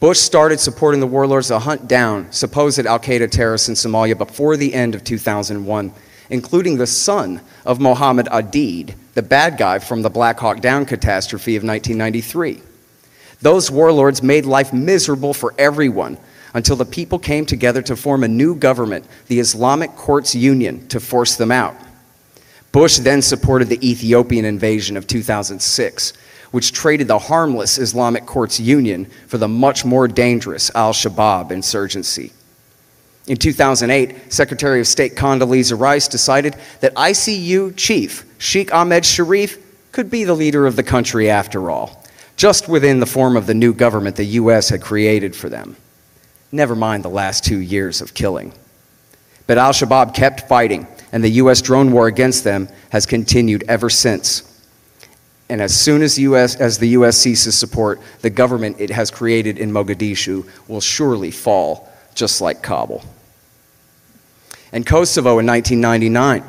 [0.00, 4.58] Bush started supporting the warlords to hunt down supposed Al Qaeda terrorists in Somalia before
[4.58, 5.94] the end of 2001,
[6.28, 11.56] including the son of Mohammed Aidid, the bad guy from the Black Hawk Down catastrophe
[11.56, 12.60] of 1993.
[13.40, 16.18] Those warlords made life miserable for everyone
[16.54, 21.00] until the people came together to form a new government, the Islamic Courts Union, to
[21.00, 21.74] force them out.
[22.72, 26.12] Bush then supported the Ethiopian invasion of 2006,
[26.50, 32.32] which traded the harmless Islamic Courts Union for the much more dangerous al Shabaab insurgency.
[33.26, 39.58] In 2008, Secretary of State Condoleezza Rice decided that ICU chief Sheikh Ahmed Sharif
[39.92, 42.02] could be the leader of the country after all
[42.36, 44.68] just within the form of the new government the U.S.
[44.68, 45.76] had created for them.
[46.52, 48.52] Never mind the last two years of killing.
[49.46, 51.62] But al Shabaab kept fighting, and the U.S.
[51.62, 54.48] drone war against them has continued ever since.
[55.48, 57.16] And as soon as, US, as the U.S.
[57.16, 63.02] ceases support, the government it has created in Mogadishu will surely fall, just like Kabul.
[64.72, 66.44] And Kosovo in 1999.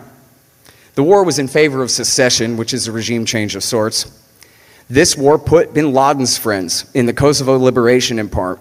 [0.96, 4.23] The war was in favor of secession, which is a regime change of sorts.
[4.90, 8.58] This war put bin Laden's friends in the Kosovo Liberation, par,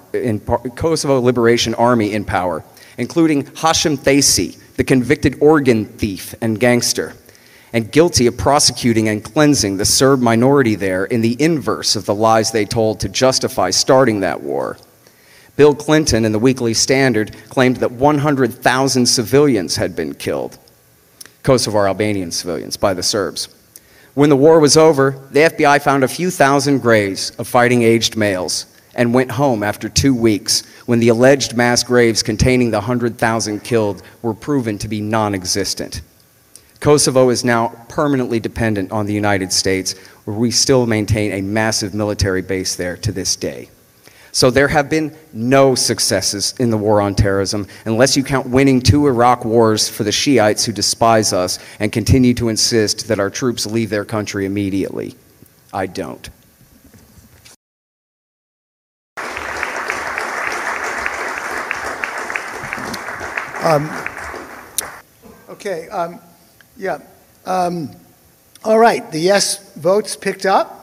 [0.47, 2.65] par, Kosovo Liberation Army in power,
[2.97, 7.15] including Hashim Thaci, the convicted organ thief and gangster,
[7.73, 12.15] and guilty of prosecuting and cleansing the Serb minority there in the inverse of the
[12.15, 14.79] lies they told to justify starting that war.
[15.57, 20.57] Bill Clinton in the Weekly Standard claimed that 100,000 civilians had been killed,
[21.43, 23.49] Kosovar Albanian civilians, by the Serbs.
[24.15, 28.15] When the war was over, the FBI found a few thousand graves of fighting aged
[28.15, 33.61] males and went home after two weeks when the alleged mass graves containing the 100,000
[33.61, 36.03] killed were proven to be non existent.
[36.79, 41.95] Kosovo is now permanently dependent on the United States, where we still maintain a massive
[41.95, 43.71] military base there to this day.
[44.35, 48.81] So there have been no successes in the war on terrorism, unless you count winning
[48.81, 53.29] two Iraq wars for the Shiites who despise us and continue to insist that our
[53.29, 55.15] troops leave their country immediately.
[55.71, 56.31] I don't.
[63.63, 63.91] Um,
[65.51, 66.21] okay, um,
[66.79, 66.99] yeah.
[67.45, 67.91] Um,
[68.65, 70.82] all right, the yes votes picked up.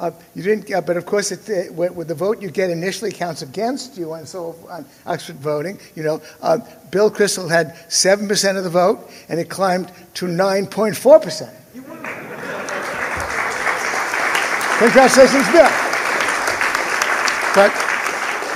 [0.00, 3.42] Uh, you didn't, uh, but of course, it, with the vote you get initially counts
[3.42, 6.56] against you, and so on extra voting, you know, uh,
[6.90, 11.20] Bill Kristol had seven percent of the vote, and it climbed to nine point four
[11.20, 11.54] percent.
[14.78, 15.68] Congratulations, Bill.
[17.54, 17.70] But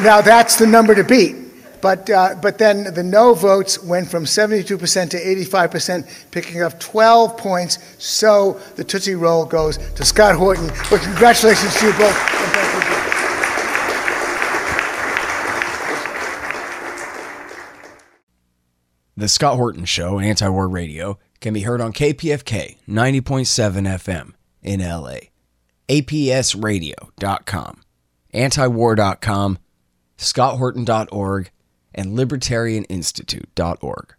[0.01, 1.44] now that's the number to beat.
[1.85, 4.65] But, uh, but then the no votes went from 72%
[5.11, 7.79] to 85%, picking up 12 points.
[8.03, 10.69] So the Tootsie Roll goes to Scott Horton.
[10.91, 12.17] But congratulations to you both.
[19.19, 24.33] The Scott Horton Show, Anti War Radio, can be heard on KPFK 90.7 FM
[24.63, 25.17] in LA,
[25.91, 27.83] APSradio.com,
[28.33, 29.59] antiwar.com,
[30.17, 31.51] scotthorton.org,
[31.95, 34.15] and libertarianinstitute.org.